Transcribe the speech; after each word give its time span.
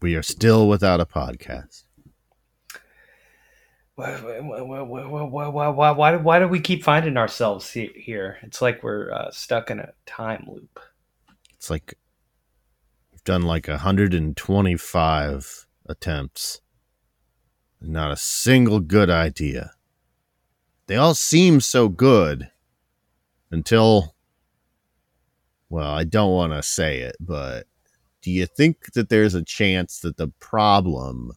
We 0.00 0.16
are 0.16 0.22
still 0.22 0.68
without 0.68 1.00
a 1.00 1.06
podcast. 1.06 1.84
Why, 3.94 4.12
why, 4.16 4.40
why, 4.40 5.48
why, 5.48 5.90
why, 5.90 6.16
why 6.16 6.38
do 6.38 6.48
we 6.48 6.60
keep 6.60 6.82
finding 6.82 7.16
ourselves 7.16 7.70
here? 7.70 8.38
It's 8.42 8.62
like 8.62 8.82
we're 8.82 9.12
uh, 9.12 9.30
stuck 9.30 9.70
in 9.70 9.80
a 9.80 9.92
time 10.06 10.46
loop. 10.48 10.80
It's 11.54 11.70
like 11.70 11.94
we've 13.12 13.22
done 13.24 13.42
like 13.42 13.68
125 13.68 15.66
attempts. 15.86 16.60
Not 17.80 18.12
a 18.12 18.16
single 18.16 18.80
good 18.80 19.10
idea. 19.10 19.72
They 20.86 20.96
all 20.96 21.14
seem 21.14 21.60
so 21.60 21.88
good 21.88 22.50
until, 23.50 24.14
well, 25.68 25.92
I 25.92 26.04
don't 26.04 26.32
want 26.32 26.52
to 26.52 26.62
say 26.62 27.00
it, 27.00 27.16
but 27.20 27.66
do 28.22 28.30
you 28.30 28.46
think 28.46 28.92
that 28.92 29.08
there's 29.08 29.34
a 29.34 29.42
chance 29.42 30.00
that 30.00 30.16
the 30.16 30.28
problem 30.28 31.32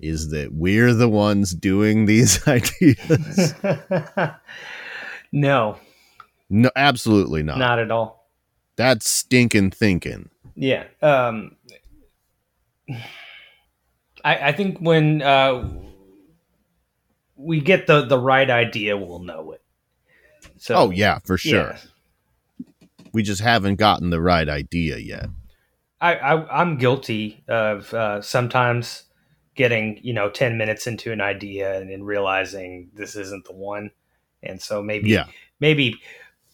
is 0.00 0.30
that 0.30 0.52
we're 0.52 0.94
the 0.94 1.08
ones 1.08 1.54
doing 1.54 2.06
these 2.06 2.46
ideas? 2.48 3.54
no. 5.32 5.78
No, 6.48 6.70
absolutely 6.76 7.42
not. 7.42 7.58
Not 7.58 7.78
at 7.80 7.90
all. 7.90 8.30
That's 8.76 9.08
stinking 9.08 9.72
thinking. 9.72 10.30
Yeah. 10.54 10.84
Um, 11.02 11.56
I, 14.24 14.48
I 14.48 14.52
think 14.52 14.78
when 14.78 15.22
uh, 15.22 15.68
we 17.36 17.60
get 17.60 17.86
the, 17.86 18.04
the 18.04 18.18
right 18.18 18.48
idea, 18.48 18.96
we'll 18.96 19.20
know 19.20 19.52
it. 19.52 19.62
So, 20.56 20.74
oh, 20.76 20.90
yeah, 20.90 21.18
for 21.24 21.36
sure. 21.36 21.72
Yeah. 21.72 22.66
We 23.12 23.22
just 23.22 23.40
haven't 23.40 23.76
gotten 23.76 24.10
the 24.10 24.20
right 24.20 24.48
idea 24.48 24.98
yet. 24.98 25.26
I, 26.04 26.16
I 26.16 26.60
am 26.60 26.76
guilty 26.76 27.42
of 27.48 27.94
uh, 27.94 28.20
sometimes 28.20 29.04
getting 29.54 29.98
you 30.02 30.12
know 30.12 30.28
10 30.28 30.58
minutes 30.58 30.86
into 30.86 31.12
an 31.12 31.22
idea 31.22 31.80
and 31.80 31.90
then 31.90 32.02
realizing 32.02 32.90
this 32.94 33.16
isn't 33.16 33.46
the 33.46 33.54
one. 33.54 33.90
And 34.42 34.60
so 34.60 34.82
maybe 34.82 35.08
yeah. 35.08 35.24
maybe 35.60 35.96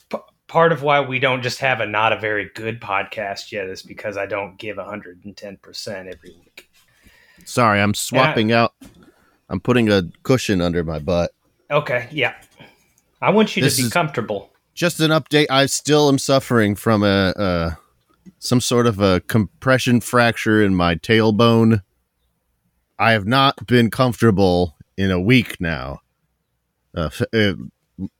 p- 0.08 0.18
part 0.46 0.70
of 0.70 0.82
why 0.82 1.00
we 1.00 1.18
don't 1.18 1.42
just 1.42 1.58
have 1.58 1.80
a 1.80 1.86
not 1.86 2.12
a 2.12 2.20
very 2.20 2.48
good 2.54 2.80
podcast 2.80 3.50
yet 3.50 3.66
is 3.66 3.82
because 3.82 4.16
i 4.16 4.26
don't 4.26 4.56
give 4.56 4.76
110% 4.76 5.98
every 5.98 6.36
week. 6.38 6.70
Sorry 7.44 7.80
i'm 7.80 7.94
swapping 7.94 8.52
I, 8.52 8.56
out. 8.56 8.74
I'm 9.48 9.58
putting 9.58 9.90
a 9.90 10.04
cushion 10.22 10.60
under 10.60 10.84
my 10.84 11.00
butt. 11.00 11.32
Okay 11.72 12.06
yeah. 12.12 12.34
I 13.20 13.30
want 13.30 13.56
you 13.56 13.64
this 13.64 13.78
to 13.78 13.82
be 13.82 13.90
comfortable. 13.90 14.52
just 14.74 15.00
an 15.00 15.10
update. 15.10 15.46
I 15.50 15.66
still 15.66 16.08
am 16.08 16.18
suffering 16.18 16.76
from 16.76 17.02
a, 17.02 17.34
a 17.36 17.78
some 18.38 18.60
sort 18.60 18.86
of 18.86 19.00
a 19.00 19.20
compression 19.20 20.00
fracture 20.00 20.62
in 20.62 20.74
my 20.74 20.94
tailbone 20.94 21.82
I 23.00 23.12
have 23.12 23.26
not 23.26 23.66
been 23.66 23.90
comfortable 23.90 24.76
in 24.98 25.10
a 25.10 25.18
week 25.18 25.58
now. 25.58 26.02
Uh, 26.94 27.08
uh, 27.32 27.54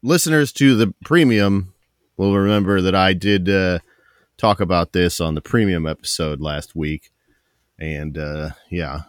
listeners 0.02 0.52
to 0.52 0.74
the 0.74 0.94
premium 1.04 1.74
will 2.16 2.34
remember 2.34 2.80
that 2.80 2.94
I 2.94 3.12
did 3.12 3.50
uh, 3.50 3.80
talk 4.38 4.58
about 4.58 4.94
this 4.94 5.20
on 5.20 5.34
the 5.34 5.42
premium 5.42 5.86
episode 5.86 6.40
last 6.40 6.74
week, 6.74 7.10
and 7.78 8.16
uh, 8.16 8.50
yeah, 8.70 9.00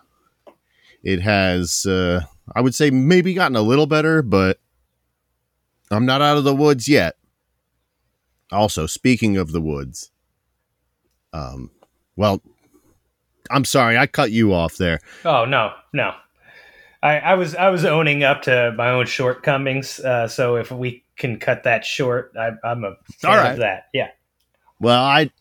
it 1.03 1.21
has. 1.21 1.85
Uh, 1.85 2.23
I 2.53 2.59
would 2.59 2.75
say 2.75 2.89
maybe 2.89 3.33
gotten 3.33 3.55
a 3.55 3.61
little 3.61 3.87
better, 3.87 4.21
but 4.21 4.59
I'm 5.89 6.05
not 6.05 6.21
out 6.21 6.35
of 6.35 6.43
the 6.43 6.53
woods 6.53 6.89
yet. 6.89 7.15
Also, 8.51 8.87
speaking 8.87 9.37
of 9.37 9.53
the 9.53 9.61
woods, 9.61 10.10
um, 11.33 11.71
well, 12.15 12.41
I'm 13.49 13.65
sorry, 13.65 13.97
I 13.97 14.07
cut 14.07 14.31
you 14.31 14.53
off 14.53 14.77
there. 14.77 14.99
Oh 15.25 15.45
no, 15.45 15.73
no. 15.93 16.13
I, 17.03 17.17
I 17.17 17.33
was 17.33 17.55
I 17.55 17.69
was 17.69 17.83
owning 17.83 18.23
up 18.23 18.43
to 18.43 18.73
my 18.77 18.91
own 18.91 19.07
shortcomings. 19.07 19.99
Uh, 19.99 20.27
so 20.27 20.55
if 20.55 20.71
we 20.71 21.03
can 21.17 21.39
cut 21.39 21.63
that 21.63 21.83
short, 21.83 22.31
I, 22.39 22.49
am 22.63 22.83
a 22.83 22.95
fan 23.19 23.31
All 23.31 23.37
right. 23.37 23.53
of 23.53 23.59
that. 23.59 23.87
Yeah. 23.93 24.09
Well, 24.79 25.03
I 25.03 25.31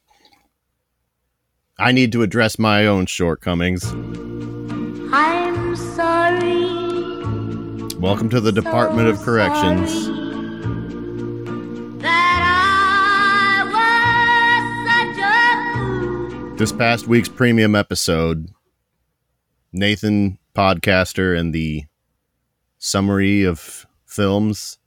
I 1.79 1.93
need 1.93 2.13
to 2.13 2.23
address 2.23 2.59
my 2.59 2.87
own 2.87 3.07
shortcomings. 3.07 3.85
I'm 5.13 5.77
sorry. 5.77 6.81
Welcome 7.99 8.31
to 8.31 8.41
the 8.41 8.53
so 8.53 8.63
Department 8.63 9.09
of 9.09 9.19
Corrections. 9.21 10.30
This 16.61 16.73
past 16.73 17.09
week's 17.09 17.31
premium 17.31 17.75
episode, 17.75 18.51
Nathan 19.73 20.39
podcaster 20.55 21.35
and 21.35 21.55
the 21.55 21.85
summary 22.77 23.45
of 23.45 23.87
films 24.05 24.79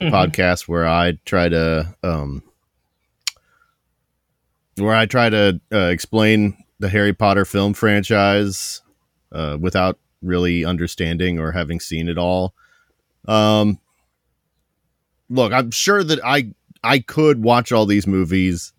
mm-hmm. 0.00 0.12
podcast 0.12 0.66
where 0.66 0.88
I 0.88 1.20
try 1.24 1.48
to 1.48 1.94
um 2.02 2.42
where 4.74 4.96
I 4.96 5.06
try 5.06 5.30
to 5.30 5.60
uh, 5.72 5.86
explain 5.86 6.56
the 6.80 6.88
Harry 6.88 7.12
Potter 7.12 7.44
film 7.44 7.74
franchise 7.74 8.82
uh, 9.30 9.56
without 9.60 10.00
really 10.20 10.64
understanding 10.64 11.38
or 11.38 11.52
having 11.52 11.78
seen 11.78 12.08
it 12.08 12.18
all. 12.18 12.54
Um, 13.28 13.78
look, 15.30 15.52
I'm 15.52 15.70
sure 15.70 16.02
that 16.02 16.18
I 16.24 16.50
I 16.82 16.98
could 16.98 17.40
watch 17.40 17.70
all 17.70 17.86
these 17.86 18.08
movies 18.08 18.72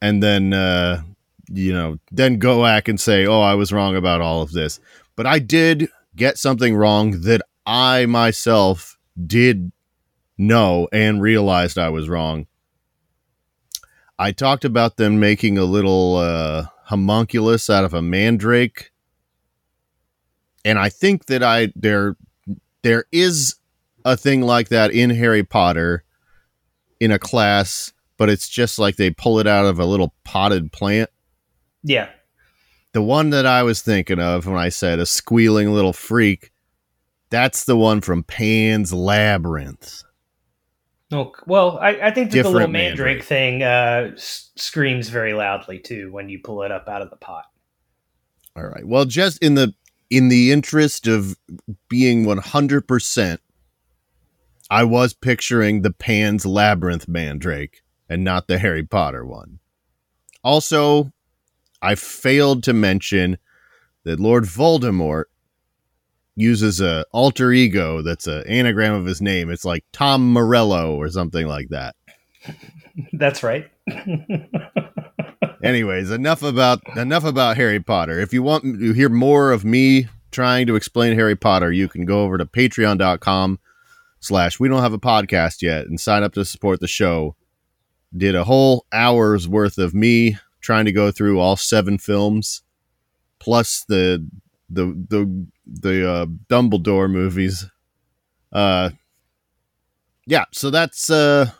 and 0.00 0.22
then 0.22 0.52
uh, 0.52 1.02
you 1.48 1.72
know 1.72 1.98
then 2.10 2.38
go 2.38 2.62
back 2.62 2.88
and 2.88 3.00
say, 3.00 3.26
"Oh, 3.26 3.40
I 3.40 3.54
was 3.54 3.72
wrong 3.72 3.96
about 3.96 4.20
all 4.20 4.42
of 4.42 4.52
this." 4.52 4.80
But 5.16 5.26
I 5.26 5.38
did 5.38 5.88
get 6.16 6.38
something 6.38 6.74
wrong 6.74 7.22
that 7.22 7.42
I 7.66 8.06
myself 8.06 8.98
did 9.26 9.72
know 10.38 10.88
and 10.92 11.20
realized 11.20 11.78
I 11.78 11.90
was 11.90 12.08
wrong. 12.08 12.46
I 14.18 14.32
talked 14.32 14.64
about 14.64 14.96
them 14.96 15.20
making 15.20 15.58
a 15.58 15.64
little 15.64 16.16
uh, 16.16 16.66
homunculus 16.84 17.70
out 17.70 17.84
of 17.84 17.94
a 17.94 18.02
mandrake, 18.02 18.90
and 20.64 20.78
I 20.78 20.88
think 20.88 21.26
that 21.26 21.42
I 21.42 21.72
there 21.74 22.16
there 22.82 23.04
is 23.12 23.56
a 24.04 24.16
thing 24.16 24.40
like 24.40 24.68
that 24.68 24.90
in 24.92 25.10
Harry 25.10 25.44
Potter 25.44 26.04
in 26.98 27.10
a 27.10 27.18
class 27.18 27.92
but 28.20 28.28
it's 28.28 28.50
just 28.50 28.78
like 28.78 28.96
they 28.96 29.10
pull 29.10 29.38
it 29.38 29.46
out 29.46 29.64
of 29.64 29.80
a 29.80 29.86
little 29.86 30.14
potted 30.24 30.70
plant. 30.72 31.08
Yeah. 31.82 32.10
The 32.92 33.00
one 33.00 33.30
that 33.30 33.46
I 33.46 33.62
was 33.62 33.80
thinking 33.80 34.20
of 34.20 34.44
when 34.44 34.58
I 34.58 34.68
said 34.68 34.98
a 34.98 35.06
squealing 35.06 35.72
little 35.72 35.94
freak, 35.94 36.52
that's 37.30 37.64
the 37.64 37.78
one 37.78 38.02
from 38.02 38.22
Pan's 38.22 38.92
Labyrinth. 38.92 40.02
Oh, 41.10 41.32
well, 41.46 41.78
I, 41.78 41.98
I 41.98 42.10
think 42.10 42.30
that 42.32 42.42
the 42.42 42.50
little 42.50 42.68
mandrake, 42.68 42.98
mandrake. 42.98 43.24
thing 43.24 43.62
uh, 43.62 44.10
s- 44.12 44.50
screams 44.54 45.08
very 45.08 45.32
loudly 45.32 45.78
too 45.78 46.12
when 46.12 46.28
you 46.28 46.40
pull 46.40 46.62
it 46.62 46.70
up 46.70 46.90
out 46.90 47.00
of 47.00 47.08
the 47.08 47.16
pot. 47.16 47.46
All 48.54 48.66
right. 48.66 48.86
Well, 48.86 49.06
just 49.06 49.42
in 49.42 49.54
the 49.54 49.72
in 50.10 50.28
the 50.28 50.52
interest 50.52 51.06
of 51.06 51.38
being 51.88 52.26
one 52.26 52.36
hundred 52.36 52.86
percent, 52.86 53.40
I 54.68 54.84
was 54.84 55.14
picturing 55.14 55.80
the 55.80 55.92
Pan's 55.92 56.44
Labyrinth 56.44 57.08
mandrake 57.08 57.80
and 58.10 58.24
not 58.24 58.48
the 58.48 58.58
Harry 58.58 58.82
Potter 58.82 59.24
one. 59.24 59.60
Also, 60.42 61.12
I 61.80 61.94
failed 61.94 62.64
to 62.64 62.74
mention 62.74 63.38
that 64.04 64.20
Lord 64.20 64.44
Voldemort 64.44 65.24
uses 66.34 66.80
a 66.80 67.04
alter 67.12 67.52
ego 67.52 68.02
that's 68.02 68.26
an 68.26 68.46
anagram 68.46 68.94
of 68.94 69.06
his 69.06 69.22
name. 69.22 69.50
It's 69.50 69.64
like 69.64 69.84
Tom 69.92 70.32
Morello 70.32 70.96
or 70.96 71.08
something 71.08 71.46
like 71.46 71.68
that. 71.68 71.94
That's 73.12 73.42
right. 73.42 73.70
Anyways, 75.62 76.10
enough 76.10 76.42
about 76.42 76.80
enough 76.96 77.24
about 77.24 77.56
Harry 77.56 77.80
Potter. 77.80 78.18
If 78.18 78.32
you 78.32 78.42
want 78.42 78.64
to 78.64 78.92
hear 78.92 79.10
more 79.10 79.52
of 79.52 79.64
me 79.64 80.08
trying 80.30 80.66
to 80.66 80.74
explain 80.74 81.14
Harry 81.14 81.36
Potter, 81.36 81.70
you 81.70 81.86
can 81.88 82.06
go 82.06 82.22
over 82.22 82.38
to 82.38 82.46
patreon.com 82.46 83.60
slash 84.20 84.58
we 84.58 84.68
don't 84.68 84.82
have 84.82 84.94
a 84.94 84.98
podcast 84.98 85.60
yet 85.62 85.86
and 85.86 86.00
sign 86.00 86.22
up 86.22 86.32
to 86.34 86.44
support 86.44 86.80
the 86.80 86.88
show 86.88 87.36
did 88.16 88.34
a 88.34 88.44
whole 88.44 88.86
hour's 88.92 89.48
worth 89.48 89.78
of 89.78 89.94
me 89.94 90.36
trying 90.60 90.84
to 90.84 90.92
go 90.92 91.10
through 91.10 91.38
all 91.40 91.56
seven 91.56 91.98
films 91.98 92.62
plus 93.38 93.84
the 93.88 94.26
the 94.68 94.84
the 95.08 95.46
the 95.66 96.10
uh, 96.10 96.26
Dumbledore 96.48 97.10
movies. 97.10 97.66
Uh 98.52 98.90
yeah, 100.26 100.44
so 100.52 100.70
that's 100.70 101.10
uh 101.10 101.50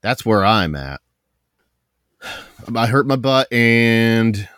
that's 0.00 0.24
where 0.24 0.44
I'm 0.44 0.74
at. 0.74 1.00
I 2.74 2.86
hurt 2.86 3.06
my 3.06 3.16
butt 3.16 3.52
and 3.52 4.48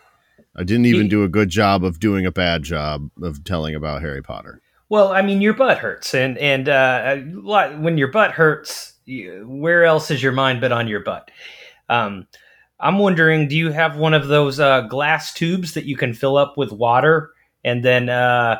I 0.55 0.63
didn't 0.63 0.85
even 0.87 1.07
do 1.07 1.23
a 1.23 1.29
good 1.29 1.49
job 1.49 1.83
of 1.83 1.99
doing 1.99 2.25
a 2.25 2.31
bad 2.31 2.63
job 2.63 3.09
of 3.21 3.43
telling 3.43 3.75
about 3.75 4.01
Harry 4.01 4.23
Potter. 4.23 4.61
Well, 4.89 5.11
I 5.11 5.21
mean, 5.21 5.41
your 5.41 5.53
butt 5.53 5.79
hurts, 5.79 6.13
and 6.15 6.37
and 6.37 6.69
uh, 6.69 7.17
when 7.17 7.97
your 7.97 8.07
butt 8.07 8.31
hurts, 8.31 8.93
where 9.07 9.85
else 9.85 10.11
is 10.11 10.21
your 10.21 10.31
mind 10.31 10.61
but 10.61 10.71
on 10.71 10.87
your 10.87 11.01
butt? 11.01 11.31
Um, 11.89 12.27
I'm 12.79 12.99
wondering, 12.99 13.47
do 13.47 13.55
you 13.55 13.71
have 13.71 13.97
one 13.97 14.13
of 14.13 14.27
those 14.27 14.59
uh, 14.59 14.81
glass 14.81 15.33
tubes 15.33 15.73
that 15.73 15.85
you 15.85 15.97
can 15.97 16.13
fill 16.13 16.37
up 16.37 16.57
with 16.57 16.71
water 16.71 17.31
and 17.63 17.83
then 17.83 18.09
uh, 18.09 18.59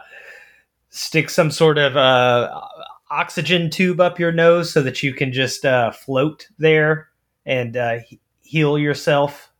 stick 0.90 1.30
some 1.30 1.52
sort 1.52 1.78
of 1.78 1.96
uh, 1.96 2.62
oxygen 3.12 3.70
tube 3.70 4.00
up 4.00 4.20
your 4.20 4.32
nose 4.32 4.72
so 4.72 4.82
that 4.82 5.04
you 5.04 5.14
can 5.14 5.32
just 5.32 5.66
uh, 5.66 5.92
float 5.92 6.48
there 6.58 7.10
and 7.46 7.78
uh, 7.78 8.00
heal 8.42 8.78
yourself 8.78 9.52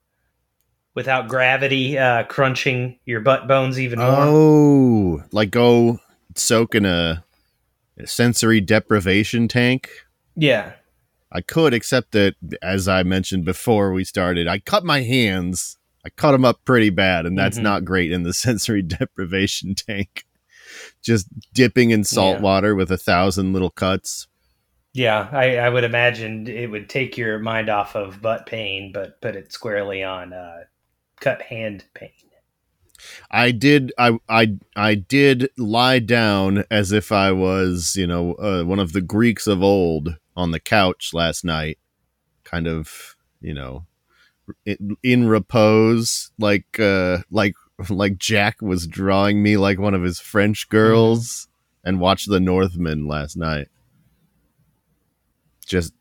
without 0.96 1.28
gravity 1.28 1.98
uh, 1.98 2.24
crunching 2.24 2.98
your 3.06 3.20
butt 3.20 3.48
bones 3.48 3.80
even 3.80 4.00
more? 4.00 4.08
Oh, 4.10 5.24
like 5.32 5.52
go 5.52 6.00
soak 6.36 6.74
in 6.74 6.86
a, 6.86 7.24
a 8.00 8.08
sensory 8.08 8.60
deprivation 8.60 9.48
tank? 9.48 9.90
Yeah. 10.36 10.74
I 11.32 11.42
could, 11.42 11.74
except 11.74 12.12
that 12.14 12.36
as 12.62 12.88
I 12.88 13.04
mentioned 13.04 13.46
before 13.46 13.92
we 13.92 14.04
started, 14.04 14.48
I 14.48 14.60
cut 14.60 14.86
my 14.86 15.02
hands. 15.02 15.78
I 16.06 16.10
cut 16.10 16.32
them 16.32 16.46
up 16.46 16.64
pretty 16.64 16.90
bad, 16.90 17.26
and 17.26 17.38
that's 17.38 17.58
mm-hmm. 17.58 17.64
not 17.64 17.86
great 17.86 18.12
in 18.12 18.24
the 18.24 18.34
sensory 18.34 18.82
deprivation 18.82 19.76
tank. 19.76 20.26
Just 21.02 21.28
dipping 21.54 21.92
in 21.92 22.04
salt 22.04 22.38
yeah. 22.38 22.42
water 22.42 22.76
with 22.76 22.92
a 22.92 22.98
thousand 22.98 23.54
little 23.54 23.70
cuts. 23.70 24.28
Yeah, 24.94 25.30
I, 25.32 25.58
I, 25.58 25.70
would 25.70 25.84
imagine 25.84 26.48
it 26.48 26.72
would 26.72 26.90
take 26.90 27.18
your 27.18 27.40
mind 27.40 27.70
off 27.70 27.96
of 27.96 28.22
butt 28.22 28.48
pain, 28.48 28.92
but 28.92 29.22
put 29.22 29.36
it 29.36 29.54
squarely 29.54 30.04
on 30.04 30.34
uh, 30.34 30.62
cut 31.20 31.42
hand 31.42 31.86
pain. 31.94 32.10
I 33.30 33.52
did. 33.52 33.94
I 33.98 34.18
I 34.28 34.58
I 34.76 34.96
did 34.96 35.50
lie 35.58 36.00
down 36.00 36.64
as 36.72 36.92
if 36.92 37.12
I 37.12 37.32
was, 37.32 37.96
you 37.96 38.08
know, 38.08 38.34
uh, 38.36 38.64
one 38.64 38.80
of 38.80 38.94
the 38.94 39.02
Greeks 39.02 39.48
of 39.48 39.62
old 39.62 40.18
on 40.38 40.52
the 40.52 40.60
couch 40.60 41.10
last 41.14 41.44
night, 41.44 41.80
kind 42.46 42.68
of, 42.68 43.18
you 43.42 43.54
know, 43.54 43.86
in, 44.66 44.96
in 45.04 45.28
repose, 45.28 46.32
like 46.40 46.80
uh, 46.80 47.18
like 47.30 47.56
like 47.90 48.18
Jack 48.18 48.62
was 48.62 48.88
drawing 48.88 49.44
me 49.44 49.58
like 49.58 49.80
one 49.80 49.94
of 49.94 50.04
his 50.04 50.20
French 50.20 50.70
girls, 50.70 51.28
mm-hmm. 51.28 51.90
and 51.90 52.00
watched 52.00 52.30
The 52.30 52.40
Northman 52.40 53.08
last 53.08 53.36
night. 53.36 53.68
Just 55.66 55.94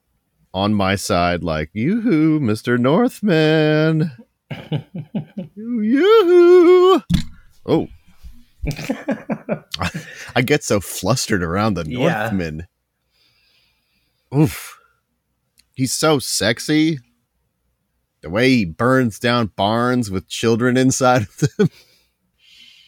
on 0.54 0.74
my 0.74 0.94
side, 0.94 1.42
like 1.42 1.70
yoo-hoo, 1.72 2.38
Mister 2.38 2.78
Northman. 2.78 4.12
yoo-hoo. 5.56 7.02
Oh. 7.66 7.88
I, 9.78 9.90
I, 10.36 10.42
get 10.42 10.64
so 10.64 10.80
flustered 10.80 11.42
around 11.42 11.74
the 11.74 11.84
Northman. 11.84 12.58
Yeah. 12.58 12.64
Oof. 14.34 14.78
He's 15.74 15.92
so 15.92 16.18
sexy. 16.18 16.98
The 18.22 18.30
way 18.30 18.48
he 18.50 18.64
burns 18.64 19.18
down 19.18 19.52
barns 19.56 20.10
with 20.10 20.28
children 20.28 20.76
inside 20.76 21.22
of 21.22 21.36
them. 21.56 21.70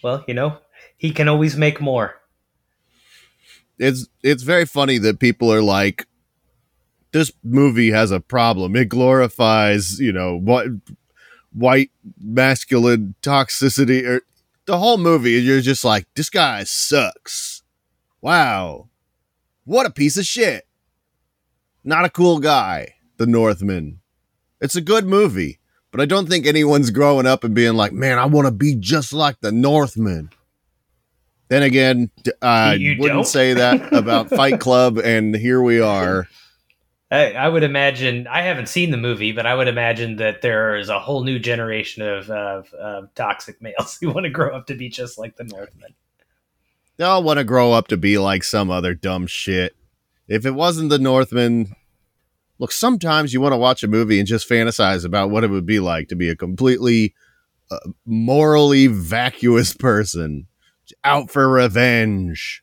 Well, 0.01 0.25
you 0.29 0.35
know, 0.35 0.59
he 0.97 1.11
can 1.11 1.27
always 1.27 1.57
make 1.57 1.81
more. 1.81 2.15
It's 3.81 4.07
it's 4.23 4.45
very 4.45 4.65
funny 4.65 4.97
that 4.99 5.19
people 5.19 5.53
are 5.53 5.61
like 5.61 6.07
this 7.11 7.33
movie 7.43 7.91
has 7.91 8.13
a 8.13 8.21
problem. 8.21 8.77
It 8.77 8.89
glorifies, 8.89 9.99
you 9.99 10.13
know, 10.13 10.39
what 10.39 10.69
white 11.53 11.91
masculine 12.21 13.17
toxicity 13.23 14.07
or 14.07 14.21
the 14.67 14.79
whole 14.79 14.99
movie 14.99 15.33
you're 15.33 15.61
just 15.61 15.85
like 15.85 16.07
this 16.15 16.31
guy 16.31 16.63
sucks. 16.63 17.65
Wow. 18.21 18.89
What 19.65 19.85
a 19.85 19.91
piece 19.91 20.17
of 20.17 20.27
shit. 20.27 20.68
Not 21.89 22.05
a 22.05 22.11
cool 22.11 22.39
guy, 22.39 22.97
The 23.17 23.27
Northman. 23.27 24.01
It's 24.61 24.77
a 24.77 24.83
good 24.83 25.07
movie, 25.07 25.59
but 25.91 26.03
I 26.03 26.05
don't 26.05 26.29
think 26.29 26.45
anyone's 26.45 26.91
growing 26.91 27.27
up 27.27 27.45
and 27.45 27.55
being 27.55 27.77
like, 27.77 27.93
man, 27.95 28.19
I 28.19 28.27
want 28.27 28.47
to 28.47 28.53
be 28.53 28.75
just 28.75 29.15
like 29.15 29.41
The 29.41 29.53
Northman. 29.53 30.29
Then 31.49 31.63
again, 31.63 32.11
I 32.43 32.73
wouldn't 32.73 33.01
don't? 33.01 33.27
say 33.27 33.55
that 33.55 33.91
about 33.95 34.29
Fight 34.29 34.61
Club, 34.61 34.99
and 34.99 35.35
here 35.35 35.63
we 35.63 35.81
are. 35.81 36.29
I, 37.11 37.33
I, 37.33 37.49
would 37.49 37.63
imagine 37.63 38.27
I 38.27 38.43
haven't 38.43 38.69
seen 38.69 38.91
the 38.91 38.99
movie, 38.99 39.33
but 39.33 39.47
I 39.47 39.55
would 39.55 39.67
imagine 39.67 40.17
that 40.17 40.43
there 40.43 40.77
is 40.77 40.91
a 40.91 41.01
whole 41.01 41.25
new 41.25 41.39
generation 41.39 42.03
of, 42.03 42.29
of, 42.29 42.71
of 42.75 43.15
toxic 43.15 43.63
males 43.63 43.97
who 44.03 44.11
want 44.11 44.25
to 44.25 44.31
grow 44.31 44.55
up 44.55 44.67
to 44.67 44.75
be 44.75 44.91
just 44.91 45.17
like 45.19 45.37
the 45.37 45.45
Northman. 45.45 45.95
They 46.99 47.05
all 47.05 47.23
want 47.23 47.39
to 47.39 47.45
grow 47.45 47.73
up 47.73 47.89
to 47.89 47.97
be 47.97 48.19
like 48.19 48.45
some 48.45 48.71
other 48.71 48.93
dumb 48.93 49.27
shit. 49.27 49.75
If 50.29 50.45
it 50.45 50.53
wasn't 50.53 50.91
the 50.91 50.99
Northman, 50.99 51.75
look, 52.59 52.73
sometimes 52.73 53.33
you 53.33 53.41
want 53.41 53.53
to 53.53 53.59
watch 53.59 53.83
a 53.83 53.89
movie 53.89 54.19
and 54.19 54.29
just 54.29 54.49
fantasize 54.49 55.05
about 55.05 55.31
what 55.31 55.45
it 55.45 55.51
would 55.51 55.67
be 55.67 55.81
like 55.81 56.09
to 56.09 56.17
be 56.17 56.29
a 56.29 56.37
completely 56.37 57.15
uh, 57.71 57.79
morally 58.05 58.87
vacuous 58.87 59.73
person 59.75 60.47
out 61.05 61.31
for 61.31 61.49
revenge. 61.49 62.63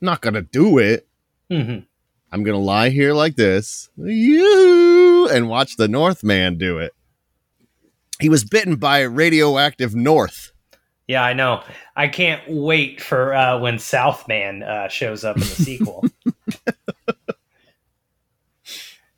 not 0.00 0.20
going 0.20 0.34
to 0.34 0.42
do 0.42 0.78
it. 0.78 1.06
Mm-hmm. 1.50 1.84
I'm 2.32 2.42
going 2.42 2.56
to 2.56 2.64
lie 2.64 2.88
here 2.88 3.12
like 3.12 3.36
this 3.36 3.90
you 3.96 5.28
and 5.30 5.48
watch 5.48 5.76
the 5.76 5.88
Northman 5.88 6.58
do 6.58 6.78
it. 6.78 6.92
He 8.20 8.28
was 8.28 8.44
bitten 8.44 8.76
by 8.76 9.00
a 9.00 9.08
radioactive 9.08 9.94
North. 9.94 10.52
Yeah, 11.08 11.24
I 11.24 11.34
know. 11.34 11.62
I 11.96 12.08
can't 12.08 12.42
wait 12.48 13.00
for 13.00 13.34
uh, 13.34 13.58
when 13.58 13.78
Southman 13.78 14.62
uh, 14.62 14.88
shows 14.88 15.24
up 15.24 15.36
in 15.36 15.42
the 15.42 15.46
sequel. 15.48 16.04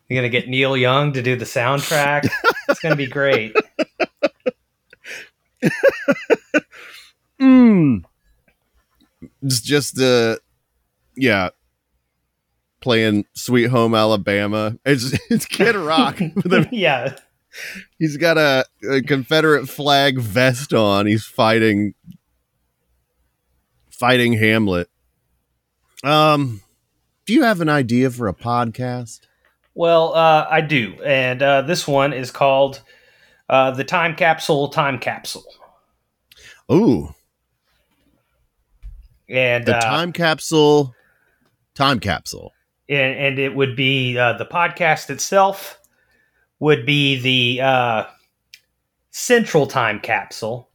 You're 0.09 0.19
gonna 0.19 0.29
get 0.29 0.49
Neil 0.49 0.77
Young 0.77 1.13
to 1.13 1.23
do 1.23 1.37
the 1.37 1.45
soundtrack. 1.45 2.29
it's 2.69 2.81
gonna 2.81 2.97
be 2.97 3.07
great. 3.07 3.55
mm. 7.41 8.05
It's 9.43 9.61
just 9.61 9.97
the, 9.97 10.39
uh, 10.39 10.43
yeah, 11.17 11.51
playing 12.81 13.25
Sweet 13.33 13.69
Home 13.69 13.95
Alabama. 13.95 14.79
It's 14.85 15.19
it's 15.31 15.47
Kid 15.47 15.75
Rock. 15.75 16.21
a, 16.21 16.69
yeah, 16.71 17.17
he's 17.99 18.17
got 18.19 18.37
a, 18.37 18.67
a 18.91 19.01
Confederate 19.03 19.69
flag 19.69 20.19
vest 20.19 20.75
on. 20.75 21.07
He's 21.07 21.25
fighting 21.25 21.95
fighting 23.91 24.35
Hamlet. 24.35 24.89
Um, 26.05 26.61
do 27.25 27.33
you 27.33 27.43
have 27.43 27.63
an 27.63 27.71
idea 27.71 28.11
for 28.11 28.29
a 28.29 28.35
podcast? 28.35 29.21
Well, 29.75 30.15
uh, 30.15 30.47
I 30.49 30.61
do, 30.61 30.95
and 31.05 31.43
uh, 31.43 31.63
this 31.63 31.89
one 31.89 32.13
is 32.13 32.31
called 32.31 32.81
uh, 33.49 33.73
"The 33.73 33.85
Time 33.85 34.15
Capsule." 34.15 34.69
Time 34.69 34.99
Capsule. 34.99 35.45
Ooh. 36.71 37.15
And 39.29 39.65
the 39.65 39.77
uh, 39.77 39.81
time 39.81 40.13
capsule, 40.13 40.95
time 41.75 41.99
capsule, 41.99 42.53
and, 42.89 43.19
and 43.19 43.39
it 43.39 43.57
would 43.57 43.75
be 43.75 44.17
uh, 44.17 44.35
the 44.35 44.47
podcast 44.47 45.11
itself 45.11 45.81
would 46.61 46.87
be 46.87 47.19
the 47.21 47.63
uh, 47.63 48.05
central 49.11 49.67
time 49.67 49.99
capsule, 49.99 50.69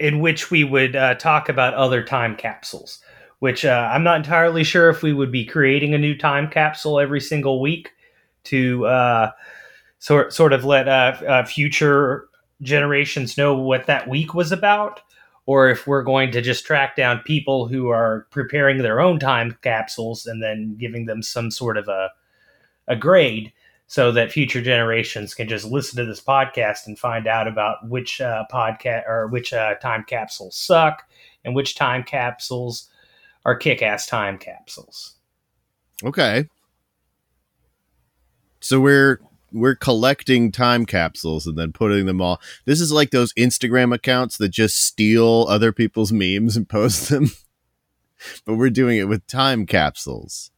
in 0.00 0.20
which 0.20 0.50
we 0.50 0.64
would 0.64 0.94
talk 1.20 1.48
about 1.48 1.74
other 1.74 2.02
time 2.02 2.34
capsules 2.34 3.00
which 3.40 3.64
uh, 3.64 3.90
I'm 3.92 4.04
not 4.04 4.16
entirely 4.16 4.64
sure 4.64 4.88
if 4.88 5.02
we 5.02 5.12
would 5.12 5.32
be 5.32 5.44
creating 5.44 5.92
a 5.92 5.98
new 5.98 6.16
time 6.16 6.48
capsule 6.48 7.00
every 7.00 7.20
single 7.20 7.60
week 7.60 7.90
to 8.44 8.86
uh, 8.86 9.30
sort 9.98 10.32
sort 10.32 10.52
of 10.52 10.64
let 10.64 10.88
uh, 10.88 11.16
uh, 11.26 11.44
future 11.44 12.28
generations 12.62 13.36
know 13.36 13.54
what 13.54 13.86
that 13.86 14.08
week 14.08 14.34
was 14.34 14.52
about, 14.52 15.00
or 15.46 15.68
if 15.70 15.86
we're 15.86 16.02
going 16.02 16.30
to 16.32 16.40
just 16.40 16.64
track 16.64 16.96
down 16.96 17.20
people 17.20 17.66
who 17.66 17.88
are 17.88 18.26
preparing 18.30 18.78
their 18.78 19.00
own 19.00 19.18
time 19.18 19.56
capsules 19.62 20.26
and 20.26 20.42
then 20.42 20.76
giving 20.78 21.06
them 21.06 21.22
some 21.22 21.50
sort 21.50 21.76
of 21.76 21.88
a 21.88 22.10
a 22.88 22.96
grade 22.96 23.52
so 23.86 24.12
that 24.12 24.30
future 24.30 24.62
generations 24.62 25.34
can 25.34 25.48
just 25.48 25.64
listen 25.64 25.96
to 25.96 26.04
this 26.04 26.20
podcast 26.20 26.86
and 26.86 26.98
find 26.98 27.26
out 27.26 27.48
about 27.48 27.88
which 27.88 28.20
uh, 28.20 28.44
podcast 28.52 29.08
or 29.08 29.26
which 29.28 29.52
uh, 29.52 29.74
time 29.76 30.04
capsules 30.06 30.56
suck 30.56 31.08
and 31.44 31.54
which 31.54 31.74
time 31.74 32.02
capsules 32.02 32.88
are 33.44 33.56
kick-ass 33.56 34.06
time 34.06 34.38
capsules. 34.38 35.16
Okay. 36.04 36.46
So 38.60 38.80
we're 38.80 39.20
we're 39.52 39.74
collecting 39.74 40.52
time 40.52 40.86
capsules 40.86 41.46
and 41.46 41.58
then 41.58 41.72
putting 41.72 42.06
them 42.06 42.20
all. 42.20 42.40
This 42.66 42.80
is 42.80 42.92
like 42.92 43.10
those 43.10 43.32
Instagram 43.34 43.94
accounts 43.94 44.36
that 44.38 44.50
just 44.50 44.84
steal 44.84 45.46
other 45.48 45.72
people's 45.72 46.12
memes 46.12 46.56
and 46.56 46.68
post 46.68 47.08
them. 47.08 47.30
but 48.44 48.54
we're 48.54 48.70
doing 48.70 48.98
it 48.98 49.08
with 49.08 49.26
time 49.26 49.66
capsules. 49.66 50.50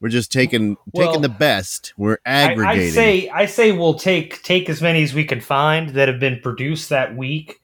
We're 0.00 0.10
just 0.10 0.30
taking 0.30 0.76
well, 0.92 1.08
taking 1.08 1.22
the 1.22 1.28
best. 1.28 1.92
We're 1.96 2.18
aggregating. 2.24 2.82
I, 2.82 2.86
I, 2.86 2.90
say 2.90 3.28
I 3.30 3.46
say 3.46 3.72
we'll 3.72 3.94
take 3.94 4.42
take 4.42 4.68
as 4.68 4.80
many 4.80 5.02
as 5.02 5.12
we 5.12 5.24
can 5.24 5.40
find 5.40 5.90
that 5.90 6.06
have 6.06 6.20
been 6.20 6.38
produced 6.40 6.88
that 6.90 7.16
week, 7.16 7.60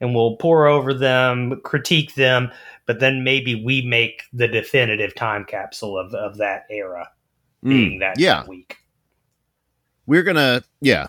and 0.00 0.14
we'll 0.14 0.36
pour 0.36 0.66
over 0.66 0.94
them, 0.94 1.60
critique 1.64 2.14
them, 2.14 2.50
but 2.86 3.00
then 3.00 3.22
maybe 3.22 3.62
we 3.62 3.82
make 3.82 4.22
the 4.32 4.48
definitive 4.48 5.14
time 5.14 5.44
capsule 5.44 5.98
of, 5.98 6.14
of 6.14 6.38
that 6.38 6.64
era 6.70 7.08
mm, 7.64 7.68
being 7.68 7.98
that 8.00 8.18
yeah. 8.18 8.46
week. 8.46 8.78
we're 10.06 10.22
gonna 10.22 10.62
yeah 10.80 11.06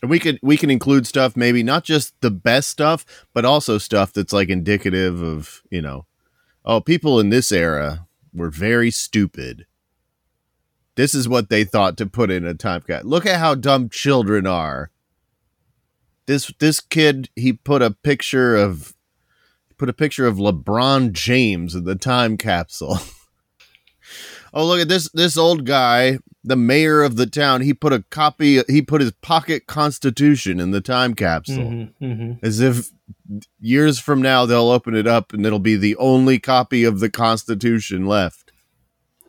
And 0.00 0.10
we 0.10 0.18
could 0.18 0.38
we 0.42 0.56
can 0.56 0.70
include 0.70 1.06
stuff 1.06 1.36
maybe 1.36 1.62
not 1.62 1.84
just 1.84 2.18
the 2.20 2.30
best 2.30 2.70
stuff 2.70 3.04
but 3.34 3.44
also 3.44 3.78
stuff 3.78 4.12
that's 4.12 4.32
like 4.32 4.48
indicative 4.48 5.22
of 5.22 5.62
you 5.70 5.82
know 5.82 6.06
oh 6.64 6.80
people 6.80 7.20
in 7.20 7.28
this 7.30 7.52
era 7.52 8.06
were 8.32 8.50
very 8.50 8.90
stupid 8.90 9.66
this 10.94 11.14
is 11.14 11.28
what 11.28 11.48
they 11.48 11.64
thought 11.64 11.96
to 11.98 12.06
put 12.06 12.30
in 12.30 12.44
a 12.44 12.54
time 12.54 12.80
cap 12.80 13.02
look 13.04 13.26
at 13.26 13.38
how 13.38 13.54
dumb 13.54 13.88
children 13.88 14.46
are 14.46 14.90
this 16.26 16.52
this 16.58 16.80
kid 16.80 17.28
he 17.36 17.52
put 17.52 17.82
a 17.82 17.90
picture 17.90 18.56
of 18.56 18.94
put 19.78 19.88
a 19.88 19.92
picture 19.92 20.26
of 20.26 20.36
lebron 20.36 21.12
james 21.12 21.74
in 21.74 21.84
the 21.84 21.96
time 21.96 22.36
capsule. 22.36 22.98
Oh 24.54 24.66
look 24.66 24.80
at 24.80 24.88
this 24.88 25.08
this 25.12 25.36
old 25.36 25.64
guy 25.64 26.18
the 26.44 26.56
mayor 26.56 27.02
of 27.02 27.16
the 27.16 27.26
town 27.26 27.62
he 27.62 27.72
put 27.72 27.92
a 27.92 28.02
copy 28.10 28.62
he 28.68 28.82
put 28.82 29.00
his 29.00 29.12
pocket 29.22 29.66
constitution 29.66 30.60
in 30.60 30.72
the 30.72 30.80
time 30.80 31.14
capsule. 31.14 31.64
Mm-hmm, 31.64 32.04
mm-hmm. 32.04 32.44
as 32.44 32.60
if 32.60 32.90
years 33.60 33.98
from 33.98 34.20
now 34.20 34.44
they'll 34.44 34.70
open 34.70 34.94
it 34.94 35.06
up 35.06 35.32
and 35.32 35.46
it'll 35.46 35.58
be 35.58 35.76
the 35.76 35.96
only 35.96 36.38
copy 36.38 36.84
of 36.84 37.00
the 37.00 37.08
constitution 37.08 38.04
left. 38.04 38.52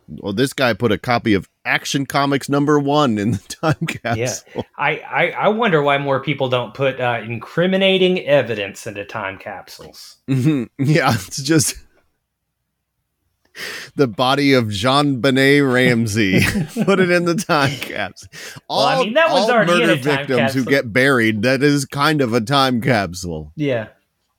Well 0.10 0.34
this 0.34 0.52
guy 0.52 0.74
put 0.74 0.92
a 0.92 0.98
copy 0.98 1.34
of 1.34 1.48
action 1.66 2.06
comics 2.06 2.50
number 2.50 2.80
one 2.80 3.18
in 3.18 3.32
the 3.32 3.38
time 3.62 3.88
capsule 3.88 4.44
yeah 4.56 4.62
i 4.78 4.98
i, 5.00 5.32
I 5.32 5.48
wonder 5.48 5.82
why 5.82 5.98
more 5.98 6.22
people 6.22 6.50
don't 6.50 6.74
put 6.74 7.00
uh, 7.00 7.22
incriminating 7.24 8.20
evidence 8.26 8.86
into 8.86 9.06
time 9.06 9.38
capsules 9.38 10.18
mm-hmm. 10.28 10.64
yeah 10.84 11.14
it's 11.14 11.42
just 11.42 11.78
the 13.96 14.08
body 14.08 14.54
of 14.54 14.66
JonBenét 14.66 15.72
Ramsey. 15.72 16.40
Put 16.86 17.00
it 17.00 17.12
in 17.12 17.26
the 17.26 17.36
time 17.36 17.76
capsule. 17.78 18.30
All, 18.68 18.86
well, 18.86 19.02
I 19.02 19.04
mean, 19.04 19.14
that 19.14 19.30
was 19.32 19.50
all 19.50 19.66
murder 19.66 19.96
victims 19.96 20.40
capsule. 20.40 20.64
who 20.64 20.70
get 20.70 20.92
buried. 20.92 21.44
That 21.44 21.62
is 21.62 21.86
kind 21.86 22.22
of 22.22 22.34
a 22.34 22.42
time 22.42 22.82
capsule. 22.82 23.52
Yeah, 23.56 23.90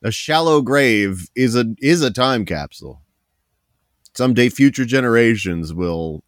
a 0.03 0.11
shallow 0.11 0.63
grave 0.63 1.29
is 1.37 1.55
a 1.57 1.75
is 1.79 2.03
a 2.03 2.11
time 2.11 2.45
capsule. 2.45 3.03
Someday, 4.15 4.49
future 4.49 4.85
generations 4.85 5.73
will 5.73 6.23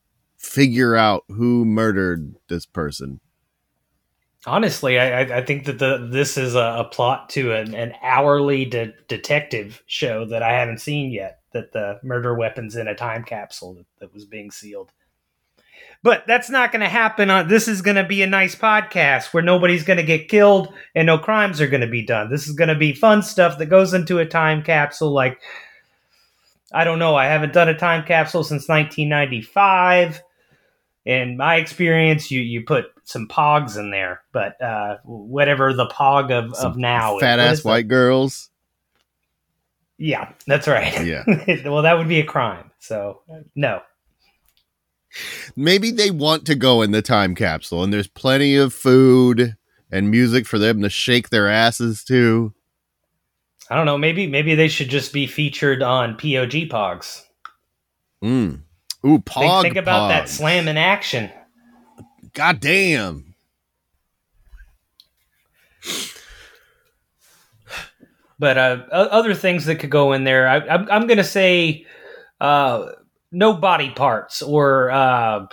figure 0.46 0.96
out 0.96 1.24
who 1.28 1.64
murdered 1.64 2.36
this 2.48 2.66
person. 2.66 3.20
Honestly, 4.46 4.98
I, 4.98 5.38
I 5.38 5.44
think 5.44 5.64
that 5.64 5.80
the 5.80 6.08
this 6.10 6.36
is 6.36 6.54
a, 6.54 6.76
a 6.78 6.84
plot 6.84 7.30
to 7.30 7.52
an, 7.52 7.74
an 7.74 7.94
hourly 8.00 8.64
de- 8.64 8.94
detective 9.08 9.82
show 9.86 10.24
that 10.26 10.42
I 10.42 10.52
haven't 10.52 10.80
seen 10.80 11.10
yet 11.10 11.40
that 11.52 11.72
the 11.72 11.98
murder 12.04 12.34
weapons 12.34 12.76
in 12.76 12.86
a 12.86 12.94
time 12.94 13.24
capsule 13.24 13.74
that, 13.74 13.86
that 13.98 14.14
was 14.14 14.24
being 14.24 14.52
sealed. 14.52 14.92
But 16.02 16.24
that's 16.26 16.48
not 16.48 16.70
going 16.70 16.82
to 16.82 16.88
happen. 16.88 17.30
On, 17.30 17.48
this 17.48 17.66
is 17.66 17.82
going 17.82 17.96
to 17.96 18.04
be 18.04 18.22
a 18.22 18.26
nice 18.28 18.54
podcast 18.54 19.32
where 19.32 19.42
nobody's 19.42 19.82
going 19.82 19.96
to 19.96 20.04
get 20.04 20.28
killed 20.28 20.72
and 20.94 21.06
no 21.06 21.18
crimes 21.18 21.60
are 21.60 21.66
going 21.66 21.80
to 21.80 21.88
be 21.88 22.06
done. 22.06 22.30
This 22.30 22.46
is 22.46 22.54
going 22.54 22.68
to 22.68 22.76
be 22.76 22.92
fun 22.92 23.22
stuff 23.22 23.58
that 23.58 23.66
goes 23.66 23.94
into 23.94 24.20
a 24.20 24.26
time 24.26 24.62
capsule. 24.62 25.12
Like, 25.12 25.40
I 26.72 26.84
don't 26.84 27.00
know. 27.00 27.16
I 27.16 27.26
haven't 27.26 27.52
done 27.52 27.68
a 27.68 27.76
time 27.76 28.04
capsule 28.04 28.44
since 28.44 28.68
1995. 28.68 30.22
In 31.06 31.36
my 31.36 31.56
experience, 31.56 32.30
you, 32.32 32.40
you 32.40 32.64
put 32.64 32.86
some 33.04 33.28
pogs 33.28 33.78
in 33.78 33.90
there, 33.90 34.22
but 34.32 34.60
uh, 34.60 34.96
whatever 35.04 35.72
the 35.72 35.86
pog 35.86 36.32
of, 36.32 36.52
of 36.54 36.76
now 36.76 37.18
fat 37.20 37.38
ass 37.38 37.64
white 37.64 37.86
girls. 37.86 38.50
Yeah, 39.98 40.32
that's 40.46 40.66
right. 40.66 40.92
Yeah. 41.06 41.24
well, 41.64 41.82
that 41.82 41.96
would 41.96 42.08
be 42.08 42.20
a 42.20 42.26
crime. 42.26 42.72
So, 42.80 43.22
no. 43.54 43.82
Maybe 45.54 45.92
they 45.92 46.10
want 46.10 46.44
to 46.46 46.54
go 46.54 46.82
in 46.82 46.90
the 46.90 47.02
time 47.02 47.34
capsule 47.34 47.82
and 47.82 47.92
there's 47.92 48.08
plenty 48.08 48.56
of 48.56 48.74
food 48.74 49.56
and 49.90 50.10
music 50.10 50.46
for 50.46 50.58
them 50.58 50.82
to 50.82 50.90
shake 50.90 51.30
their 51.30 51.48
asses 51.48 52.04
to. 52.04 52.52
I 53.70 53.76
don't 53.76 53.86
know. 53.86 53.98
Maybe 53.98 54.26
maybe 54.26 54.54
they 54.54 54.68
should 54.68 54.88
just 54.88 55.12
be 55.12 55.26
featured 55.26 55.82
on 55.82 56.16
POG 56.16 56.68
Pogs. 56.68 57.22
Mm. 58.22 58.62
Ooh, 59.06 59.20
Pog. 59.20 59.62
Think, 59.62 59.74
think 59.74 59.76
about 59.76 60.08
that 60.08 60.28
slam 60.28 60.66
in 60.66 60.76
action. 60.76 61.30
God 62.32 62.58
damn. 62.58 63.34
But 68.38 68.58
uh, 68.58 68.84
other 68.90 69.32
things 69.32 69.64
that 69.66 69.76
could 69.76 69.90
go 69.90 70.12
in 70.12 70.24
there, 70.24 70.48
I, 70.48 70.56
am 70.58 70.88
I'm 70.90 71.06
going 71.06 71.18
to 71.18 71.24
say 71.24 71.86
uh, 72.40 72.90
no 73.30 73.54
body 73.54 73.90
parts 73.90 74.42
or 74.42 74.90
uh, 74.90 75.46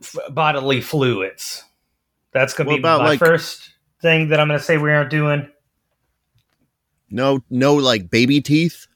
f- 0.00 0.16
bodily 0.30 0.80
fluids. 0.80 1.62
That's 2.32 2.52
going 2.52 2.68
to 2.68 2.76
be 2.76 2.82
my 2.82 2.96
like, 2.96 3.18
first 3.18 3.70
thing 4.02 4.28
that 4.28 4.40
I'm 4.40 4.48
going 4.48 4.58
to 4.58 4.64
say 4.64 4.76
we 4.76 4.92
aren't 4.92 5.10
doing. 5.10 5.48
No, 7.10 7.42
no, 7.48 7.76
like 7.76 8.10
baby 8.10 8.40
teeth. 8.40 8.86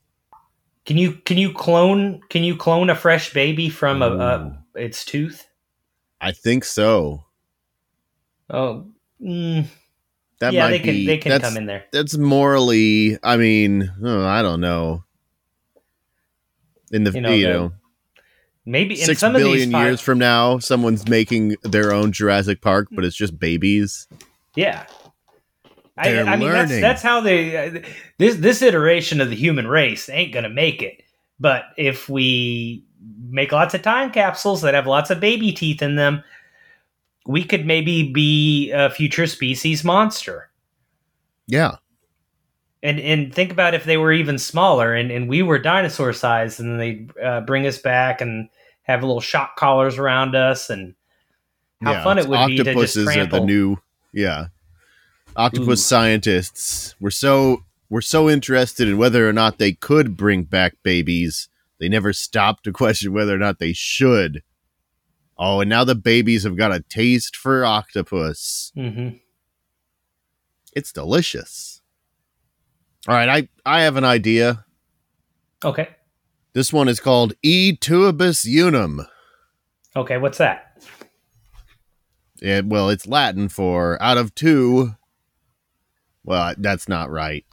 Can 0.89 0.97
you 0.97 1.13
can 1.13 1.37
you 1.37 1.53
clone 1.53 2.23
can 2.31 2.43
you 2.45 2.57
clone 2.57 2.89
a 2.89 2.95
fresh 2.95 3.35
baby 3.35 3.69
from 3.69 4.01
a, 4.01 4.07
a 4.07 4.59
its 4.75 5.05
tooth? 5.05 5.47
I 6.19 6.33
think 6.33 6.65
so. 6.65 7.25
Oh, 8.49 8.87
mm, 9.21 9.67
that 10.41 10.55
yeah, 10.55 10.69
they 10.69 10.79
be, 10.79 10.85
can 10.85 11.05
they 11.05 11.19
can 11.19 11.41
come 11.43 11.59
in 11.59 11.67
there. 11.67 11.85
That's 11.93 12.17
morally. 12.17 13.19
I 13.23 13.37
mean, 13.37 13.93
oh, 14.03 14.25
I 14.25 14.41
don't 14.41 14.63
know. 14.63 15.05
In 16.91 17.05
the 17.05 17.13
you 17.13 17.21
know, 17.21 17.33
you 17.33 17.49
know 17.49 17.73
maybe 18.65 18.97
six 18.97 19.21
billion 19.21 19.71
five, 19.71 19.85
years 19.85 20.01
from 20.01 20.19
now, 20.19 20.59
someone's 20.59 21.07
making 21.07 21.57
their 21.65 21.93
own 21.93 22.13
Jurassic 22.13 22.63
Park, 22.63 22.89
but 22.93 23.05
it's 23.05 23.15
just 23.15 23.39
babies. 23.39 24.09
Yeah, 24.55 24.87
I, 25.99 26.23
I, 26.23 26.37
mean 26.37 26.51
that's 26.51 26.71
that's 26.81 27.03
how 27.03 27.21
they 27.21 27.85
this 28.19 28.37
this 28.37 28.63
iteration 28.63 29.21
of 29.21 29.31
the 29.31 29.37
human 29.37 29.67
race 29.67 30.09
ain't 30.09 30.33
gonna 30.33 30.49
make 30.49 30.83
it. 30.83 31.03
But 31.41 31.65
if 31.77 32.09
we 32.09 32.85
make 33.29 33.53
lots 33.53 33.75
of 33.75 33.83
time 33.83 34.11
capsules 34.11 34.63
that 34.63 34.75
have 34.75 34.87
lots 34.87 35.11
of 35.11 35.21
baby 35.21 35.53
teeth 35.53 35.83
in 35.83 35.97
them, 35.97 36.23
we 37.27 37.45
could 37.45 37.67
maybe 37.67 38.11
be 38.13 38.71
a 38.73 38.91
future 38.91 39.27
species 39.27 39.85
monster. 39.85 40.51
Yeah. 41.47 41.77
And 42.83 43.01
and 43.01 43.35
think 43.35 43.51
about 43.51 43.75
if 43.75 43.85
they 43.85 43.97
were 43.97 44.13
even 44.13 44.39
smaller 44.39 44.95
and, 44.95 45.11
and 45.11 45.29
we 45.29 45.43
were 45.43 45.59
dinosaur 45.59 46.13
sized 46.13 46.61
and 46.61 46.81
they 46.81 47.07
uh, 47.23 47.41
bring 47.41 47.67
us 47.67 47.79
back 47.79 48.21
and 48.21 48.49
have 48.83 49.03
little 49.03 49.21
shock 49.21 49.57
collars 49.57 49.99
around 49.99 50.35
us 50.35 50.71
and 50.71 50.95
how 51.83 51.93
yeah, 51.93 52.05
fun 52.05 52.19
it 52.19 52.27
would 52.27 52.47
be 52.47 52.59
to 52.59 52.75
just 52.75 52.95
trample. 52.95 53.39
are 53.39 53.41
the 53.41 53.47
new 53.47 53.77
yeah 54.13 54.47
octopus 55.39 55.81
Ooh. 55.81 55.83
scientists 55.83 56.95
were 57.01 57.11
so 57.11 57.65
were 57.89 58.03
so 58.03 58.29
interested 58.29 58.87
in 58.89 58.99
whether 58.99 59.27
or 59.27 59.33
not 59.33 59.59
they 59.59 59.73
could 59.73 60.17
bring 60.17 60.43
back 60.43 60.75
babies 60.83 61.49
they 61.81 61.89
never 61.89 62.13
stopped 62.13 62.65
to 62.65 62.73
question 62.83 63.13
whether 63.13 63.35
or 63.35 63.39
not 63.39 63.59
they 63.59 63.73
should 63.73 64.43
Oh, 65.39 65.61
and 65.61 65.71
now 65.71 65.85
the 65.85 65.95
babies 65.95 66.43
have 66.43 66.57
got 66.57 66.75
a 66.75 66.81
taste 66.81 67.37
for 67.37 67.65
octopus. 67.65 68.73
Mm-hmm. 68.77 69.17
It's 70.75 70.93
delicious. 70.93 71.81
All 73.07 73.15
right, 73.15 73.29
I 73.29 73.49
I 73.65 73.83
have 73.83 73.97
an 73.97 74.05
idea. 74.05 74.65
Okay. 75.65 75.89
This 76.55 76.73
one 76.73 76.89
is 76.89 76.99
called 76.99 77.35
E 77.43 77.77
tuibus 77.77 78.45
unum. 78.47 79.07
Okay, 79.95 80.19
what's 80.19 80.39
that? 80.39 80.83
It, 82.41 82.67
well, 82.67 82.89
it's 82.89 83.07
Latin 83.07 83.49
for 83.49 84.01
out 84.03 84.17
of 84.17 84.35
two. 84.35 84.95
Well, 86.29 86.55
that's 86.59 86.89
not 86.89 87.11
right. 87.11 87.45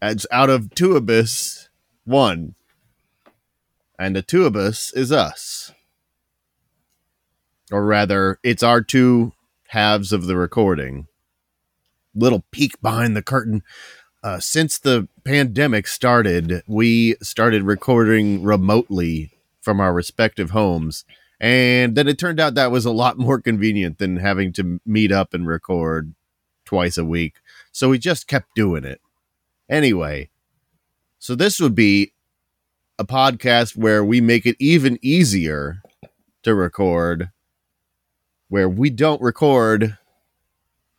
It's 0.00 0.26
out 0.32 0.50
of 0.50 0.70
tuibus, 0.70 1.68
one. 2.04 2.54
And 3.98 4.16
the 4.16 4.22
tuibus 4.22 4.96
is 4.96 5.12
us 5.12 5.72
or 7.72 7.84
rather, 7.84 8.38
it's 8.42 8.62
our 8.62 8.82
two 8.82 9.32
halves 9.68 10.12
of 10.12 10.26
the 10.26 10.36
recording. 10.36 11.06
Little 12.14 12.44
peek 12.50 12.80
behind 12.82 13.16
the 13.16 13.22
curtain. 13.22 13.62
Uh, 14.22 14.38
since 14.38 14.78
the 14.78 15.08
pandemic 15.24 15.86
started, 15.86 16.62
we 16.66 17.16
started 17.22 17.62
recording 17.62 18.42
remotely 18.42 19.32
from 19.60 19.80
our 19.80 19.92
respective 19.92 20.50
homes. 20.50 21.04
And 21.40 21.96
then 21.96 22.06
it 22.06 22.18
turned 22.18 22.38
out 22.38 22.54
that 22.54 22.70
was 22.70 22.84
a 22.84 22.92
lot 22.92 23.18
more 23.18 23.40
convenient 23.40 23.98
than 23.98 24.18
having 24.18 24.52
to 24.54 24.80
meet 24.84 25.10
up 25.10 25.34
and 25.34 25.46
record 25.46 26.14
twice 26.64 26.98
a 26.98 27.04
week. 27.04 27.34
So 27.72 27.88
we 27.88 27.98
just 27.98 28.28
kept 28.28 28.54
doing 28.54 28.84
it. 28.84 29.00
Anyway, 29.68 30.28
so 31.18 31.34
this 31.34 31.58
would 31.58 31.74
be 31.74 32.12
a 32.98 33.04
podcast 33.04 33.76
where 33.76 34.04
we 34.04 34.20
make 34.20 34.44
it 34.44 34.56
even 34.58 34.98
easier 35.02 35.82
to 36.42 36.54
record 36.54 37.30
where 38.48 38.68
we 38.68 38.90
don't 38.90 39.22
record 39.22 39.96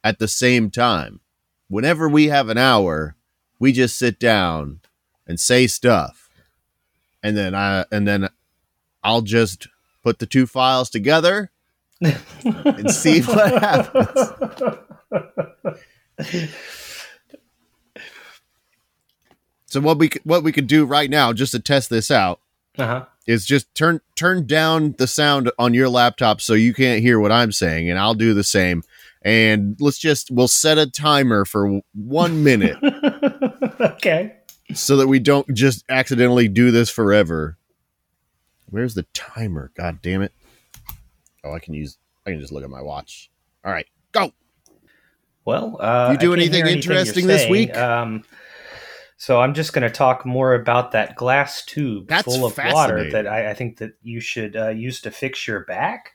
at 0.03 0.17
the 0.17 0.27
same 0.27 0.71
time. 0.71 1.19
Whenever 1.67 2.09
we 2.09 2.27
have 2.27 2.49
an 2.49 2.57
hour, 2.57 3.15
we 3.59 3.71
just 3.71 3.95
sit 3.95 4.19
down 4.19 4.79
and 5.27 5.39
say 5.39 5.67
stuff. 5.67 6.29
And 7.21 7.37
then 7.37 7.53
I 7.53 7.85
and 7.91 8.07
then 8.07 8.29
I'll 9.03 9.21
just 9.21 9.67
put 10.01 10.17
the 10.17 10.25
two 10.25 10.47
files 10.47 10.89
together 10.89 11.51
and 12.01 12.89
see 12.89 13.21
what 13.21 13.61
happens. 13.61 14.19
so 19.65 19.79
what 19.81 19.97
we 19.97 20.09
what 20.23 20.43
we 20.43 20.51
could 20.51 20.67
do 20.67 20.85
right 20.85 21.09
now, 21.09 21.33
just 21.33 21.51
to 21.53 21.59
test 21.59 21.89
this 21.89 22.11
out, 22.11 22.39
uh-huh. 22.77 23.05
is 23.27 23.45
just 23.45 23.73
turn 23.73 24.01
turn 24.15 24.45
down 24.45 24.95
the 24.97 25.07
sound 25.07 25.51
on 25.57 25.73
your 25.73 25.89
laptop 25.89 26.41
so 26.41 26.53
you 26.53 26.73
can't 26.73 27.01
hear 27.01 27.19
what 27.19 27.31
I'm 27.31 27.51
saying, 27.51 27.89
and 27.89 27.97
I'll 27.97 28.13
do 28.13 28.33
the 28.33 28.43
same. 28.43 28.83
And 29.23 29.75
let's 29.79 29.97
just 29.97 30.29
we'll 30.31 30.47
set 30.47 30.77
a 30.77 30.89
timer 30.89 31.45
for 31.45 31.81
one 31.93 32.43
minute. 32.43 32.77
okay. 33.79 34.35
So 34.73 34.97
that 34.97 35.07
we 35.07 35.19
don't 35.19 35.47
just 35.53 35.83
accidentally 35.89 36.47
do 36.47 36.71
this 36.71 36.89
forever. 36.89 37.57
Where's 38.69 38.95
the 38.95 39.05
timer? 39.13 39.71
God 39.75 40.01
damn 40.01 40.21
it. 40.21 40.33
Oh, 41.43 41.53
I 41.53 41.59
can 41.59 41.73
use 41.73 41.97
I 42.25 42.31
can 42.31 42.39
just 42.39 42.51
look 42.51 42.63
at 42.63 42.69
my 42.69 42.81
watch. 42.81 43.29
All 43.65 43.71
right, 43.71 43.87
go. 44.11 44.33
Well, 45.45 45.77
uh, 45.79 46.09
you 46.11 46.17
do 46.17 46.33
anything, 46.33 46.61
anything 46.61 46.77
interesting 46.77 47.27
this 47.27 47.49
week? 47.49 47.75
Um, 47.75 48.23
so 49.17 49.39
I'm 49.39 49.53
just 49.53 49.73
going 49.73 49.83
to 49.83 49.89
talk 49.89 50.25
more 50.25 50.53
about 50.53 50.91
that 50.91 51.15
glass 51.15 51.63
tube 51.63 52.07
That's 52.07 52.23
full 52.23 52.45
of 52.45 52.57
water 52.57 53.09
that 53.11 53.27
I, 53.27 53.51
I, 53.51 53.53
think 53.53 53.77
that 53.77 53.93
you 54.01 54.19
should 54.19 54.55
uh, 54.55 54.69
use 54.69 55.01
to 55.01 55.11
fix 55.11 55.47
your 55.47 55.61
back. 55.61 56.13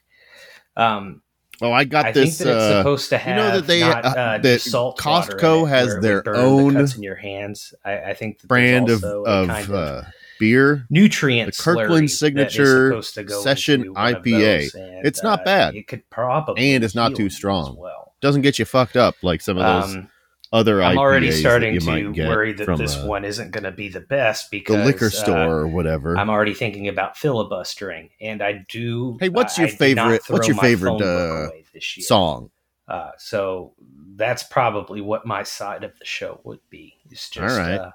Um, 0.77 1.23
oh, 1.63 1.73
I 1.73 1.85
got 1.85 2.07
I 2.07 2.13
this. 2.13 2.39
Think 2.39 2.49
that 2.49 2.57
it's 2.57 2.65
uh, 2.65 2.81
supposed 2.81 3.09
to 3.11 3.19
have. 3.19 3.37
You 3.37 3.43
know 3.43 3.61
that 3.61 3.67
they 3.67 3.81
not, 3.81 4.05
uh, 4.05 4.09
uh 4.09 4.39
that 4.39 4.61
salt 4.61 4.99
Costco 4.99 5.69
has 5.69 5.99
their 6.01 6.37
own 6.37 6.75
the 6.75 6.93
in 6.97 7.03
your 7.03 7.17
hands. 7.17 7.73
I, 7.85 7.99
I 7.99 8.15
think 8.15 8.43
brand 8.43 8.91
of 8.91 9.03
of, 9.05 9.27
of 9.27 9.71
uh, 9.71 10.03
beer 10.39 10.87
nutrient 10.91 11.55
the 11.57 11.63
Kirkland 11.63 12.11
signature 12.11 13.01
session 13.03 13.95
IPA. 13.95 14.75
And, 14.75 15.07
it's 15.07 15.23
not 15.23 15.45
bad. 15.45 15.75
It 15.75 15.87
could 15.87 16.09
probably 16.11 16.75
and 16.75 16.85
it's 16.85 16.95
not 16.95 17.15
too 17.15 17.31
strong. 17.31 17.77
Well. 17.79 18.08
Doesn't 18.21 18.43
get 18.43 18.59
you 18.59 18.65
fucked 18.65 18.97
up 18.97 19.15
like 19.23 19.41
some 19.41 19.59
of 19.59 19.85
those. 19.85 19.97
Um, 19.97 20.09
other 20.53 20.83
I'm 20.83 20.97
IPAs 20.97 20.99
already 20.99 21.33
starting 21.33 21.79
to 21.79 22.27
worry 22.27 22.53
that 22.55 22.79
this 22.79 22.97
uh, 22.97 23.05
one 23.05 23.25
isn't 23.25 23.51
going 23.51 23.65
to 23.65 23.71
be 23.71 23.89
the 23.89 24.01
best 24.01 24.51
because 24.51 24.77
the 24.77 24.85
liquor 24.85 25.11
store 25.11 25.37
uh, 25.37 25.49
or 25.49 25.67
whatever. 25.67 26.17
I'm 26.17 26.31
already 26.31 26.55
thinking 26.55 26.89
about 26.89 27.17
filibustering, 27.17 28.11
and 28.21 28.43
I 28.43 28.65
do. 28.69 29.19
Hey, 29.21 29.29
what's 29.29 29.59
your 29.59 29.69
favorite? 29.69 30.23
What's 30.29 30.49
your 30.49 30.57
favorite 30.57 31.03
uh, 31.03 31.51
song? 31.79 32.51
Uh, 32.87 33.11
so 33.19 33.75
that's 34.17 34.43
probably 34.43 35.03
what 35.03 35.27
my 35.27 35.43
side 35.43 35.85
of 35.85 35.99
the 35.99 36.07
show 36.07 36.41
would 36.45 36.61
be. 36.71 36.97
It's 37.11 37.29
just 37.29 37.59
uh, 37.59 37.91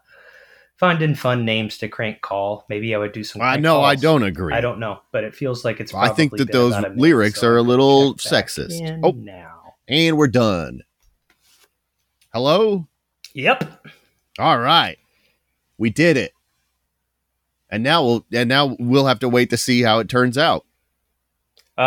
finding 0.75 1.15
fun 1.15 1.45
names 1.45 1.79
to 1.79 1.87
crank 1.87 2.21
call. 2.21 2.65
Maybe 2.69 2.93
I 2.93 2.99
would 2.99 3.13
do 3.13 3.23
some. 3.23 3.41
I 3.41 3.55
know 3.55 3.77
calls. 3.77 3.85
I 3.87 3.95
don't 3.95 4.23
agree. 4.23 4.53
I 4.53 4.61
don't 4.61 4.79
know, 4.79 4.99
but 5.11 5.23
it 5.23 5.33
feels 5.33 5.65
like 5.65 5.79
it's. 5.79 5.91
I 5.91 6.09
think 6.09 6.37
that 6.37 6.51
those 6.51 6.75
lyrics 6.95 7.39
so 7.39 7.47
are 7.47 7.57
a 7.57 7.63
little 7.63 8.13
sexist. 8.13 8.99
Oh, 9.01 9.11
now 9.11 9.52
and 9.87 10.17
we're 10.17 10.27
done. 10.27 10.81
Hello? 12.33 12.87
Yep. 13.33 13.85
All 14.39 14.57
right. 14.57 14.97
We 15.77 15.89
did 15.89 16.17
it. 16.17 16.33
And 17.69 17.83
now 17.83 18.03
we'll 18.03 18.25
and 18.31 18.49
now 18.49 18.75
we'll 18.79 19.07
have 19.07 19.19
to 19.19 19.29
wait 19.29 19.49
to 19.49 19.57
see 19.57 19.81
how 19.81 19.99
it 19.99 20.09
turns 20.09 20.37
out. 20.37 20.65
Uh 21.77 21.81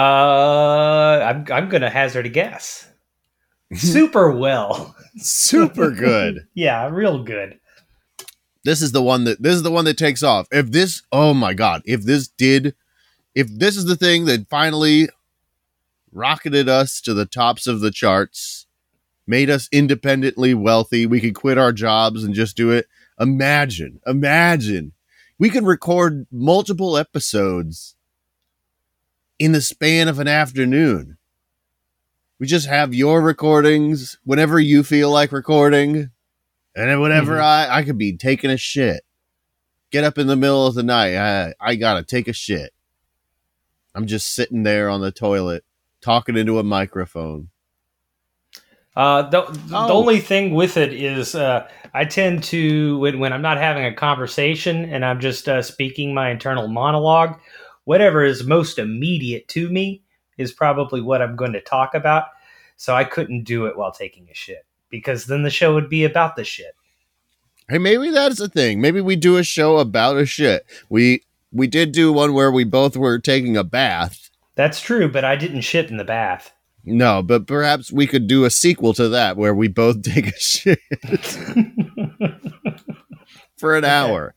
I'm 1.25 1.47
I'm 1.51 1.69
gonna 1.69 1.91
hazard 1.91 2.27
a 2.27 2.29
guess. 2.29 2.89
Super 3.75 4.31
well. 4.33 4.95
Super 5.17 5.91
good. 5.91 6.47
yeah, 6.55 6.89
real 6.89 7.23
good. 7.23 7.59
This 8.65 8.83
is 8.83 8.91
the 8.91 9.03
one 9.03 9.25
that 9.25 9.41
this 9.41 9.55
is 9.55 9.63
the 9.63 9.71
one 9.71 9.85
that 9.85 9.97
takes 9.97 10.25
off. 10.25 10.49
If 10.51 10.73
this 10.73 11.03
oh 11.13 11.33
my 11.35 11.55
god, 11.55 11.83
if 11.85 12.03
this 12.03 12.29
did 12.29 12.75
if 13.37 13.47
this 13.49 13.77
is 13.77 13.85
the 13.85 13.97
thing 13.97 14.25
that 14.25 14.49
finally 14.49 15.09
rocketed 16.17 16.69
us 16.69 17.01
to 17.03 17.15
the 17.15 17.27
tops 17.27 17.67
of 17.67 17.81
the 17.81 17.91
charts 17.91 18.67
made 19.27 19.51
us 19.51 19.69
independently 19.71 20.55
wealthy. 20.55 21.05
We 21.05 21.21
could 21.21 21.35
quit 21.35 21.59
our 21.59 21.73
jobs 21.73 22.25
and 22.25 22.35
just 22.35 22.57
do 22.57 22.71
it. 22.71 22.87
Imagine, 23.21 24.01
imagine 24.07 24.93
we 25.39 25.51
could 25.51 25.65
record 25.65 26.27
multiple 26.31 26.97
episodes 26.97 27.97
in 29.39 29.53
the 29.53 29.61
span 29.61 30.09
of 30.09 30.19
an 30.19 30.29
afternoon. 30.29 31.19
We 32.39 32.47
just 32.47 32.67
have 32.67 32.95
your 32.95 33.21
recordings 33.21 34.19
whenever 34.25 34.61
you 34.61 34.83
feel 34.83 35.11
like 35.11 35.33
recording. 35.33 36.11
And 36.75 37.01
whenever 37.01 37.33
mm-hmm. 37.33 37.71
I, 37.73 37.79
I 37.79 37.83
could 37.83 37.97
be 37.97 38.17
taking 38.17 38.51
a 38.51 38.59
shit. 38.59 39.03
Get 39.91 40.05
up 40.05 40.19
in 40.19 40.27
the 40.27 40.37
middle 40.37 40.67
of 40.67 40.75
the 40.75 40.83
night. 40.83 41.17
I, 41.17 41.55
I 41.59 41.77
gotta 41.77 42.03
take 42.03 42.29
a 42.29 42.35
shit. 42.35 42.73
I'm 43.95 44.07
just 44.07 44.35
sitting 44.35 44.63
there 44.63 44.91
on 44.91 45.01
the 45.01 45.11
toilet 45.11 45.65
talking 46.07 46.37
into 46.37 46.61
a 46.61 46.63
microphone. 46.63 47.49
Uh, 48.95 49.29
the, 49.29 49.43
oh. 49.43 49.53
the 49.89 49.93
only 49.93 50.21
thing 50.21 50.55
with 50.55 50.77
it 50.77 50.93
is 50.93 51.35
uh, 51.35 51.69
I 51.93 52.05
tend 52.05 52.45
to 52.45 52.97
when, 53.01 53.19
when 53.19 53.33
I'm 53.33 53.43
not 53.43 53.59
having 53.59 53.85
a 53.85 53.93
conversation 53.93 54.85
and 54.85 55.05
I'm 55.05 55.19
just 55.19 55.49
uh, 55.49 55.63
speaking 55.63 56.15
my 56.15 56.31
internal 56.31 56.69
monologue, 56.69 57.41
whatever 57.85 58.25
is 58.25 58.45
most 58.45 58.79
immediate 58.79 59.49
to 59.49 59.69
me 59.69 60.05
is 60.39 60.53
probably 60.53 61.01
what 61.01 61.21
I'm 61.21 61.35
going 61.35 61.53
to 61.55 61.61
talk 61.61 61.93
about. 61.95 62.27
So 62.77 62.95
I 62.95 63.03
couldn't 63.03 63.43
do 63.43 63.67
it 63.67 63.77
while 63.77 63.91
taking 63.91 64.29
a 64.31 64.35
shit 64.35 64.65
because 64.89 65.27
then 65.27 65.43
the 65.43 65.51
show 65.51 65.75
would 65.75 65.91
be 65.91 66.05
about 66.05 66.37
the 66.37 66.45
shit. 66.45 66.77
Hey, 67.69 67.79
maybe 67.79 68.11
that's 68.11 68.39
the 68.39 68.49
thing. 68.49 68.81
Maybe 68.81 69.01
we 69.01 69.17
do 69.17 69.39
a 69.39 69.43
show 69.43 69.79
about 69.79 70.19
a 70.19 70.25
shit. 70.25 70.65
We 70.89 71.25
we 71.51 71.67
did 71.67 71.91
do 71.91 72.13
one 72.13 72.33
where 72.33 72.53
we 72.53 72.63
both 72.63 72.97
were 72.97 73.19
taking 73.19 73.57
a 73.57 73.65
bath. 73.65 74.31
That's 74.57 74.81
true, 74.81 75.09
but 75.09 75.25
I 75.25 75.37
didn't 75.37 75.61
shit 75.61 75.91
in 75.91 75.99
the 75.99 76.05
bath. 76.05 76.53
No, 76.85 77.23
but 77.23 77.47
perhaps 77.47 77.93
we 77.93 78.07
could 78.07 78.27
do 78.27 78.45
a 78.45 78.51
sequel 78.51 78.95
to 78.95 79.09
that 79.11 79.37
where 79.37 79.55
we 79.55 79.69
both 79.69 80.03
take 80.15 80.29
a 80.29 80.39
shit 80.39 80.81
for 83.57 83.77
an 83.77 83.85
okay. 83.85 83.93
hour. 83.93 84.35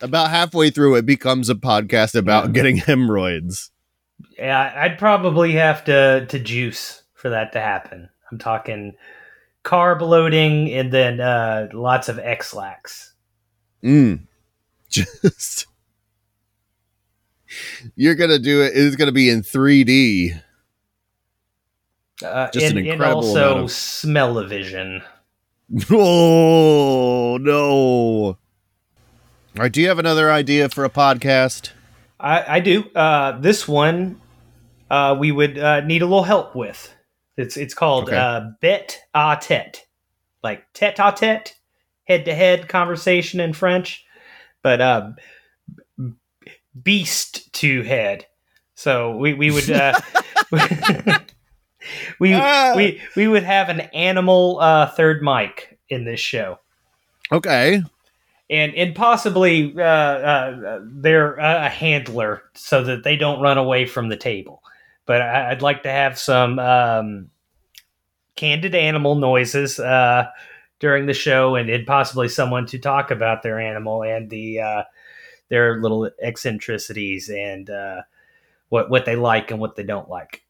About 0.00 0.30
halfway 0.30 0.70
through, 0.70 0.96
it 0.96 1.06
becomes 1.06 1.48
a 1.48 1.54
podcast 1.54 2.16
about 2.16 2.52
getting 2.52 2.76
hemorrhoids. 2.78 3.70
Yeah, 4.36 4.72
I'd 4.76 4.98
probably 4.98 5.52
have 5.52 5.84
to 5.84 6.26
to 6.26 6.38
juice 6.38 7.02
for 7.14 7.30
that 7.30 7.52
to 7.52 7.60
happen. 7.60 8.08
I'm 8.30 8.38
talking 8.38 8.94
carb 9.64 10.00
loading 10.00 10.72
and 10.72 10.92
then 10.92 11.20
uh, 11.20 11.68
lots 11.72 12.08
of 12.08 12.18
Ex-Lax. 12.18 13.14
Mm. 13.84 14.26
Just 14.88 15.66
you're 17.96 18.14
gonna 18.14 18.38
do 18.38 18.62
it. 18.62 18.72
It's 18.74 18.96
gonna 18.96 19.12
be 19.12 19.30
in 19.30 19.42
3D. 19.42 20.40
Uh, 22.24 22.50
Just 22.50 22.66
and, 22.66 22.78
an 22.78 22.86
incredible 22.86 23.20
and 23.20 23.44
also 23.44 23.64
of... 23.64 23.70
smell-o-vision. 23.70 25.02
Oh 25.90 27.38
no! 27.40 27.56
All 28.34 28.36
right, 29.56 29.72
do 29.72 29.80
you 29.80 29.88
have 29.88 29.98
another 29.98 30.30
idea 30.30 30.68
for 30.68 30.84
a 30.84 30.90
podcast? 30.90 31.70
I, 32.20 32.56
I 32.56 32.60
do. 32.60 32.84
Uh, 32.94 33.40
this 33.40 33.66
one 33.66 34.20
uh, 34.92 35.16
we 35.18 35.32
would 35.32 35.58
uh, 35.58 35.80
need 35.80 36.02
a 36.02 36.06
little 36.06 36.22
help 36.22 36.54
with. 36.54 36.94
It's 37.38 37.56
it's 37.56 37.72
called 37.72 38.04
okay. 38.04 38.16
uh, 38.16 38.50
bet 38.60 38.98
a 39.14 39.38
tete, 39.40 39.86
like 40.42 40.70
tete 40.74 40.98
a 40.98 41.12
tete, 41.12 41.54
head 42.04 42.26
to 42.26 42.34
head 42.34 42.68
conversation 42.68 43.40
in 43.40 43.54
French, 43.54 44.04
but 44.62 44.82
uh, 44.82 45.10
beast 46.80 47.52
to 47.54 47.82
head. 47.82 48.26
So 48.74 49.16
we 49.16 49.34
we 49.34 49.50
would. 49.50 49.70
Uh, 49.70 49.98
we 52.18 52.34
ah. 52.34 52.72
we 52.76 53.00
we 53.16 53.28
would 53.28 53.42
have 53.42 53.68
an 53.68 53.80
animal 53.92 54.58
uh, 54.60 54.86
third 54.86 55.22
mic 55.22 55.78
in 55.88 56.04
this 56.04 56.20
show. 56.20 56.58
Okay. 57.30 57.82
And 58.50 58.74
and 58.74 58.94
possibly 58.94 59.74
uh, 59.76 59.82
uh, 59.82 60.80
they're 60.82 61.34
a 61.36 61.68
handler 61.68 62.42
so 62.54 62.84
that 62.84 63.04
they 63.04 63.16
don't 63.16 63.40
run 63.40 63.58
away 63.58 63.86
from 63.86 64.08
the 64.08 64.16
table. 64.16 64.62
But 65.06 65.22
I, 65.22 65.48
would 65.50 65.62
like 65.62 65.82
to 65.82 65.90
have 65.90 66.18
some 66.18 66.58
um, 66.58 67.30
candid 68.36 68.74
animal 68.74 69.14
noises 69.14 69.80
uh, 69.80 70.26
during 70.78 71.06
the 71.06 71.14
show, 71.14 71.56
and, 71.56 71.68
and 71.70 71.86
possibly 71.86 72.28
someone 72.28 72.66
to 72.66 72.78
talk 72.78 73.10
about 73.10 73.42
their 73.42 73.58
animal 73.58 74.02
and 74.02 74.30
the 74.30 74.60
uh, 74.60 74.82
their 75.52 75.76
little 75.82 76.08
eccentricities 76.22 77.28
and 77.28 77.68
uh, 77.68 78.00
what 78.70 78.88
what 78.88 79.04
they 79.04 79.16
like 79.16 79.50
and 79.50 79.60
what 79.60 79.76
they 79.76 79.82
don't 79.82 80.08
like. 80.08 80.42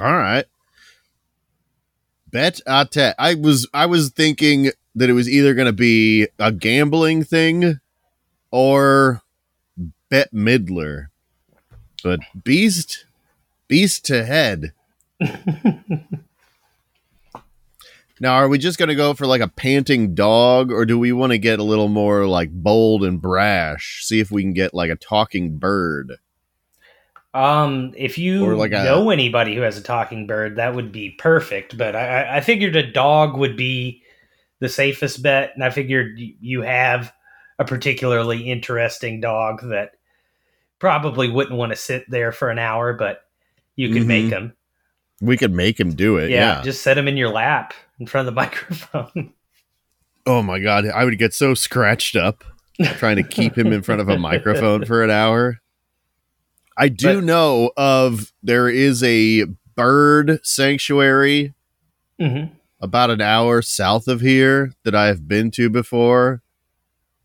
All 0.00 0.06
right. 0.06 0.44
Bet 2.30 2.60
a 2.64 2.86
tete. 2.86 3.16
I 3.18 3.34
was 3.34 3.66
I 3.74 3.86
was 3.86 4.10
thinking 4.10 4.70
that 4.94 5.10
it 5.10 5.14
was 5.14 5.28
either 5.28 5.52
going 5.52 5.66
to 5.66 5.72
be 5.72 6.28
a 6.38 6.52
gambling 6.52 7.24
thing 7.24 7.80
or 8.52 9.22
Bette 10.08 10.30
Midler. 10.32 11.08
But 12.04 12.20
Beast 12.44 13.04
Beast 13.66 14.04
to 14.06 14.24
head. 14.24 14.72
now, 18.20 18.34
are 18.34 18.48
we 18.48 18.58
just 18.58 18.78
going 18.78 18.88
to 18.88 18.94
go 18.94 19.14
for 19.14 19.26
like 19.26 19.40
a 19.40 19.48
panting 19.48 20.14
dog 20.14 20.72
or 20.72 20.84
do 20.84 20.98
we 20.98 21.12
want 21.12 21.32
to 21.32 21.38
get 21.38 21.58
a 21.58 21.64
little 21.64 21.88
more 21.88 22.26
like 22.26 22.50
bold 22.50 23.04
and 23.04 23.20
brash? 23.20 24.00
See 24.04 24.20
if 24.20 24.30
we 24.30 24.42
can 24.42 24.52
get 24.52 24.74
like 24.74 24.90
a 24.90 24.96
talking 24.96 25.58
bird. 25.58 26.14
Um, 27.34 27.92
if 27.96 28.18
you 28.18 28.44
or 28.44 28.56
like 28.56 28.72
a, 28.72 28.82
know 28.82 29.10
anybody 29.10 29.54
who 29.54 29.60
has 29.60 29.76
a 29.76 29.82
talking 29.82 30.26
bird, 30.26 30.56
that 30.56 30.74
would 30.74 30.90
be 30.90 31.10
perfect. 31.10 31.76
But 31.76 31.94
I, 31.94 32.38
I 32.38 32.40
figured 32.40 32.74
a 32.74 32.90
dog 32.90 33.36
would 33.36 33.56
be 33.56 34.02
the 34.60 34.68
safest 34.68 35.22
bet, 35.22 35.52
and 35.54 35.62
I 35.62 35.70
figured 35.70 36.18
you 36.18 36.62
have 36.62 37.12
a 37.58 37.64
particularly 37.64 38.50
interesting 38.50 39.20
dog 39.20 39.60
that 39.68 39.92
probably 40.78 41.30
wouldn't 41.30 41.56
want 41.56 41.70
to 41.70 41.76
sit 41.76 42.08
there 42.08 42.32
for 42.32 42.50
an 42.50 42.58
hour, 42.58 42.92
but 42.94 43.22
you 43.76 43.88
could 43.90 44.02
mm-hmm. 44.02 44.08
make 44.08 44.30
him. 44.30 44.54
We 45.20 45.36
could 45.36 45.52
make 45.52 45.78
him 45.78 45.94
do 45.94 46.16
it. 46.16 46.30
Yeah, 46.30 46.58
yeah, 46.58 46.62
just 46.62 46.82
set 46.82 46.96
him 46.96 47.08
in 47.08 47.16
your 47.16 47.30
lap 47.30 47.74
in 47.98 48.06
front 48.06 48.28
of 48.28 48.34
the 48.34 48.40
microphone. 48.40 49.32
Oh 50.26 50.42
my 50.42 50.58
god, 50.58 50.86
I 50.86 51.04
would 51.04 51.18
get 51.18 51.34
so 51.34 51.54
scratched 51.54 52.16
up 52.16 52.44
trying 52.84 53.16
to 53.16 53.22
keep 53.22 53.56
him 53.56 53.72
in 53.72 53.82
front 53.82 54.00
of 54.00 54.08
a 54.08 54.18
microphone 54.18 54.84
for 54.84 55.02
an 55.02 55.10
hour. 55.10 55.60
I 56.76 56.88
do 56.88 57.16
but, 57.16 57.24
know 57.24 57.72
of 57.76 58.32
there 58.42 58.68
is 58.68 59.02
a 59.02 59.46
bird 59.74 60.38
sanctuary 60.44 61.54
mm-hmm. 62.20 62.54
about 62.80 63.10
an 63.10 63.20
hour 63.20 63.62
south 63.62 64.06
of 64.06 64.20
here 64.20 64.72
that 64.84 64.94
I 64.94 65.06
have 65.06 65.26
been 65.26 65.50
to 65.52 65.68
before. 65.68 66.42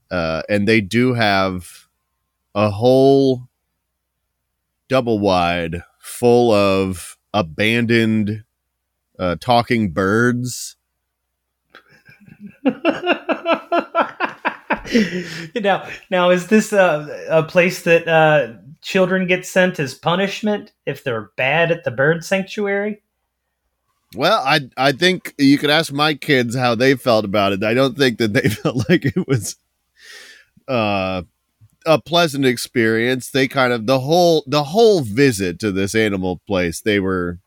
Uh, 0.10 0.42
and 0.50 0.68
they 0.68 0.82
do 0.82 1.14
have 1.14 1.88
a 2.56 2.70
whole 2.72 3.48
double 4.88 5.20
wide 5.20 5.84
full 6.00 6.52
of 6.52 7.18
abandoned 7.34 8.44
uh, 9.20 9.36
talking 9.40 9.92
birds. 9.92 10.76
now, 15.56 15.88
now 16.10 16.30
is 16.30 16.48
this 16.48 16.74
a, 16.74 17.26
a 17.30 17.44
place 17.44 17.84
that 17.84 18.08
uh, 18.08 18.54
children 18.82 19.28
get 19.28 19.46
sent 19.46 19.80
as 19.80 19.94
punishment 19.94 20.74
if 20.86 21.04
they're 21.04 21.32
bad 21.38 21.72
at 21.72 21.84
the 21.84 21.92
bird 21.92 22.24
sanctuary? 22.24 23.02
Well, 24.16 24.44
I 24.46 24.70
I 24.78 24.92
think 24.92 25.34
you 25.38 25.58
could 25.58 25.72
ask 25.72 25.92
my 25.92 26.14
kids 26.14 26.56
how 26.56 26.76
they 26.76 26.96
felt 26.96 27.26
about 27.26 27.54
it. 27.54 27.64
I 27.64 27.74
don't 27.74 27.98
think 27.98 28.20
that 28.20 28.34
they 28.34 28.50
felt 28.50 28.88
like 28.90 29.06
it 29.06 29.28
was 29.28 29.56
uh 30.68 31.24
a 31.86 32.02
pleasant 32.02 32.46
experience. 32.46 33.30
They 33.30 33.48
kind 33.48 33.74
of 33.74 33.86
the 33.86 34.02
whole 34.02 34.44
the 34.48 34.66
whole 34.66 35.02
visit 35.02 35.60
to 35.60 35.72
this 35.72 35.96
animal 35.96 36.42
place, 36.48 36.82
they 36.82 37.00
were 37.00 37.40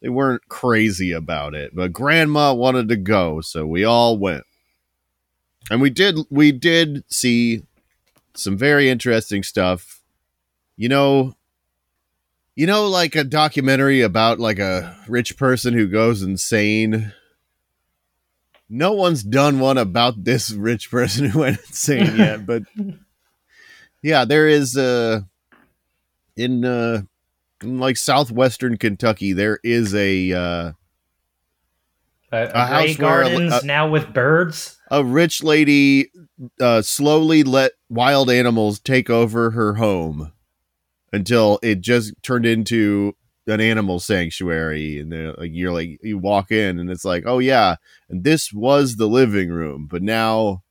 they 0.00 0.08
weren't 0.08 0.48
crazy 0.48 1.12
about 1.12 1.54
it, 1.54 1.74
but 1.74 1.92
grandma 1.92 2.54
wanted 2.54 2.88
to 2.88 2.96
go, 2.96 3.40
so 3.40 3.66
we 3.66 3.84
all 3.84 4.16
went. 4.16 4.44
And 5.70 5.80
we 5.80 5.90
did 5.90 6.18
we 6.30 6.52
did 6.52 7.04
see 7.08 7.62
some 8.34 8.56
very 8.56 8.88
interesting 8.88 9.42
stuff 9.42 9.98
you 10.78 10.88
know 10.88 11.34
you 12.54 12.66
know 12.66 12.88
like 12.88 13.14
a 13.14 13.24
documentary 13.24 14.00
about 14.00 14.38
like 14.38 14.58
a 14.58 14.96
rich 15.08 15.36
person 15.36 15.74
who 15.74 15.86
goes 15.86 16.22
insane 16.22 17.12
no 18.68 18.92
one's 18.92 19.22
done 19.22 19.60
one 19.60 19.78
about 19.78 20.24
this 20.24 20.50
rich 20.50 20.90
person 20.90 21.26
who 21.26 21.40
went 21.40 21.58
insane 21.68 22.16
yet 22.16 22.46
but 22.46 22.62
yeah 24.02 24.24
there 24.24 24.48
is 24.48 24.76
uh 24.76 25.20
in 26.36 26.64
uh 26.64 27.00
in 27.62 27.78
like 27.78 27.96
southwestern 27.96 28.76
kentucky 28.76 29.32
there 29.32 29.58
is 29.62 29.94
a 29.94 30.32
uh 30.32 30.72
a, 32.30 32.42
a, 32.42 32.66
house 32.66 32.96
gardens 32.96 33.62
a, 33.62 33.66
now 33.66 33.88
with 33.88 34.12
birds? 34.12 34.78
a 34.90 35.02
rich 35.02 35.42
lady 35.42 36.10
uh 36.60 36.82
slowly 36.82 37.42
let 37.42 37.72
wild 37.88 38.30
animals 38.30 38.78
take 38.78 39.08
over 39.08 39.52
her 39.52 39.74
home 39.74 40.32
until 41.12 41.58
it 41.62 41.80
just 41.80 42.12
turned 42.22 42.44
into 42.44 43.16
an 43.48 43.60
animal 43.60 43.98
sanctuary 43.98 45.00
and 45.00 45.12
then 45.12 45.34
like 45.38 45.50
you're 45.52 45.72
like 45.72 45.98
you 46.02 46.18
walk 46.18 46.50
in 46.50 46.78
and 46.78 46.90
it's 46.90 47.04
like 47.04 47.24
oh 47.26 47.38
yeah 47.38 47.76
and 48.08 48.24
this 48.24 48.52
was 48.52 48.96
the 48.96 49.08
living 49.08 49.50
room 49.50 49.86
but 49.90 50.02
now 50.02 50.62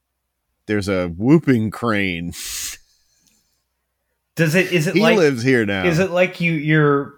there's 0.68 0.90
a 0.90 1.08
whooping 1.08 1.72
crane. 1.72 2.34
Does 4.36 4.54
it 4.54 4.72
is 4.72 4.86
it 4.86 4.94
he 4.94 5.02
like 5.02 5.18
lives 5.18 5.42
here 5.42 5.66
now. 5.66 5.86
is 5.86 5.98
it 5.98 6.12
like 6.12 6.40
you 6.40 6.52
you're 6.52 7.16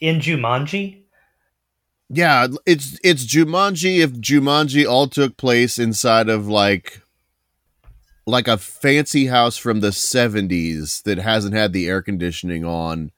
in 0.00 0.20
jumanji? 0.20 1.02
Yeah 2.08 2.46
it's 2.64 2.98
it's 3.04 3.26
jumanji 3.26 3.98
if 3.98 4.12
jumanji 4.12 4.88
all 4.88 5.08
took 5.08 5.36
place 5.36 5.78
inside 5.78 6.30
of 6.30 6.46
like 6.46 7.02
like 8.24 8.48
a 8.48 8.56
fancy 8.56 9.26
house 9.26 9.56
from 9.56 9.80
the 9.80 9.88
70s 9.88 11.02
that 11.02 11.18
hasn't 11.18 11.54
had 11.54 11.72
the 11.72 11.88
air 11.88 12.00
conditioning 12.00 12.64
on 12.64 13.10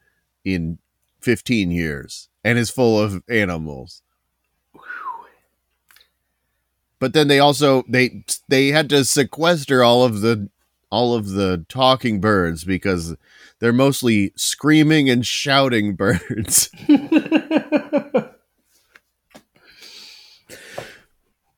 in 0.44 0.78
15 1.24 1.70
years 1.70 2.28
and 2.44 2.58
is 2.58 2.68
full 2.68 3.00
of 3.00 3.22
animals 3.30 4.02
but 6.98 7.14
then 7.14 7.28
they 7.28 7.38
also 7.38 7.82
they 7.88 8.24
they 8.48 8.68
had 8.68 8.90
to 8.90 9.04
sequester 9.04 9.82
all 9.82 10.04
of 10.04 10.20
the 10.20 10.50
all 10.90 11.14
of 11.14 11.30
the 11.30 11.64
talking 11.68 12.20
birds 12.20 12.62
because 12.64 13.16
they're 13.58 13.72
mostly 13.72 14.32
screaming 14.36 15.08
and 15.08 15.26
shouting 15.26 15.94
birds 15.96 16.70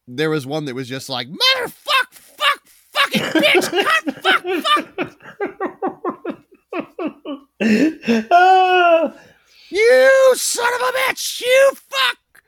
there 0.07 0.31
was 0.31 0.47
one 0.47 0.65
that 0.67 0.77
was 0.77 0.89
just 0.89 1.09
like 1.09 1.27
motherfuck 1.29 2.13
fuck 2.13 2.61
fucking 2.93 3.23
bitch! 3.23 3.71
God, 3.85 4.15
fuck, 4.23 4.43
fuck! 4.65 5.13
Ah. 8.31 9.15
You 9.71 10.33
son 10.35 10.73
of 10.75 10.81
a 10.81 10.93
bitch! 10.93 11.41
You 11.41 11.73
fuck, 11.75 12.43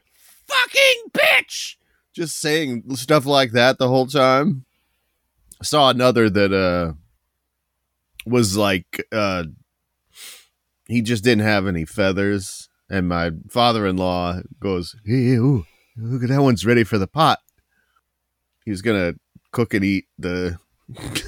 fucking 0.47 1.11
bitch! 1.13 1.77
Just 2.15 2.41
saying 2.41 2.85
stuff 2.97 3.27
like 3.27 3.53
that 3.53 3.79
the 3.79 3.89
whole 3.89 4.07
time. 4.07 4.65
I 5.61 5.65
saw 5.65 5.91
another 5.91 6.31
that 6.31 6.53
uh 6.53 6.93
was 8.27 8.57
like 8.57 9.07
uh 9.13 9.45
he 10.89 11.03
just 11.03 11.23
didn't 11.23 11.45
have 11.45 11.67
any 11.67 11.85
feathers, 11.85 12.69
and 12.89 13.09
my 13.09 13.31
father-in-law 13.51 14.41
goes, 14.59 14.97
"Hey, 15.05 15.35
ooh, 15.35 15.67
look 15.97 16.23
at 16.23 16.31
that 16.31 16.43
one's 16.43 16.65
ready 16.65 16.85
for 16.85 16.99
the 16.99 17.07
pot." 17.07 17.41
He 18.65 18.71
was 18.71 18.83
gonna 18.83 19.15
cook 19.53 19.75
and 19.75 19.85
eat 19.85 20.07
the 20.19 20.59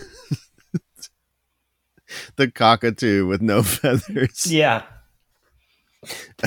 the 2.37 2.51
cockatoo 2.51 3.27
with 3.27 3.43
no 3.43 3.63
feathers. 3.65 4.47
Yeah. 4.51 4.83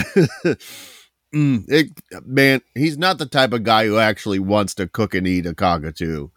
mm, 1.34 1.63
it, 1.68 1.89
man, 2.26 2.62
he's 2.74 2.98
not 2.98 3.18
the 3.18 3.26
type 3.26 3.54
of 3.54 3.63
guy 3.63 3.86
who 3.86 3.98
actually 3.98 4.39
wants 4.39 4.74
to 4.76 4.88
cook 4.88 5.13
and 5.13 5.28
eat 5.28 5.46
a 5.46 5.54
cockatoo, 5.54 6.30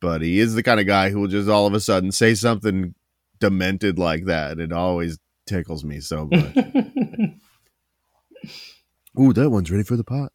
but 0.00 0.22
he 0.22 0.38
is 0.38 0.54
the 0.54 0.62
kind 0.62 0.80
of 0.80 0.86
guy 0.86 1.10
who 1.10 1.20
will 1.20 1.28
just 1.28 1.48
all 1.48 1.66
of 1.66 1.74
a 1.74 1.80
sudden 1.80 2.12
say 2.12 2.34
something 2.34 2.94
demented 3.40 3.98
like 3.98 4.26
that. 4.26 4.58
It 4.58 4.72
always 4.72 5.18
tickles 5.46 5.84
me 5.84 6.00
so 6.00 6.28
much. 6.30 6.56
Ooh, 9.20 9.32
that 9.32 9.50
one's 9.50 9.70
ready 9.70 9.84
for 9.84 9.96
the 9.96 10.04
pot. 10.04 10.32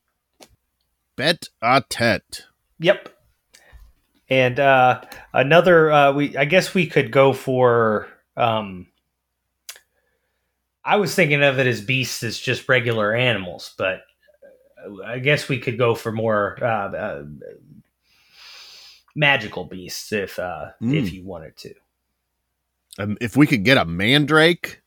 Bet 1.16 1.50
a 1.62 1.84
tet. 1.90 2.44
Yep. 2.80 3.10
And 4.30 4.60
uh, 4.60 5.02
another, 5.34 5.92
uh, 5.92 6.12
we 6.12 6.38
I 6.38 6.46
guess 6.46 6.74
we 6.74 6.86
could 6.88 7.12
go 7.12 7.34
for. 7.34 8.08
Um, 8.36 8.88
I 10.88 10.95
was 10.95 11.13
thinking 11.13 11.43
of 11.43 11.60
it 11.60 11.67
as 11.67 11.82
beasts 11.82 12.23
as 12.23 12.39
just 12.39 12.69
regular 12.69 13.13
animals, 13.13 13.76
but 13.78 14.04
I 15.06 15.19
guess 15.19 15.50
we 15.50 15.60
could 15.60 15.78
go 15.78 15.95
for 15.95 16.13
more 16.13 16.58
uh, 16.62 16.65
uh 16.65 17.26
magical 19.13 19.65
beasts 19.65 20.13
if 20.13 20.39
uh, 20.39 20.67
mm. 20.82 20.95
if 20.95 21.12
you 21.12 21.26
wanted 21.26 21.58
to. 21.58 21.73
Um, 23.00 23.17
if 23.19 23.36
we 23.36 23.47
could 23.47 23.65
get 23.65 23.78
a 23.78 23.84
mandrake, 23.84 24.82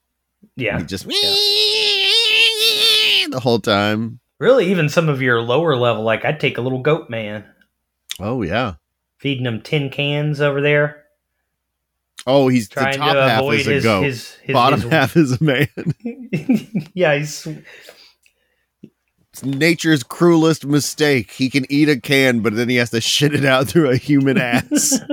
yeah, 0.57 0.81
just 0.81 1.05
yeah. 1.05 1.13
the 3.31 3.41
whole 3.43 3.61
time. 3.61 4.21
Really, 4.39 4.71
even 4.71 4.89
some 4.89 5.11
of 5.11 5.21
your 5.21 5.43
lower 5.43 5.77
level, 5.77 6.03
like 6.03 6.25
I'd 6.25 6.41
take 6.41 6.57
a 6.57 6.63
little 6.63 6.81
goat 6.81 7.11
man. 7.11 7.45
Oh 8.19 8.41
yeah, 8.41 8.77
feeding 9.19 9.45
them 9.45 9.61
tin 9.61 9.91
cans 9.91 10.41
over 10.41 10.63
there. 10.63 11.05
Oh, 12.27 12.49
he's 12.49 12.69
the 12.69 12.75
top 12.77 12.93
to 12.93 13.01
half 13.01 13.43
is 13.53 13.67
a 13.67 13.73
his, 13.73 13.83
goat. 13.85 14.03
His, 14.05 14.35
his, 14.35 14.53
Bottom 14.53 14.81
half 14.91 15.17
is 15.17 15.41
a 15.41 15.43
man. 15.43 15.69
yeah, 16.95 17.17
he's 17.17 17.47
it's 19.33 19.45
nature's 19.45 20.03
cruelest 20.03 20.67
mistake. 20.67 21.31
He 21.31 21.49
can 21.51 21.65
eat 21.71 21.89
a 21.89 22.01
can, 22.01 22.41
but 22.41 22.57
then 22.57 22.69
he 22.69 22.77
has 22.77 22.91
to 22.91 23.01
shit 23.01 23.35
it 23.35 23.45
out 23.45 23.69
through 23.69 23.91
a 23.91 23.97
human 23.97 24.39
ass. 24.39 24.99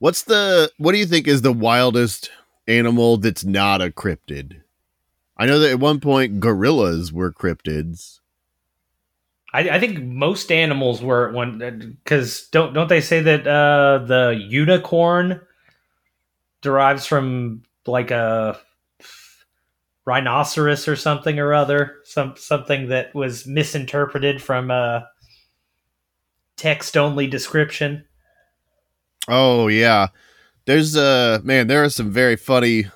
What's 0.00 0.22
the 0.22 0.70
what 0.78 0.92
do 0.92 0.98
you 0.98 1.06
think 1.06 1.26
is 1.26 1.42
the 1.42 1.52
wildest 1.52 2.30
animal 2.66 3.16
that's 3.16 3.44
not 3.44 3.82
a 3.82 3.90
cryptid? 3.90 4.62
I 5.36 5.46
know 5.46 5.58
that 5.60 5.70
at 5.70 5.80
one 5.80 6.00
point 6.00 6.40
gorillas 6.40 7.12
were 7.12 7.32
cryptids. 7.32 8.20
I, 9.52 9.70
I 9.70 9.80
think 9.80 10.02
most 10.02 10.52
animals 10.52 11.02
were 11.02 11.32
one 11.32 11.58
because 12.04 12.48
don't 12.48 12.74
don't 12.74 12.88
they 12.88 13.00
say 13.00 13.20
that 13.20 13.46
uh, 13.46 14.04
the 14.04 14.38
unicorn 14.48 15.40
derives 16.60 17.06
from 17.06 17.62
like 17.86 18.10
a 18.10 18.58
rhinoceros 20.04 20.88
or 20.88 20.96
something 20.96 21.38
or 21.38 21.54
other, 21.54 21.96
some 22.04 22.34
something 22.36 22.88
that 22.88 23.14
was 23.14 23.46
misinterpreted 23.46 24.42
from 24.42 24.70
a 24.70 25.06
text 26.56 26.96
only 26.96 27.26
description. 27.26 28.04
Oh 29.28 29.68
yeah. 29.68 30.08
There's 30.66 30.96
uh 30.96 31.40
man, 31.42 31.68
there 31.68 31.84
are 31.84 31.90
some 31.90 32.10
very 32.10 32.36
funny 32.36 32.86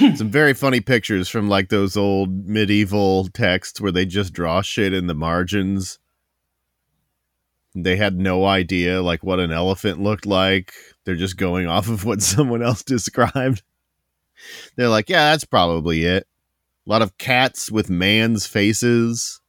some 0.16 0.30
very 0.30 0.54
funny 0.54 0.80
pictures 0.80 1.28
from 1.28 1.48
like 1.48 1.68
those 1.68 1.96
old 1.96 2.46
medieval 2.46 3.28
texts 3.28 3.80
where 3.80 3.92
they 3.92 4.06
just 4.06 4.32
draw 4.32 4.62
shit 4.62 4.94
in 4.94 5.06
the 5.06 5.14
margins. 5.14 5.98
They 7.74 7.96
had 7.96 8.18
no 8.18 8.46
idea 8.46 9.02
like 9.02 9.22
what 9.22 9.40
an 9.40 9.52
elephant 9.52 10.00
looked 10.00 10.26
like. 10.26 10.72
They're 11.04 11.16
just 11.16 11.36
going 11.36 11.66
off 11.66 11.88
of 11.88 12.04
what 12.04 12.22
someone 12.22 12.62
else 12.62 12.82
described. 12.82 13.62
They're 14.76 14.88
like, 14.88 15.08
yeah, 15.08 15.30
that's 15.30 15.44
probably 15.44 16.04
it. 16.04 16.26
A 16.86 16.90
lot 16.90 17.02
of 17.02 17.18
cats 17.18 17.70
with 17.70 17.90
man's 17.90 18.46
faces. 18.46 19.40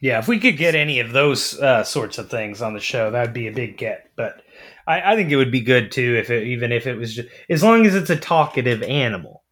Yeah, 0.00 0.18
if 0.18 0.28
we 0.28 0.38
could 0.38 0.56
get 0.56 0.74
any 0.74 1.00
of 1.00 1.12
those 1.12 1.58
uh, 1.60 1.84
sorts 1.84 2.18
of 2.18 2.30
things 2.30 2.62
on 2.62 2.74
the 2.74 2.80
show, 2.80 3.10
that'd 3.10 3.34
be 3.34 3.48
a 3.48 3.52
big 3.52 3.76
get. 3.76 4.10
But 4.16 4.42
I, 4.86 5.12
I 5.12 5.16
think 5.16 5.30
it 5.30 5.36
would 5.36 5.52
be 5.52 5.60
good 5.60 5.90
too 5.90 6.16
if 6.16 6.30
it, 6.30 6.46
even 6.46 6.72
if 6.72 6.86
it 6.86 6.96
was 6.96 7.14
just 7.14 7.28
as 7.50 7.62
long 7.62 7.86
as 7.86 7.94
it's 7.94 8.10
a 8.10 8.16
talkative 8.16 8.82
animal. 8.82 9.42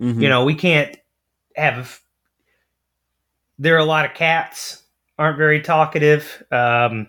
Mm-hmm. 0.00 0.20
You 0.20 0.28
know, 0.28 0.44
we 0.44 0.54
can't 0.54 0.96
have. 1.56 2.00
There 3.58 3.76
are 3.76 3.78
a 3.78 3.84
lot 3.84 4.04
of 4.04 4.14
cats 4.14 4.82
aren't 5.18 5.38
very 5.38 5.60
talkative. 5.60 6.42
Um, 6.50 7.06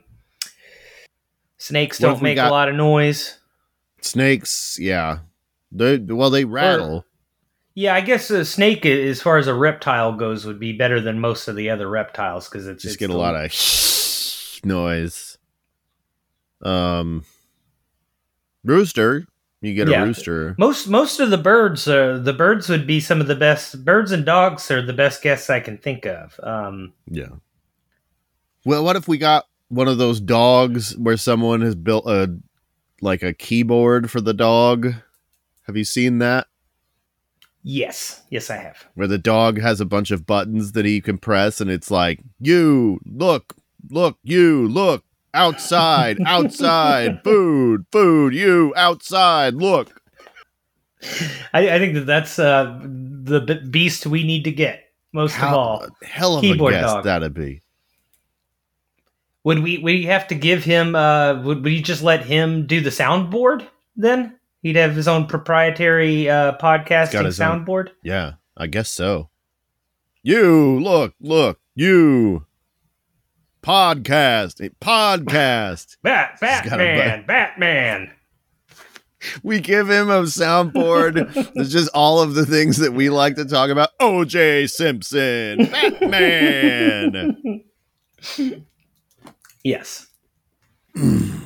snakes 1.58 1.98
don't 1.98 2.22
make 2.22 2.38
a 2.38 2.50
lot 2.50 2.70
of 2.70 2.76
noise. 2.76 3.40
Snakes, 4.02 4.78
yeah, 4.80 5.20
they 5.72 5.98
well 5.98 6.30
they 6.30 6.46
rattle. 6.46 6.98
Or, 6.98 7.06
yeah, 7.74 7.94
I 7.94 8.02
guess 8.02 8.30
a 8.30 8.46
snake, 8.46 8.86
as 8.86 9.22
far 9.22 9.38
as 9.38 9.48
a 9.48 9.54
reptile 9.54 10.14
goes, 10.14 10.46
would 10.46 10.60
be 10.60 10.72
better 10.72 11.02
than 11.02 11.20
most 11.20 11.50
of 11.50 11.58
the 11.58 11.70
other 11.70 11.90
reptiles 11.90 12.48
because 12.48 12.68
it's 12.68 12.84
just 12.84 12.94
it's 12.94 13.00
get 13.00 13.08
the, 13.08 13.16
a 13.16 13.18
lot 13.18 13.36
of 13.36 13.52
noise. 14.64 15.38
Um, 16.62 17.26
rooster, 18.66 19.28
you 19.62 19.74
get 19.74 19.88
yeah, 19.88 20.04
a 20.04 20.06
rooster. 20.06 20.56
Most 20.58 20.88
most 20.88 21.20
of 21.20 21.30
the 21.30 21.38
birds 21.38 21.88
are 21.88 22.20
the 22.20 22.34
birds 22.34 22.70
would 22.70 22.86
be 22.86 23.00
some 23.00 23.22
of 23.22 23.28
the 23.28 23.36
best. 23.36 23.84
Birds 23.86 24.12
and 24.12 24.26
dogs 24.26 24.70
are 24.70 24.82
the 24.82 24.94
best 24.94 25.22
guests 25.22 25.50
I 25.50 25.60
can 25.60 25.78
think 25.78 26.06
of. 26.06 26.40
Um, 26.44 26.94
yeah. 27.08 27.30
Well, 28.66 28.84
what 28.84 28.96
if 28.96 29.08
we 29.08 29.18
got 29.18 29.46
one 29.70 29.88
of 29.88 29.98
those 29.98 30.20
dogs 30.20 30.96
where 30.98 31.18
someone 31.18 31.62
has 31.62 31.76
built 31.76 32.06
a 32.08 32.38
like 33.02 33.24
a 33.24 33.34
keyboard 33.34 34.12
for 34.12 34.22
the 34.22 34.34
dog? 34.34 34.94
Have 35.64 35.78
you 35.78 35.84
seen 35.84 36.20
that? 36.20 36.48
Yes, 37.64 38.22
yes, 38.30 38.52
I 38.52 38.58
have. 38.58 38.86
Where 38.94 39.08
the 39.08 39.18
dog 39.18 39.60
has 39.60 39.82
a 39.82 39.86
bunch 39.86 40.12
of 40.12 40.28
buttons 40.28 40.74
that 40.74 40.86
he 40.86 41.02
can 41.02 41.18
press, 41.18 41.60
and 41.60 41.72
it's 41.72 41.90
like, 41.90 42.20
you 42.40 43.00
look, 43.04 43.56
look, 43.90 44.20
you 44.22 44.68
look 44.68 45.04
outside, 45.36 46.20
outside, 46.26 47.22
food, 47.24 47.86
food, 47.92 48.34
you 48.34 48.74
outside, 48.76 49.54
look. 49.54 50.02
I, 51.54 51.70
I 51.70 51.80
think 51.80 51.94
that 51.94 52.06
that's 52.08 52.40
uh, 52.40 52.80
the 52.82 53.62
beast 53.70 54.08
we 54.08 54.24
need 54.24 54.44
to 54.46 54.52
get 54.52 54.92
most 55.14 55.34
How, 55.34 55.48
of 55.48 55.54
all. 55.54 55.88
Hell 56.04 56.38
of 56.38 56.42
Keyboard 56.42 56.74
a 56.74 56.78
guest 56.78 56.94
dog. 56.96 57.04
that'd 57.04 57.34
be. 57.34 57.62
Would 59.44 59.60
we? 59.60 59.78
we 59.78 60.04
have 60.06 60.28
to 60.30 60.36
give 60.36 60.64
him? 60.64 60.96
Uh, 60.96 61.42
would, 61.44 61.66
you 61.66 61.82
just 61.82 62.02
let 62.02 62.26
him 62.26 62.66
do 62.66 62.82
the 62.82 62.90
soundboard 62.90 63.68
then? 63.96 64.40
He'd 64.64 64.78
have 64.78 64.96
his 64.96 65.08
own 65.08 65.28
proprietary 65.28 66.28
uh, 66.28 66.58
podcasting 66.58 67.28
soundboard. 67.28 67.90
Own, 67.90 67.96
yeah, 68.04 68.34
I 68.58 68.66
guess 68.66 68.90
so. 68.90 69.30
You 70.24 70.80
look, 70.80 71.14
look, 71.22 71.60
you 71.76 72.48
podcast, 73.66 74.64
a 74.64 74.70
podcast. 74.70 75.98
Bat, 76.04 76.38
Batman, 76.40 77.26
Batman. 77.26 78.12
We 79.42 79.60
give 79.60 79.90
him 79.90 80.12
a 80.12 80.22
soundboard. 80.22 81.34
it's 81.56 81.72
just 81.72 81.90
all 81.96 82.22
of 82.22 82.36
the 82.36 82.46
things 82.46 82.78
that 82.78 82.94
we 82.94 83.10
like 83.10 83.36
to 83.38 83.46
talk 83.46 83.72
about. 83.72 83.90
OJ 84.00 84.70
Simpson, 84.70 85.66
Batman. 85.66 87.64
yes. 89.64 90.06
the 90.94 91.42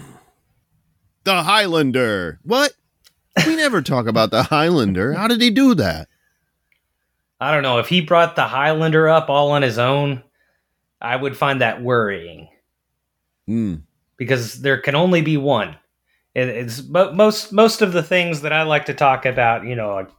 Highlander. 1.25 2.41
What? 2.43 2.73
We 3.47 3.55
never 3.55 3.81
talk 3.81 4.07
about 4.07 4.31
the 4.31 4.43
Highlander. 4.43 5.13
How 5.13 5.29
did 5.29 5.39
he 5.39 5.51
do 5.51 5.73
that? 5.75 6.09
I 7.39 7.53
don't 7.53 7.63
know. 7.63 7.79
If 7.79 7.87
he 7.87 8.01
brought 8.01 8.35
the 8.35 8.43
Highlander 8.43 9.07
up 9.07 9.29
all 9.29 9.51
on 9.51 9.61
his 9.61 9.77
own, 9.77 10.21
I 11.01 11.15
would 11.15 11.37
find 11.37 11.61
that 11.61 11.81
worrying. 11.81 12.49
Mm. 13.47 13.83
Because 14.17 14.61
there 14.61 14.79
can 14.79 14.95
only 14.95 15.21
be 15.21 15.37
one. 15.37 15.75
it's 16.35 16.81
but 16.81 17.15
most 17.15 17.51
most 17.51 17.81
of 17.81 17.93
the 17.93 18.03
things 18.03 18.41
that 18.41 18.53
I 18.53 18.63
like 18.63 18.85
to 18.85 18.93
talk 18.93 19.25
about, 19.25 19.65
you 19.65 19.75
know, 19.75 19.95
like 19.95 20.09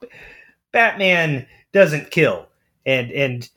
Batman 0.72 1.46
doesn't 1.72 2.10
kill, 2.10 2.48
and 2.86 3.10
and 3.12 3.48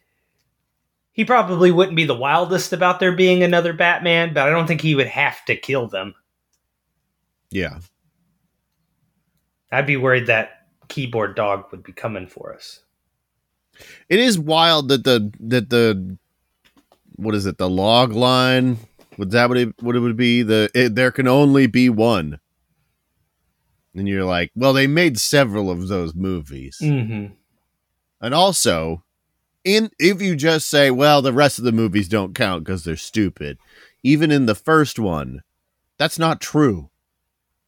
he 1.11 1.23
probably 1.25 1.71
wouldn't 1.71 1.95
be 1.95 2.05
the 2.05 2.15
wildest 2.15 2.73
about 2.73 2.99
there 2.99 3.15
being 3.15 3.41
another 3.41 3.73
Batman, 3.73 4.33
but 4.33 4.47
I 4.47 4.51
don't 4.51 4.67
think 4.67 4.81
he 4.81 4.95
would 4.95 5.07
have 5.07 5.43
to 5.45 5.55
kill 5.55 5.87
them. 5.87 6.13
Yeah, 7.49 7.79
I'd 9.71 9.85
be 9.85 9.97
worried 9.97 10.27
that 10.27 10.67
keyboard 10.89 11.35
dog 11.35 11.65
would 11.71 11.83
be 11.83 11.93
coming 11.93 12.27
for 12.27 12.53
us. 12.53 12.81
It 14.09 14.19
is 14.19 14.37
wild 14.37 14.89
that 14.89 15.03
the 15.03 15.31
that 15.39 15.69
the 15.69 16.17
what 17.15 17.35
is 17.35 17.45
it 17.45 17.57
the 17.57 17.69
log 17.69 18.13
line 18.13 18.77
would 19.17 19.31
that 19.31 19.49
what 19.49 19.57
it 19.57 19.73
what 19.81 19.95
it 19.95 19.99
would 19.99 20.17
be 20.17 20.43
the 20.43 20.69
it, 20.73 20.95
there 20.95 21.11
can 21.11 21.27
only 21.27 21.67
be 21.67 21.89
one 21.89 22.39
and 23.95 24.07
you're 24.07 24.25
like 24.25 24.51
well 24.55 24.73
they 24.73 24.87
made 24.87 25.19
several 25.19 25.69
of 25.69 25.87
those 25.87 26.15
movies 26.15 26.77
mm-hmm. 26.81 27.33
and 28.21 28.33
also 28.33 29.03
in 29.63 29.89
if 29.99 30.21
you 30.21 30.35
just 30.35 30.69
say 30.69 30.91
well 30.91 31.21
the 31.21 31.33
rest 31.33 31.57
of 31.57 31.65
the 31.65 31.71
movies 31.71 32.07
don't 32.07 32.35
count 32.35 32.63
because 32.63 32.83
they're 32.83 32.95
stupid 32.95 33.57
even 34.01 34.31
in 34.31 34.45
the 34.45 34.55
first 34.55 34.99
one 34.99 35.41
that's 35.97 36.19
not 36.19 36.41
true 36.41 36.89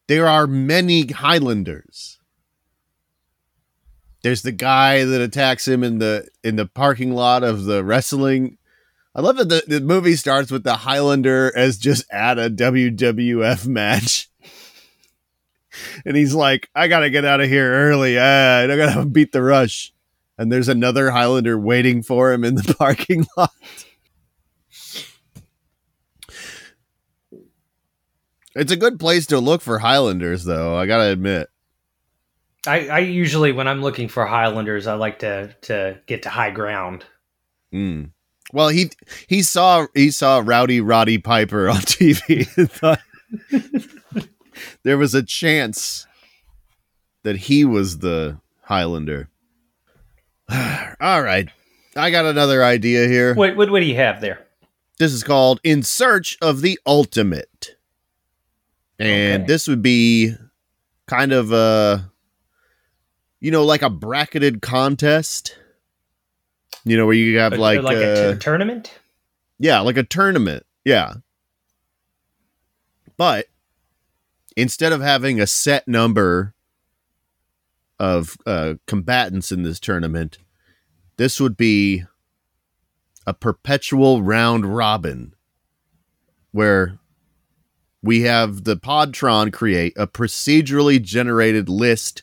there 0.08 0.28
are 0.28 0.46
many 0.46 1.06
Highlanders. 1.06 2.18
There's 4.22 4.42
the 4.42 4.52
guy 4.52 5.04
that 5.04 5.20
attacks 5.20 5.66
him 5.66 5.82
in 5.84 5.98
the 5.98 6.28
in 6.42 6.56
the 6.56 6.66
parking 6.66 7.12
lot 7.12 7.42
of 7.42 7.64
the 7.64 7.84
wrestling. 7.84 8.58
I 9.16 9.22
love 9.22 9.38
that 9.38 9.48
the, 9.48 9.64
the 9.66 9.80
movie 9.80 10.14
starts 10.14 10.50
with 10.50 10.62
the 10.62 10.76
Highlander 10.76 11.50
as 11.56 11.78
just 11.78 12.04
at 12.12 12.38
a 12.38 12.50
WWF 12.50 13.66
match. 13.66 14.28
And 16.04 16.14
he's 16.14 16.34
like, 16.34 16.68
I 16.74 16.86
gotta 16.86 17.08
get 17.08 17.24
out 17.24 17.40
of 17.40 17.48
here 17.48 17.72
early. 17.72 18.18
Ah, 18.18 18.58
I 18.58 18.66
gotta 18.76 19.06
beat 19.10 19.32
the 19.32 19.42
rush. 19.42 19.94
And 20.36 20.52
there's 20.52 20.68
another 20.68 21.10
Highlander 21.10 21.58
waiting 21.58 22.02
for 22.02 22.30
him 22.30 22.44
in 22.44 22.56
the 22.56 22.74
parking 22.78 23.26
lot. 23.38 23.52
It's 28.54 28.72
a 28.72 28.76
good 28.76 29.00
place 29.00 29.26
to 29.28 29.38
look 29.38 29.62
for 29.62 29.78
Highlanders, 29.78 30.44
though. 30.44 30.76
I 30.76 30.84
gotta 30.84 31.10
admit. 31.10 31.48
I, 32.66 32.88
I 32.88 32.98
usually, 32.98 33.52
when 33.52 33.66
I'm 33.66 33.80
looking 33.80 34.08
for 34.08 34.26
Highlanders, 34.26 34.86
I 34.86 34.94
like 34.94 35.20
to 35.20 35.54
to 35.62 36.00
get 36.06 36.24
to 36.24 36.28
high 36.28 36.50
ground. 36.50 37.06
Mm. 37.72 38.10
Well, 38.52 38.68
he 38.68 38.90
he 39.26 39.42
saw 39.42 39.86
he 39.94 40.10
saw 40.10 40.42
Rowdy 40.44 40.80
Roddy 40.80 41.18
Piper 41.18 41.68
on 41.68 41.76
TV 41.80 42.56
and 42.56 42.70
thought 42.70 43.00
there 44.82 44.98
was 44.98 45.14
a 45.14 45.22
chance 45.22 46.06
that 47.22 47.36
he 47.36 47.64
was 47.64 47.98
the 47.98 48.38
Highlander. 48.62 49.28
All 50.48 51.22
right, 51.22 51.48
I 51.96 52.10
got 52.10 52.24
another 52.24 52.62
idea 52.62 53.08
here. 53.08 53.34
What, 53.34 53.56
what 53.56 53.70
what 53.70 53.80
do 53.80 53.86
you 53.86 53.96
have 53.96 54.20
there? 54.20 54.46
This 54.98 55.12
is 55.12 55.24
called 55.24 55.60
"In 55.64 55.82
Search 55.82 56.38
of 56.40 56.60
the 56.60 56.78
Ultimate." 56.86 57.76
and 58.98 59.42
okay. 59.42 59.46
this 59.46 59.68
would 59.68 59.82
be 59.82 60.34
kind 61.06 61.32
of 61.32 61.52
a 61.52 62.10
you 63.40 63.50
know 63.50 63.64
like 63.64 63.82
a 63.82 63.90
bracketed 63.90 64.62
contest 64.62 65.58
you 66.86 66.96
know 66.96 67.04
where 67.04 67.14
you 67.14 67.38
have 67.38 67.52
like, 67.58 67.82
like 67.82 67.96
a, 67.96 68.30
a 68.30 68.34
t- 68.34 68.38
tournament? 68.38 68.98
Yeah 69.58 69.80
like 69.80 69.96
a 69.96 70.02
tournament. 70.02 70.64
Yeah. 70.84 71.14
But 73.16 73.46
instead 74.56 74.92
of 74.92 75.00
having 75.00 75.40
a 75.40 75.46
set 75.46 75.86
number 75.86 76.54
of 77.98 78.36
uh, 78.46 78.74
combatants 78.86 79.52
in 79.52 79.62
this 79.62 79.80
tournament 79.80 80.38
this 81.16 81.40
would 81.40 81.56
be 81.56 82.04
a 83.26 83.32
perpetual 83.32 84.22
round 84.22 84.66
robin 84.66 85.34
where 86.52 86.98
we 88.02 88.22
have 88.22 88.64
the 88.64 88.76
Podtron 88.76 89.52
create 89.52 89.92
a 89.96 90.06
procedurally 90.06 91.02
generated 91.02 91.68
list 91.68 92.22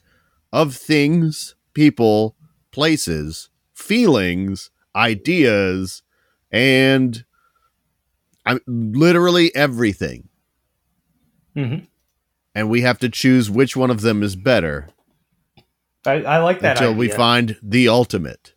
of 0.52 0.76
things, 0.76 1.56
people, 1.74 2.36
places, 2.72 3.50
feelings, 3.74 4.70
ideas, 4.96 6.04
and 6.52 7.26
I 8.46 8.60
literally 8.68 9.54
everything. 9.56 10.30
Mm-hmm. 11.56 11.86
And 12.56 12.70
we 12.70 12.82
have 12.82 13.00
to 13.00 13.10
choose 13.10 13.50
which 13.50 13.76
one 13.76 13.90
of 13.90 14.02
them 14.02 14.22
is 14.22 14.36
better. 14.36 14.90
I, 16.06 16.24
I 16.24 16.38
like 16.40 16.60
that 16.60 16.78
until 16.78 16.90
idea. 16.90 17.00
we 17.00 17.10
find 17.10 17.58
the 17.64 17.88
ultimate. 17.88 18.54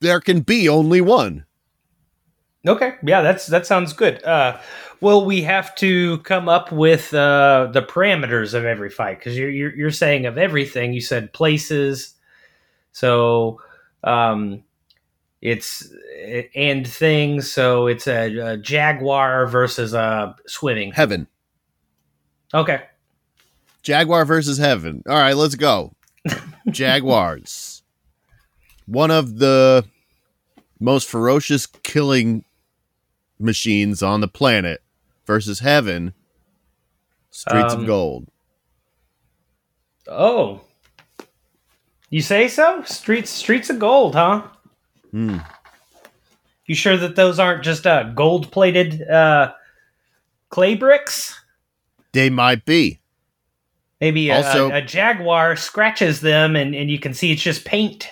There 0.00 0.20
can 0.20 0.40
be 0.40 0.68
only 0.68 1.00
one. 1.00 1.46
Okay, 2.66 2.94
yeah, 3.02 3.22
that's 3.22 3.46
that 3.46 3.66
sounds 3.66 3.94
good. 3.94 4.22
Uh, 4.22 4.58
well, 5.00 5.24
we 5.24 5.42
have 5.42 5.74
to 5.76 6.18
come 6.18 6.46
up 6.46 6.70
with 6.70 7.14
uh, 7.14 7.70
the 7.72 7.80
parameters 7.80 8.52
of 8.52 8.66
every 8.66 8.90
fight 8.90 9.18
because 9.18 9.38
you're, 9.38 9.48
you're, 9.48 9.74
you're 9.74 9.90
saying 9.90 10.26
of 10.26 10.36
everything. 10.36 10.92
You 10.92 11.00
said 11.00 11.32
places, 11.32 12.14
so 12.92 13.62
um, 14.04 14.62
it's 15.40 15.92
and 16.54 16.86
things. 16.86 17.50
So 17.50 17.86
it's 17.86 18.06
a, 18.06 18.36
a 18.38 18.56
jaguar 18.56 19.46
versus 19.46 19.94
a 19.94 20.34
swimming 20.46 20.92
heaven. 20.92 21.26
Okay, 22.52 22.82
jaguar 23.82 24.24
versus 24.24 24.58
heaven. 24.58 25.02
All 25.08 25.14
right, 25.14 25.36
let's 25.36 25.54
go. 25.54 25.92
Jaguars, 26.70 27.82
one 28.86 29.10
of 29.10 29.38
the 29.38 29.86
most 30.78 31.08
ferocious 31.08 31.66
killing 31.66 32.44
machines 33.38 34.02
on 34.02 34.20
the 34.20 34.28
planet 34.28 34.82
versus 35.26 35.60
Heaven, 35.60 36.14
Streets 37.30 37.74
um, 37.74 37.80
of 37.80 37.86
Gold. 37.86 38.28
Oh, 40.06 40.62
you 42.10 42.20
say 42.20 42.48
so? 42.48 42.82
Streets 42.84 43.30
Streets 43.30 43.70
of 43.70 43.78
Gold, 43.78 44.14
huh? 44.14 44.42
Hmm. 45.10 45.38
You 46.66 46.74
sure 46.74 46.96
that 46.96 47.16
those 47.16 47.38
aren't 47.38 47.64
just 47.64 47.86
uh, 47.86 48.04
gold 48.14 48.52
plated 48.52 49.02
uh, 49.08 49.52
clay 50.50 50.74
bricks? 50.76 51.40
They 52.12 52.30
might 52.30 52.64
be. 52.64 53.00
Maybe 54.00 54.32
also, 54.32 54.70
a, 54.70 54.76
a, 54.76 54.82
jaguar 54.82 55.56
scratches 55.56 56.20
them, 56.20 56.56
and, 56.56 56.74
and 56.74 56.90
you 56.90 56.98
can 56.98 57.12
see 57.12 57.32
it's 57.32 57.42
just 57.42 57.64
paint. 57.64 58.10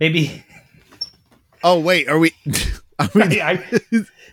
Maybe. 0.00 0.44
Oh 1.64 1.80
wait, 1.80 2.06
are 2.06 2.18
we? 2.18 2.32
I 2.98 3.08
mean, 3.14 3.40
I, 3.40 3.56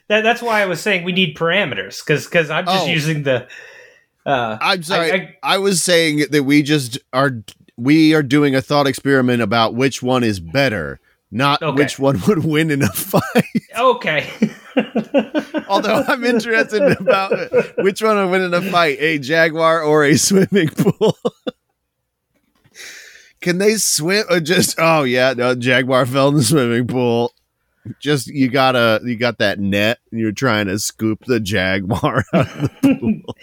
that, 0.07 0.21
that's 0.21 0.41
why 0.41 0.61
I 0.61 0.67
was 0.67 0.79
saying 0.79 1.03
we 1.03 1.13
need 1.13 1.35
parameters 1.35 2.05
because 2.05 2.25
because 2.25 2.51
I'm 2.51 2.65
just 2.65 2.85
oh. 2.85 2.87
using 2.87 3.23
the. 3.23 3.47
Uh, 4.23 4.57
I'm 4.61 4.83
sorry. 4.83 5.11
I, 5.11 5.15
I, 5.15 5.55
I, 5.55 5.57
was 5.57 5.81
saying 5.81 6.25
that 6.29 6.43
we 6.43 6.61
just 6.61 6.99
are 7.11 7.43
we 7.77 8.13
are 8.13 8.23
doing 8.23 8.55
a 8.55 8.61
thought 8.61 8.87
experiment 8.87 9.41
about 9.41 9.75
which 9.75 10.03
one 10.03 10.23
is 10.23 10.39
better, 10.39 10.99
not 11.31 11.61
okay. 11.61 11.75
which 11.75 11.99
one 11.99 12.21
would 12.27 12.45
win 12.45 12.71
in 12.71 12.83
a 12.83 12.89
fight. 12.89 13.23
Okay. 13.75 14.29
Although 15.67 16.03
I'm 16.07 16.23
interested 16.23 16.95
about 17.01 17.31
which 17.79 18.03
one 18.03 18.17
would 18.17 18.29
win 18.29 18.41
in 18.43 18.53
a 18.53 18.61
fight, 18.61 18.97
a 18.99 19.17
jaguar 19.17 19.81
or 19.81 20.03
a 20.03 20.15
swimming 20.15 20.69
pool. 20.69 21.17
Can 23.41 23.57
they 23.57 23.75
swim? 23.75 24.25
Or 24.29 24.39
just 24.39 24.75
oh 24.77 25.03
yeah, 25.03 25.33
no, 25.35 25.55
jaguar 25.55 26.05
fell 26.05 26.27
in 26.27 26.35
the 26.35 26.43
swimming 26.43 26.85
pool 26.85 27.33
just 27.99 28.27
you 28.27 28.49
gotta 28.49 29.01
you 29.03 29.17
got 29.17 29.39
that 29.39 29.59
net 29.59 29.99
and 30.11 30.19
you're 30.19 30.31
trying 30.31 30.67
to 30.67 30.79
scoop 30.79 31.25
the 31.25 31.39
jaguar 31.39 32.23
out 32.33 32.47
of 32.47 32.61
the 32.81 32.97
pool. 32.99 33.35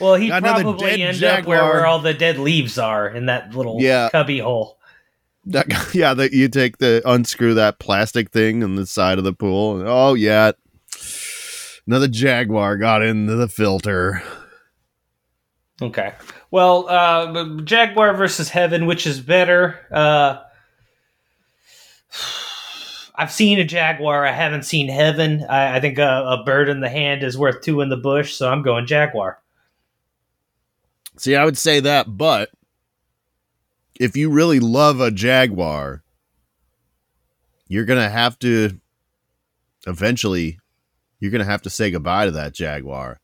Well, 0.00 0.14
he 0.14 0.28
got 0.28 0.42
probably 0.42 1.02
end 1.02 1.18
jaguar. 1.18 1.38
up 1.40 1.46
where, 1.46 1.74
where 1.74 1.86
all 1.86 1.98
the 1.98 2.14
dead 2.14 2.38
leaves 2.38 2.78
are 2.78 3.08
in 3.08 3.26
that 3.26 3.54
little 3.54 3.76
yeah. 3.80 4.08
cubby 4.10 4.38
hole. 4.38 4.78
That, 5.46 5.66
yeah, 5.94 6.14
that 6.14 6.32
you 6.32 6.48
take 6.48 6.78
the 6.78 7.02
unscrew 7.04 7.54
that 7.54 7.78
plastic 7.78 8.30
thing 8.30 8.62
on 8.62 8.76
the 8.76 8.86
side 8.86 9.18
of 9.18 9.24
the 9.24 9.32
pool. 9.32 9.80
And, 9.80 9.88
oh 9.88 10.14
yeah, 10.14 10.52
another 11.86 12.08
jaguar 12.08 12.76
got 12.76 13.02
into 13.02 13.34
the 13.34 13.48
filter. 13.48 14.22
Okay. 15.80 16.12
Well, 16.50 16.88
uh, 16.88 17.60
Jaguar 17.62 18.14
versus 18.14 18.48
Heaven, 18.48 18.86
which 18.86 19.06
is 19.06 19.20
better? 19.20 19.78
Uh, 19.92 20.38
I've 23.14 23.32
seen 23.32 23.58
a 23.58 23.64
jaguar. 23.64 24.24
I 24.26 24.32
haven't 24.32 24.64
seen 24.64 24.88
heaven. 24.88 25.44
I, 25.48 25.76
I 25.76 25.80
think 25.80 25.98
a, 25.98 26.24
a, 26.26 26.44
bird 26.44 26.68
in 26.68 26.80
the 26.80 26.88
hand 26.88 27.24
is 27.24 27.36
worth 27.36 27.62
two 27.62 27.80
in 27.80 27.88
the 27.88 27.96
bush, 27.96 28.34
so 28.34 28.48
I'm 28.48 28.62
going 28.62 28.86
jaguar. 28.86 29.40
See, 31.18 31.34
I 31.36 31.44
would 31.44 31.58
say 31.58 31.80
that, 31.80 32.16
but 32.16 32.50
if 33.98 34.16
you 34.16 34.30
really 34.30 34.60
love 34.60 35.00
a 35.00 35.10
jaguar, 35.10 36.02
you're 37.66 37.84
gonna 37.84 38.08
have 38.08 38.38
to 38.40 38.80
eventually. 39.86 40.58
You're 41.20 41.32
gonna 41.32 41.44
have 41.44 41.62
to 41.62 41.70
say 41.70 41.90
goodbye 41.90 42.26
to 42.26 42.30
that 42.30 42.54
jaguar. 42.54 43.20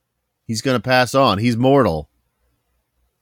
He's 0.47 0.61
gonna 0.61 0.81
pass 0.81 1.15
on. 1.15 1.39
He's 1.39 1.57
mortal. 1.57 2.09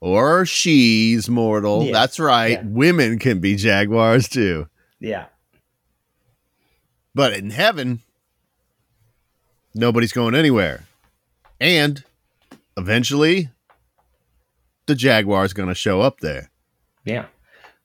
Or 0.00 0.44
she's 0.46 1.28
mortal. 1.28 1.84
Yeah. 1.84 1.92
That's 1.92 2.18
right. 2.18 2.52
Yeah. 2.52 2.62
Women 2.64 3.20
can 3.20 3.38
be 3.38 3.54
jaguars 3.54 4.28
too. 4.28 4.66
Yeah. 4.98 5.26
But 7.14 7.34
in 7.34 7.50
heaven, 7.50 8.00
nobody's 9.74 10.12
going 10.12 10.34
anywhere. 10.34 10.86
And 11.60 12.02
eventually, 12.76 13.50
the 14.86 14.94
jaguar 14.94 15.44
is 15.44 15.52
going 15.52 15.68
to 15.68 15.74
show 15.74 16.00
up 16.00 16.20
there. 16.20 16.50
Yeah. 17.04 17.26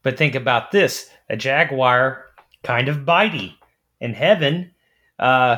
But 0.03 0.17
think 0.17 0.35
about 0.35 0.71
this 0.71 1.09
a 1.29 1.35
jaguar, 1.35 2.25
kind 2.63 2.87
of 2.87 2.97
bitey. 2.99 3.55
In 3.99 4.13
heaven, 4.13 4.71
uh, 5.17 5.57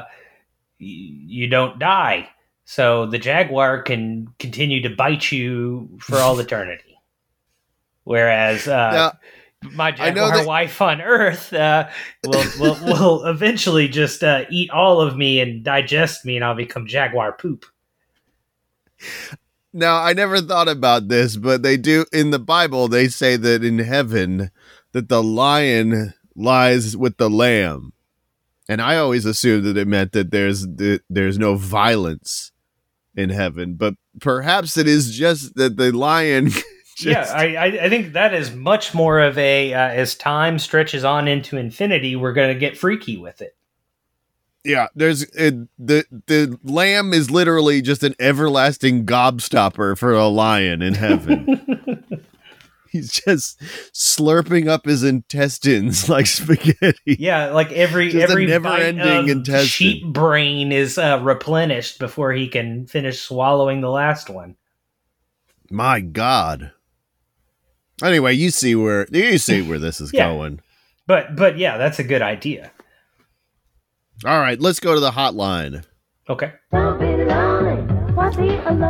you 0.78 1.47
don't 1.47 1.78
die. 1.78 2.30
So 2.63 3.06
the 3.06 3.19
jaguar 3.19 3.82
can 3.82 4.28
continue 4.39 4.82
to 4.84 4.89
bite 4.89 5.32
you 5.32 5.89
for 5.99 6.17
all 6.17 6.39
eternity. 6.39 6.97
Whereas 8.06 8.67
uh, 8.67 8.91
now, 8.91 9.69
my 9.73 9.91
jaguar 9.91 10.38
that- 10.38 10.47
wife 10.47 10.82
on 10.82 11.02
Earth 11.02 11.52
uh, 11.54 11.89
will, 12.25 12.43
will 12.60 12.78
will 12.86 13.25
eventually 13.25 13.88
just 13.88 14.23
uh, 14.23 14.45
eat 14.49 14.69
all 14.71 15.02
of 15.02 15.17
me 15.17 15.41
and 15.41 15.63
digest 15.63 16.25
me, 16.25 16.36
and 16.38 16.45
I'll 16.45 16.56
become 16.56 16.88
jaguar 16.88 17.34
poop. 17.34 17.65
Now, 19.80 20.04
I 20.04 20.13
never 20.13 20.42
thought 20.42 20.68
about 20.68 21.08
this, 21.08 21.38
but 21.38 21.63
they 21.63 21.78
do 21.78 22.06
in 22.12 22.32
the 22.32 22.39
Bible. 22.39 22.89
They 22.89 23.08
say 23.08 23.38
that 23.38 23.63
in 23.63 23.80
heaven, 23.80 24.52
that 24.92 25.08
the 25.08 25.24
lion 25.24 26.13
lies 26.36 26.98
with 26.98 27.18
the 27.18 27.30
lamb, 27.30 27.94
and 28.68 28.82
I 28.82 28.98
always 28.98 29.26
assumed 29.26 29.63
that 29.65 29.78
it 29.78 29.88
meant 29.88 30.12
that 30.12 30.32
there's 30.32 30.62
that 30.62 31.02
there's 31.10 31.39
no 31.39 31.56
violence 31.56 32.52
in 33.15 33.30
heaven, 33.30 33.76
but 33.76 33.96
perhaps 34.20 34.78
it 34.78 34.88
is 34.88 35.15
just 35.15 35.56
that 35.56 35.78
the 35.78 35.92
lion 35.92 36.50
yeah, 37.00 37.32
I, 37.34 37.80
I 37.84 37.89
think 37.89 38.13
that 38.13 38.34
is 38.34 38.52
much 38.52 38.94
more 38.94 39.20
of 39.22 39.38
a 39.38 39.74
uh, 39.74 39.78
as 39.78 40.15
time 40.15 40.60
stretches 40.60 41.04
on 41.04 41.28
into 41.28 41.58
infinity, 41.58 42.15
we're 42.15 42.34
going 42.34 42.54
to 42.54 42.60
get 42.60 42.78
freaky 42.78 43.18
with 43.18 43.42
it. 43.42 43.56
Yeah, 44.63 44.88
there's 44.93 45.24
it, 45.24 45.56
the 45.78 46.06
the 46.28 46.60
lamb 46.63 47.13
is 47.13 47.32
literally 47.32 47.82
just 47.82 48.04
an 48.04 48.15
everlasting 48.19 49.06
gobstopper 49.06 49.98
for 49.98 50.13
a 50.13 50.28
lion 50.28 50.82
in 50.82 50.95
heaven. 50.95 52.06
He's 52.91 53.12
just 53.12 53.62
slurping 53.93 54.67
up 54.67 54.86
his 54.86 55.04
intestines 55.04 56.10
like 56.10 56.26
spaghetti. 56.26 56.98
Yeah, 57.06 57.52
like 57.52 57.72
every 57.72 58.10
just 58.10 58.30
every 58.30 58.48
never-ending 58.48 59.30
intestine. 59.30 59.67
sheep 59.67 60.06
brain 60.06 60.72
is 60.72 60.98
uh, 60.98 61.19
replenished 61.22 62.00
before 62.00 62.34
he 62.34 62.48
can 62.48 62.88
finish 62.88 63.22
swallowing 63.22 63.82
the 63.82 63.91
last 63.91 64.30
one. 64.30 64.55
My 65.70 65.99
God. 65.99 66.72
Anyway, 68.03 68.34
you 68.34 68.49
see 68.49 68.76
where 68.76 69.07
you 69.12 69.38
see 69.38 69.62
where 69.62 69.80
this 69.80 70.01
is 70.01 70.12
yeah. 70.12 70.28
going. 70.28 70.60
But 71.05 71.36
but 71.36 71.57
yeah, 71.57 71.78
that's 71.78 71.99
a 71.99 72.03
good 72.03 72.22
idea. 72.22 72.72
All 74.26 74.39
right, 74.39 74.59
let's 74.59 74.80
go 74.80 74.93
to 74.93 74.99
the 74.99 75.11
hotline. 75.11 75.84
Okay. 76.30 76.51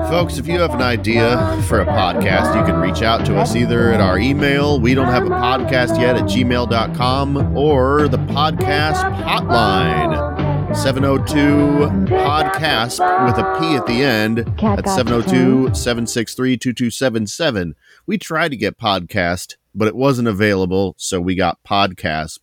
Folks, 0.09 0.38
if 0.38 0.47
you 0.47 0.59
have 0.59 0.73
an 0.73 0.82
idea 0.82 1.38
for 1.67 1.80
a 1.82 1.86
podcast, 1.86 2.59
you 2.59 2.65
can 2.65 2.82
reach 2.82 3.03
out 3.03 3.25
to 3.27 3.38
us 3.38 3.55
either 3.55 3.91
at 3.93 4.01
our 4.01 4.17
email, 4.17 4.82
we 4.82 4.93
don't 4.93 5.07
have 5.07 5.25
a 5.25 5.30
podcast 5.30 5.99
yet 5.99 6.15
at 6.15 6.23
gmail.com, 6.23 7.57
or 7.57 8.07
the 8.07 8.17
podcast 8.17 9.03
hotline. 9.23 10.75
702 10.75 11.36
podcast 12.13 13.25
with 13.25 13.38
a 13.38 13.59
P 13.59 13.75
at 13.75 13.88
the 13.88 14.03
end 14.03 14.39
at 14.61 14.88
702 14.88 15.73
763 15.73 16.57
2277. 16.57 17.75
We 18.05 18.17
tried 18.17 18.49
to 18.49 18.57
get 18.57 18.77
podcast, 18.77 19.55
but 19.73 19.88
it 19.88 19.95
wasn't 19.95 20.27
available, 20.27 20.95
so 20.97 21.21
we 21.21 21.36
got 21.36 21.59
podcast. 21.63 22.39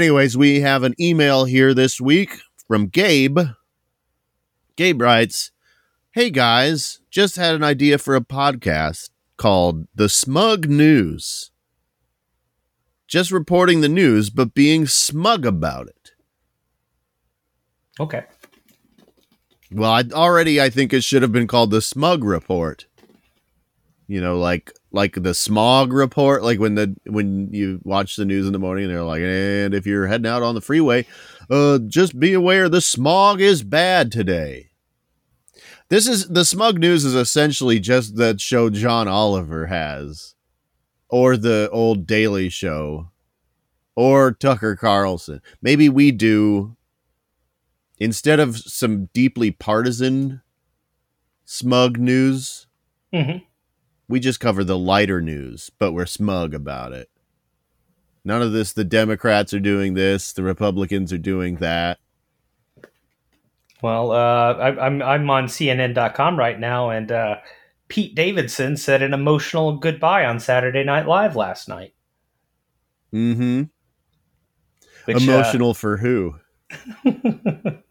Anyways, 0.00 0.34
we 0.34 0.60
have 0.60 0.82
an 0.82 0.94
email 0.98 1.44
here 1.44 1.74
this 1.74 2.00
week 2.00 2.38
from 2.66 2.86
Gabe. 2.86 3.38
Gabe 4.74 5.02
writes, 5.02 5.50
Hey 6.12 6.30
guys, 6.30 7.00
just 7.10 7.36
had 7.36 7.54
an 7.54 7.62
idea 7.62 7.98
for 7.98 8.16
a 8.16 8.22
podcast 8.22 9.10
called 9.36 9.86
The 9.94 10.08
Smug 10.08 10.70
News. 10.70 11.50
Just 13.08 13.30
reporting 13.30 13.82
the 13.82 13.90
news, 13.90 14.30
but 14.30 14.54
being 14.54 14.86
smug 14.86 15.44
about 15.44 15.88
it. 15.88 16.12
Okay. 18.00 18.24
Well, 19.70 19.92
I 19.92 20.04
already 20.14 20.62
I 20.62 20.70
think 20.70 20.94
it 20.94 21.04
should 21.04 21.20
have 21.20 21.32
been 21.32 21.46
called 21.46 21.72
the 21.72 21.82
Smug 21.82 22.24
Report. 22.24 22.86
You 24.06 24.22
know, 24.22 24.38
like 24.38 24.72
like 24.92 25.14
the 25.22 25.34
smog 25.34 25.92
report, 25.92 26.42
like 26.42 26.58
when 26.58 26.74
the 26.74 26.96
when 27.06 27.52
you 27.52 27.80
watch 27.84 28.16
the 28.16 28.24
news 28.24 28.46
in 28.46 28.52
the 28.52 28.58
morning 28.58 28.88
they're 28.88 29.02
like, 29.02 29.22
and 29.22 29.74
if 29.74 29.86
you're 29.86 30.06
heading 30.06 30.26
out 30.26 30.42
on 30.42 30.54
the 30.54 30.60
freeway, 30.60 31.06
uh, 31.48 31.78
just 31.78 32.18
be 32.18 32.32
aware 32.32 32.68
the 32.68 32.80
smog 32.80 33.40
is 33.40 33.62
bad 33.62 34.10
today. 34.10 34.70
This 35.88 36.06
is 36.06 36.28
the 36.28 36.44
smug 36.44 36.78
news 36.78 37.04
is 37.04 37.14
essentially 37.14 37.80
just 37.80 38.16
that 38.16 38.40
show 38.40 38.70
John 38.70 39.08
Oliver 39.08 39.66
has, 39.66 40.34
or 41.08 41.36
the 41.36 41.68
old 41.72 42.06
Daily 42.06 42.48
Show, 42.48 43.10
or 43.96 44.32
Tucker 44.32 44.76
Carlson. 44.76 45.40
Maybe 45.62 45.88
we 45.88 46.10
do 46.12 46.76
instead 47.98 48.40
of 48.40 48.56
some 48.56 49.06
deeply 49.12 49.50
partisan 49.50 50.42
smug 51.44 51.98
news. 51.98 52.66
Mm-hmm 53.12 53.44
we 54.10 54.20
just 54.20 54.40
cover 54.40 54.64
the 54.64 54.76
lighter 54.76 55.20
news, 55.20 55.70
but 55.78 55.92
we're 55.92 56.04
smug 56.04 56.52
about 56.52 56.92
it. 56.92 57.08
None 58.24 58.42
of 58.42 58.52
this, 58.52 58.72
the 58.72 58.84
Democrats 58.84 59.54
are 59.54 59.60
doing 59.60 59.94
this, 59.94 60.32
the 60.32 60.42
Republicans 60.42 61.12
are 61.12 61.18
doing 61.18 61.56
that. 61.56 61.98
Well, 63.82 64.10
uh, 64.10 64.54
I, 64.54 64.68
am 64.68 64.78
I'm, 64.78 65.02
I'm 65.02 65.30
on 65.30 65.44
CNN.com 65.46 66.38
right 66.38 66.58
now, 66.58 66.90
and 66.90 67.10
uh, 67.10 67.36
Pete 67.88 68.14
Davidson 68.14 68.76
said 68.76 69.00
an 69.00 69.14
emotional 69.14 69.76
goodbye 69.76 70.26
on 70.26 70.38
Saturday 70.40 70.84
Night 70.84 71.06
Live 71.06 71.36
last 71.36 71.68
night. 71.68 71.94
Mm-hmm. 73.14 73.62
Which, 75.06 75.22
emotional 75.22 75.70
uh, 75.70 75.74
for 75.74 75.96
who? 75.96 76.34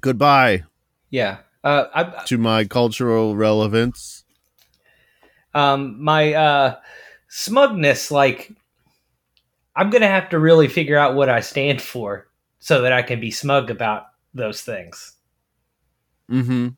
Goodbye. 0.00 0.64
Yeah. 1.12 1.38
Uh, 1.62 1.84
I, 1.94 2.24
to 2.24 2.38
my 2.38 2.64
cultural 2.64 3.36
relevance. 3.36 4.24
Um, 5.54 6.02
my 6.02 6.32
uh, 6.32 6.76
smugness, 7.28 8.10
like, 8.10 8.50
I'm 9.76 9.90
gonna 9.90 10.08
have 10.08 10.30
to 10.30 10.38
really 10.40 10.66
figure 10.66 10.98
out 10.98 11.14
what 11.14 11.28
I 11.28 11.40
stand 11.40 11.80
for 11.80 12.26
so 12.58 12.82
that 12.82 12.92
I 12.92 13.02
can 13.02 13.20
be 13.20 13.30
smug 13.30 13.70
about 13.70 14.06
those 14.34 14.62
things. 14.62 15.12
Mm 16.30 16.44
hmm. 16.44 16.68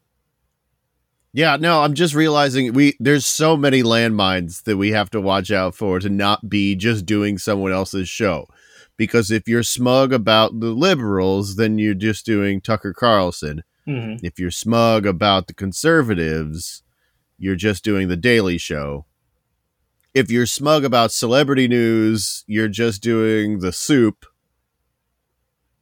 Yeah. 1.33 1.57
No, 1.57 1.83
I'm 1.83 1.95
just 1.95 2.15
realizing 2.15 2.73
we 2.73 2.97
there's 3.01 3.27
so 3.27 3.57
many 3.57 3.83
landmines 3.83 4.65
that 4.65 4.77
we 4.77 4.91
have 4.93 5.11
to 5.11 5.21
watch 5.21 5.51
out 5.51 5.75
for 5.75 5.99
to 5.99 6.09
not 6.09 6.49
be 6.49 6.75
just 6.77 7.07
doing 7.07 7.39
someone 7.39 7.73
else's 7.73 8.09
show. 8.09 8.47
Because 8.97 9.31
if 9.31 9.49
you're 9.49 9.65
smug 9.65 10.13
about 10.13 10.61
the 10.61 10.69
liberals, 10.71 11.57
then 11.57 11.79
you're 11.79 11.95
just 11.95 12.25
doing 12.25 12.61
Tucker 12.61 12.93
Carlson. 12.93 13.65
Mm-hmm. 13.87 14.25
If 14.25 14.39
you're 14.39 14.51
smug 14.51 15.07
about 15.07 15.47
the 15.47 15.55
conservatives, 15.55 16.83
you're 17.39 17.57
just 17.57 17.85
doing 17.85 18.09
the 18.09 18.17
Daily 18.17 18.59
Show. 18.59 19.07
If 20.15 20.31
you're 20.31 20.47
smug 20.47 20.85
about 20.85 21.13
celebrity 21.13 21.69
news, 21.69 22.45
you're 22.47 22.69
just 22.69 23.03
doing 23.03 23.59
the 23.59 23.73
soup. 23.73 24.27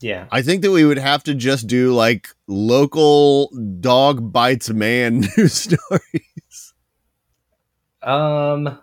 Yeah. 0.00 0.26
I 0.32 0.42
think 0.42 0.62
that 0.62 0.72
we 0.72 0.84
would 0.84 0.98
have 0.98 1.22
to 1.24 1.34
just 1.34 1.66
do 1.68 1.94
like 1.94 2.28
local 2.48 3.50
dog 3.80 4.32
bites 4.32 4.70
man 4.70 5.20
news 5.36 5.52
stories. 5.54 6.74
Um 8.02 8.78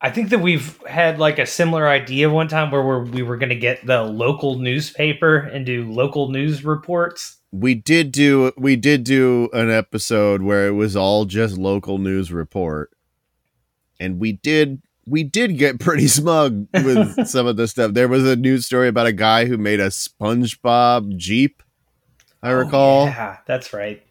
I 0.00 0.10
think 0.10 0.28
that 0.28 0.40
we've 0.40 0.78
had 0.86 1.18
like 1.18 1.38
a 1.38 1.46
similar 1.46 1.88
idea 1.88 2.28
one 2.28 2.46
time 2.46 2.70
where 2.70 2.82
we're, 2.82 3.04
we 3.06 3.22
were 3.22 3.38
going 3.38 3.48
to 3.48 3.54
get 3.54 3.86
the 3.86 4.02
local 4.02 4.58
newspaper 4.58 5.38
and 5.38 5.64
do 5.64 5.90
local 5.90 6.28
news 6.28 6.62
reports 6.62 7.38
we 7.54 7.76
did 7.76 8.10
do 8.10 8.52
we 8.56 8.74
did 8.74 9.04
do 9.04 9.48
an 9.52 9.70
episode 9.70 10.42
where 10.42 10.66
it 10.66 10.72
was 10.72 10.96
all 10.96 11.24
just 11.24 11.56
local 11.56 11.98
news 11.98 12.32
report. 12.32 12.90
And 14.00 14.18
we 14.18 14.32
did 14.32 14.82
we 15.06 15.22
did 15.22 15.56
get 15.56 15.78
pretty 15.80 16.08
smug 16.08 16.66
with 16.72 17.26
some 17.28 17.46
of 17.46 17.56
the 17.56 17.68
stuff. 17.68 17.92
There 17.94 18.08
was 18.08 18.26
a 18.26 18.34
news 18.34 18.66
story 18.66 18.88
about 18.88 19.06
a 19.06 19.12
guy 19.12 19.44
who 19.44 19.56
made 19.56 19.78
a 19.80 19.88
spongebob 19.88 21.16
jeep 21.16 21.62
i 22.42 22.50
oh, 22.50 22.56
recall. 22.56 23.06
yeah 23.06 23.38
that's 23.46 23.72
right. 23.72 24.02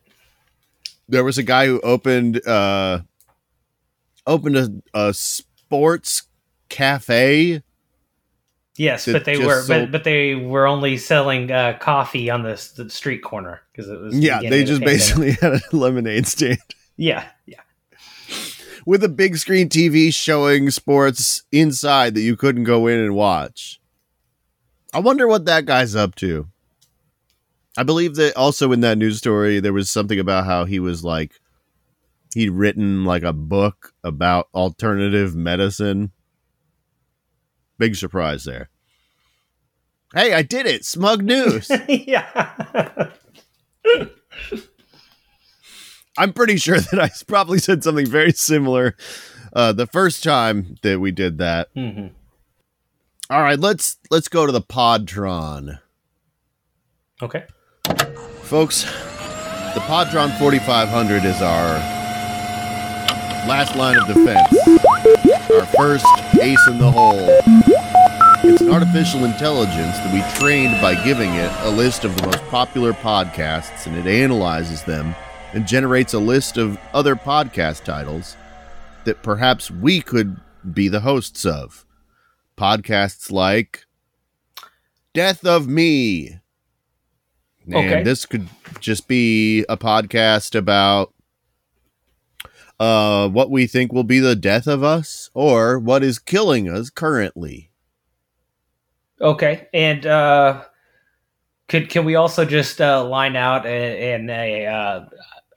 There 1.09 1.25
was 1.25 1.37
a 1.37 1.43
guy 1.43 1.65
who 1.65 1.81
opened 1.81 2.45
uh 2.47 3.01
opened 4.25 4.57
a, 4.57 4.69
a 4.93 5.13
sports 5.13 6.23
cafe 6.69 7.61
Yes, 8.75 9.05
but 9.05 9.25
they 9.25 9.37
were, 9.37 9.61
sold... 9.61 9.67
but, 9.67 9.91
but 9.91 10.03
they 10.03 10.33
were 10.33 10.65
only 10.65 10.97
selling 10.97 11.51
uh, 11.51 11.77
coffee 11.79 12.29
on 12.29 12.41
the, 12.43 12.71
the 12.75 12.89
street 12.89 13.21
corner 13.21 13.61
because 13.71 13.89
it 13.89 13.99
was. 13.99 14.17
Yeah, 14.17 14.39
they 14.41 14.63
just 14.63 14.81
basically 14.81 15.31
had 15.41 15.53
a 15.53 15.61
lemonade 15.75 16.25
stand. 16.25 16.57
Yeah, 16.97 17.25
yeah. 17.45 17.61
With 18.85 19.03
a 19.03 19.09
big 19.09 19.37
screen 19.37 19.69
TV 19.69 20.13
showing 20.13 20.69
sports 20.71 21.43
inside 21.51 22.15
that 22.15 22.21
you 22.21 22.35
couldn't 22.35 22.63
go 22.63 22.87
in 22.87 22.99
and 22.99 23.15
watch. 23.15 23.79
I 24.93 24.99
wonder 24.99 25.27
what 25.27 25.45
that 25.45 25.65
guy's 25.65 25.95
up 25.95 26.15
to. 26.15 26.47
I 27.77 27.83
believe 27.83 28.15
that 28.15 28.35
also 28.35 28.71
in 28.71 28.81
that 28.81 28.97
news 28.97 29.17
story 29.17 29.59
there 29.59 29.73
was 29.73 29.89
something 29.89 30.19
about 30.19 30.45
how 30.45 30.65
he 30.65 30.79
was 30.79 31.03
like 31.03 31.39
he'd 32.35 32.51
written 32.51 33.03
like 33.03 33.23
a 33.23 33.33
book 33.33 33.93
about 34.03 34.49
alternative 34.53 35.35
medicine 35.35 36.11
Big 37.83 37.97
surprise 37.97 38.45
there. 38.45 38.69
Hey, 40.15 40.31
I 40.33 40.41
did 40.41 40.65
it. 40.65 40.85
Smug 40.85 41.21
news. 41.21 41.69
yeah. 41.89 43.09
I'm 46.17 46.31
pretty 46.31 46.55
sure 46.55 46.79
that 46.79 46.97
I 46.97 47.11
probably 47.27 47.59
said 47.59 47.83
something 47.83 48.05
very 48.05 48.31
similar 48.31 48.95
uh, 49.51 49.73
the 49.73 49.85
first 49.85 50.23
time 50.23 50.77
that 50.81 51.01
we 51.01 51.11
did 51.11 51.39
that. 51.39 51.75
Mm-hmm. 51.75 52.07
All 53.29 53.41
right, 53.41 53.59
let's 53.59 53.97
let's 54.09 54.29
go 54.29 54.45
to 54.45 54.53
the 54.53 54.61
Podtron. 54.61 55.81
Okay. 57.21 57.43
Folks, 58.43 58.83
the 59.73 59.81
Podtron 59.81 60.39
4500 60.39 61.25
is 61.25 61.41
our 61.41 61.73
last 63.45 63.75
line 63.75 63.97
of 63.97 64.07
defense. 64.07 64.62
Our 65.53 65.65
first 65.67 66.05
ace 66.41 66.67
in 66.67 66.79
the 66.79 66.89
hole. 66.89 67.29
It's 68.43 68.61
an 68.61 68.71
artificial 68.71 69.23
intelligence 69.23 69.97
that 69.97 70.11
we 70.11 70.39
trained 70.39 70.81
by 70.81 70.95
giving 71.03 71.31
it 71.35 71.51
a 71.61 71.69
list 71.69 72.05
of 72.05 72.15
the 72.15 72.25
most 72.25 72.43
popular 72.45 72.91
podcasts, 72.91 73.85
and 73.85 73.95
it 73.95 74.07
analyzes 74.07 74.81
them 74.83 75.13
and 75.53 75.67
generates 75.67 76.13
a 76.13 76.19
list 76.19 76.57
of 76.57 76.79
other 76.91 77.15
podcast 77.15 77.83
titles 77.83 78.35
that 79.03 79.21
perhaps 79.21 79.69
we 79.69 80.01
could 80.01 80.37
be 80.73 80.87
the 80.87 81.01
hosts 81.01 81.45
of. 81.45 81.85
Podcasts 82.57 83.31
like 83.31 83.85
Death 85.13 85.45
of 85.45 85.67
Me. 85.67 86.39
And 87.65 87.75
okay. 87.75 88.01
this 88.01 88.25
could 88.25 88.47
just 88.79 89.07
be 89.07 89.65
a 89.69 89.77
podcast 89.77 90.55
about 90.55 91.13
uh, 92.83 93.29
what 93.29 93.49
we 93.49 93.65
think 93.65 93.93
will 93.93 94.03
be 94.03 94.19
the 94.19 94.35
death 94.35 94.67
of 94.67 94.83
us 94.83 95.29
or 95.33 95.79
what 95.79 96.03
is 96.03 96.19
killing 96.19 96.67
us 96.67 96.89
currently. 96.89 97.71
Okay, 99.21 99.69
and 99.73 100.05
uh, 100.05 100.65
could 101.69 101.89
can 101.89 102.03
we 102.03 102.15
also 102.15 102.43
just 102.43 102.81
uh, 102.81 103.05
line 103.05 103.37
out 103.37 103.65
in 103.65 104.29
a, 104.29 104.65
uh, 104.65 105.05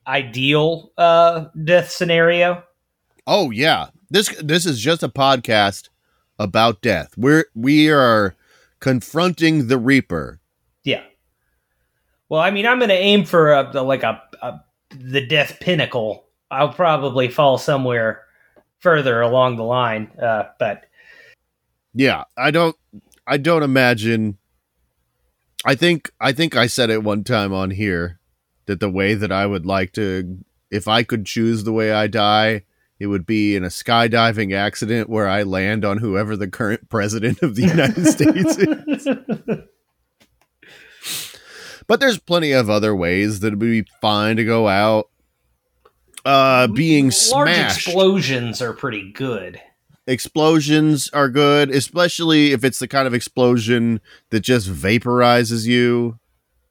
ideal 0.06 0.92
uh, 0.96 1.46
death 1.64 1.90
scenario? 1.90 2.62
Oh 3.26 3.50
yeah, 3.50 3.88
this 4.08 4.28
this 4.40 4.64
is 4.64 4.78
just 4.78 5.02
a 5.02 5.08
podcast 5.08 5.88
about 6.38 6.80
death. 6.80 7.18
We're 7.18 7.46
we 7.56 7.90
are 7.90 8.36
confronting 8.78 9.66
the 9.66 9.78
Reaper. 9.78 10.38
Yeah. 10.84 11.02
Well, 12.28 12.40
I 12.40 12.52
mean, 12.52 12.66
I'm 12.66 12.78
going 12.78 12.90
to 12.90 12.94
aim 12.94 13.24
for 13.24 13.52
a, 13.52 13.82
like 13.82 14.04
a, 14.04 14.22
a 14.42 14.60
the 14.90 15.26
death 15.26 15.58
pinnacle. 15.58 16.25
I'll 16.50 16.72
probably 16.72 17.28
fall 17.28 17.58
somewhere 17.58 18.22
further 18.78 19.20
along 19.20 19.56
the 19.56 19.64
line, 19.64 20.10
uh, 20.20 20.44
but 20.58 20.86
yeah, 21.94 22.24
I 22.36 22.50
don't 22.50 22.76
I 23.26 23.36
don't 23.38 23.62
imagine. 23.62 24.38
I 25.64 25.74
think 25.74 26.10
I 26.20 26.32
think 26.32 26.56
I 26.56 26.66
said 26.66 26.90
it 26.90 27.02
one 27.02 27.24
time 27.24 27.52
on 27.52 27.70
here 27.70 28.20
that 28.66 28.80
the 28.80 28.90
way 28.90 29.14
that 29.14 29.32
I 29.32 29.46
would 29.46 29.66
like 29.66 29.92
to, 29.92 30.38
if 30.70 30.86
I 30.86 31.02
could 31.02 31.26
choose 31.26 31.64
the 31.64 31.72
way 31.72 31.92
I 31.92 32.06
die, 32.06 32.64
it 32.98 33.06
would 33.06 33.26
be 33.26 33.56
in 33.56 33.64
a 33.64 33.68
skydiving 33.68 34.54
accident 34.54 35.08
where 35.08 35.28
I 35.28 35.42
land 35.42 35.84
on 35.84 35.98
whoever 35.98 36.36
the 36.36 36.48
current 36.48 36.88
president 36.88 37.42
of 37.42 37.54
the 37.54 37.62
United 37.62 38.06
States 38.12 38.56
is. 38.58 39.08
But 41.86 42.00
there's 42.00 42.18
plenty 42.18 42.52
of 42.52 42.68
other 42.68 42.94
ways 42.94 43.40
that 43.40 43.48
it 43.48 43.50
would 43.50 43.60
be 43.60 43.86
fine 44.00 44.36
to 44.36 44.44
go 44.44 44.68
out. 44.68 45.08
Uh, 46.26 46.66
being 46.66 47.04
Large 47.06 47.14
smashed. 47.14 47.86
explosions 47.86 48.60
are 48.60 48.72
pretty 48.72 49.12
good. 49.12 49.60
Explosions 50.08 51.08
are 51.12 51.28
good, 51.28 51.70
especially 51.70 52.52
if 52.52 52.64
it's 52.64 52.80
the 52.80 52.88
kind 52.88 53.06
of 53.06 53.14
explosion 53.14 54.00
that 54.30 54.40
just 54.40 54.68
vaporizes 54.68 55.66
you. 55.66 56.18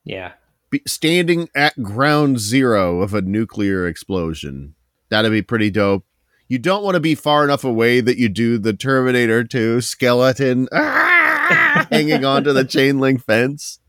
Yeah. 0.03 0.33
Be 0.69 0.81
standing 0.85 1.49
at 1.55 1.81
ground 1.81 2.39
zero 2.39 3.01
of 3.01 3.13
a 3.13 3.21
nuclear 3.21 3.87
explosion. 3.87 4.75
That'd 5.09 5.31
be 5.31 5.41
pretty 5.41 5.69
dope. 5.71 6.05
You 6.47 6.59
don't 6.59 6.83
want 6.83 6.95
to 6.95 6.99
be 7.01 7.15
far 7.15 7.43
enough 7.43 7.63
away 7.63 8.01
that 8.01 8.17
you 8.17 8.29
do 8.29 8.57
the 8.57 8.73
Terminator 8.73 9.43
2 9.43 9.79
skeleton 9.81 10.67
ah, 10.73 11.87
hanging 11.89 12.25
onto 12.25 12.53
the 12.53 12.65
chain 12.65 12.99
link 12.99 13.23
fence. 13.23 13.79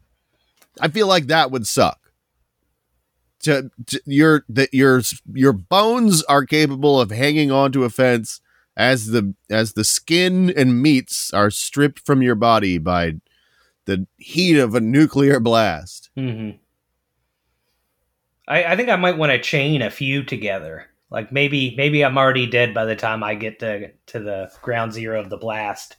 I 0.80 0.88
feel 0.88 1.06
like 1.06 1.26
that 1.26 1.50
would 1.50 1.66
suck. 1.66 1.98
To, 3.42 3.70
to, 3.86 4.00
your 4.06 4.44
that 4.48 4.72
your 4.72 5.02
your 5.32 5.52
bones 5.52 6.22
are 6.24 6.44
capable 6.44 7.00
of 7.00 7.10
hanging 7.10 7.52
onto 7.52 7.84
a 7.84 7.90
fence 7.90 8.40
as 8.76 9.08
the 9.08 9.34
as 9.50 9.74
the 9.74 9.84
skin 9.84 10.52
and 10.56 10.82
meats 10.82 11.32
are 11.32 11.50
stripped 11.50 12.00
from 12.00 12.22
your 12.22 12.34
body 12.34 12.78
by 12.78 13.14
the 13.86 14.06
heat 14.16 14.58
of 14.58 14.74
a 14.74 14.80
nuclear 14.80 15.40
blast. 15.40 16.10
Mm-hmm. 16.16 16.58
I, 18.48 18.64
I 18.64 18.76
think 18.76 18.88
I 18.88 18.96
might 18.96 19.18
want 19.18 19.32
to 19.32 19.40
chain 19.40 19.82
a 19.82 19.90
few 19.90 20.22
together. 20.22 20.86
Like 21.10 21.32
maybe 21.32 21.74
maybe 21.76 22.04
I'm 22.04 22.18
already 22.18 22.46
dead 22.46 22.74
by 22.74 22.84
the 22.84 22.96
time 22.96 23.22
I 23.22 23.34
get 23.34 23.60
to 23.60 23.90
to 24.06 24.18
the 24.18 24.50
ground 24.62 24.92
zero 24.92 25.20
of 25.20 25.30
the 25.30 25.36
blast. 25.36 25.96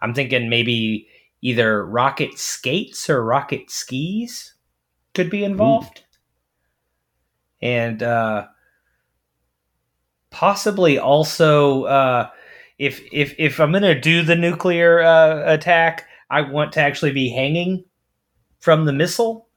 I'm 0.00 0.14
thinking 0.14 0.48
maybe 0.48 1.08
either 1.40 1.84
rocket 1.84 2.38
skates 2.38 3.08
or 3.08 3.24
rocket 3.24 3.70
skis 3.70 4.54
could 5.14 5.30
be 5.30 5.44
involved. 5.44 6.04
And 7.60 8.02
uh, 8.02 8.46
possibly 10.30 10.98
also 10.98 11.84
uh, 11.84 12.30
if 12.78 13.00
if 13.12 13.34
if 13.38 13.60
I'm 13.60 13.72
gonna 13.72 14.00
do 14.00 14.22
the 14.22 14.36
nuclear 14.36 15.00
uh, 15.00 15.52
attack, 15.52 16.06
I 16.30 16.42
want 16.42 16.72
to 16.72 16.80
actually 16.80 17.12
be 17.12 17.28
hanging 17.28 17.84
from 18.60 18.84
the 18.84 18.92
missile. 18.92 19.48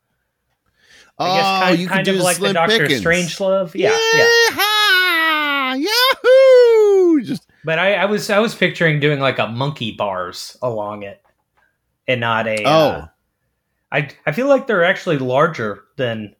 I 1.20 1.28
guess 1.28 1.46
oh, 1.46 1.66
kind, 1.66 1.80
you 1.80 1.88
kind 1.88 2.08
of 2.08 2.16
like 2.18 2.40
the 2.40 2.54
Doctor 2.54 2.88
Strangelove. 2.88 3.72
Yeah, 3.76 3.98
yeah. 4.16 5.76
Yahoo! 5.76 7.22
Just 7.22 7.48
but 7.64 7.80
I, 7.80 7.94
I 7.94 8.06
was 8.06 8.30
I 8.30 8.40
was 8.40 8.56
picturing 8.56 9.00
doing 9.00 9.20
like 9.20 9.40
a 9.40 9.48
monkey 9.48 9.92
bars 9.92 10.58
along 10.62 11.04
it 11.04 11.22
and 12.08 12.22
not 12.22 12.48
a. 12.48 12.64
Oh, 12.66 12.70
uh, 12.70 13.08
I 13.92 14.10
I 14.26 14.32
feel 14.32 14.48
like 14.48 14.68
they're 14.68 14.84
actually 14.84 15.20
larger 15.20 15.84
than 15.98 16.36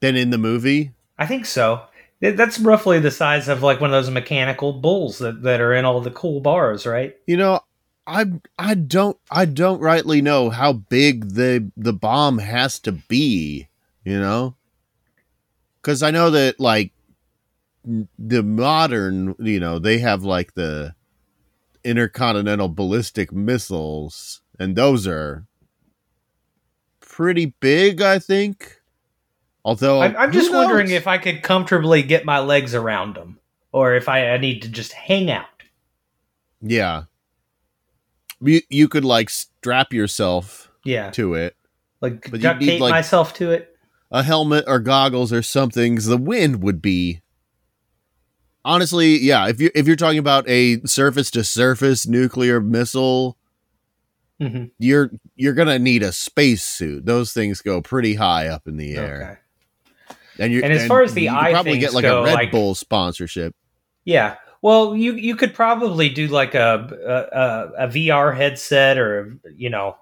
than 0.00 0.16
in 0.16 0.30
the 0.30 0.38
movie. 0.38 0.92
I 1.18 1.26
think 1.26 1.46
so. 1.46 1.82
That's 2.20 2.58
roughly 2.58 2.98
the 2.98 3.10
size 3.10 3.48
of 3.48 3.62
like 3.62 3.80
one 3.80 3.90
of 3.90 4.04
those 4.04 4.12
mechanical 4.12 4.72
bulls 4.72 5.18
that, 5.18 5.42
that 5.42 5.60
are 5.60 5.74
in 5.74 5.84
all 5.84 6.00
the 6.00 6.10
cool 6.10 6.40
bars, 6.40 6.86
right? 6.86 7.14
You 7.26 7.36
know, 7.36 7.60
I 8.06 8.26
I 8.58 8.74
don't 8.74 9.18
I 9.30 9.44
don't 9.44 9.80
rightly 9.80 10.22
know 10.22 10.50
how 10.50 10.72
big 10.72 11.34
the 11.34 11.70
the 11.76 11.92
bomb 11.92 12.38
has 12.38 12.78
to 12.80 12.92
be, 12.92 13.68
you 14.04 14.18
know? 14.18 14.56
Cuz 15.82 16.02
I 16.02 16.10
know 16.10 16.30
that 16.30 16.58
like 16.58 16.92
the 17.84 18.42
modern, 18.42 19.34
you 19.38 19.60
know, 19.60 19.78
they 19.78 19.98
have 19.98 20.22
like 20.22 20.54
the 20.54 20.94
intercontinental 21.84 22.68
ballistic 22.68 23.32
missiles 23.32 24.40
and 24.58 24.74
those 24.74 25.06
are 25.06 25.46
pretty 27.00 27.46
big, 27.60 28.00
I 28.00 28.18
think. 28.18 28.80
Although 29.66 30.00
I'm, 30.00 30.16
I'm 30.16 30.30
just 30.30 30.52
knows? 30.52 30.64
wondering 30.64 30.92
if 30.92 31.08
I 31.08 31.18
could 31.18 31.42
comfortably 31.42 32.04
get 32.04 32.24
my 32.24 32.38
legs 32.38 32.72
around 32.72 33.16
them, 33.16 33.40
or 33.72 33.96
if 33.96 34.08
I, 34.08 34.30
I 34.30 34.38
need 34.38 34.62
to 34.62 34.68
just 34.68 34.92
hang 34.92 35.28
out. 35.28 35.46
Yeah, 36.62 37.02
you 38.40 38.60
you 38.70 38.86
could 38.86 39.04
like 39.04 39.28
strap 39.28 39.92
yourself, 39.92 40.70
yeah, 40.84 41.10
to 41.10 41.34
it, 41.34 41.56
like 42.00 42.30
but 42.30 42.40
duct 42.40 42.62
tape 42.62 42.80
like, 42.80 42.92
myself 42.92 43.34
to 43.34 43.50
it. 43.50 43.76
A 44.12 44.22
helmet 44.22 44.66
or 44.68 44.78
goggles 44.78 45.32
or 45.32 45.42
something. 45.42 45.96
the 45.96 46.16
wind 46.16 46.62
would 46.62 46.80
be 46.80 47.22
honestly, 48.64 49.18
yeah. 49.18 49.48
If 49.48 49.60
you 49.60 49.72
if 49.74 49.88
you're 49.88 49.96
talking 49.96 50.20
about 50.20 50.48
a 50.48 50.80
surface 50.82 51.28
to 51.32 51.42
surface 51.42 52.06
nuclear 52.06 52.60
missile, 52.60 53.36
mm-hmm. 54.40 54.66
you're 54.78 55.10
you're 55.34 55.54
gonna 55.54 55.80
need 55.80 56.04
a 56.04 56.12
spacesuit. 56.12 57.04
Those 57.04 57.32
things 57.32 57.62
go 57.62 57.82
pretty 57.82 58.14
high 58.14 58.46
up 58.46 58.68
in 58.68 58.76
the 58.76 58.94
air. 58.94 59.42
And 60.38 60.52
you 60.52 60.62
and 60.62 60.72
as 60.72 60.82
and 60.82 60.88
far 60.88 61.02
as 61.02 61.14
the 61.14 61.30
eye 61.30 61.52
probably 61.52 61.78
get 61.78 61.92
like 61.92 62.04
a 62.04 62.22
Red 62.22 62.34
like, 62.34 62.50
Bull 62.50 62.74
sponsorship. 62.74 63.54
Yeah. 64.04 64.36
Well, 64.62 64.96
you 64.96 65.14
you 65.14 65.36
could 65.36 65.54
probably 65.54 66.08
do 66.08 66.26
like 66.28 66.54
a 66.54 67.72
a, 67.78 67.84
a 67.84 67.88
VR 67.88 68.36
headset 68.36 68.98
or 68.98 69.38
you 69.56 69.70
know 69.70 69.96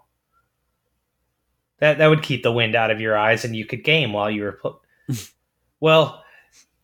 that 1.78 1.98
that 1.98 2.06
would 2.06 2.22
keep 2.22 2.42
the 2.42 2.52
wind 2.52 2.74
out 2.74 2.90
of 2.90 3.00
your 3.00 3.16
eyes 3.16 3.44
and 3.44 3.54
you 3.54 3.66
could 3.66 3.84
game 3.84 4.12
while 4.12 4.30
you 4.30 4.42
were 4.42 4.52
put. 4.52 4.76
well, 5.80 6.24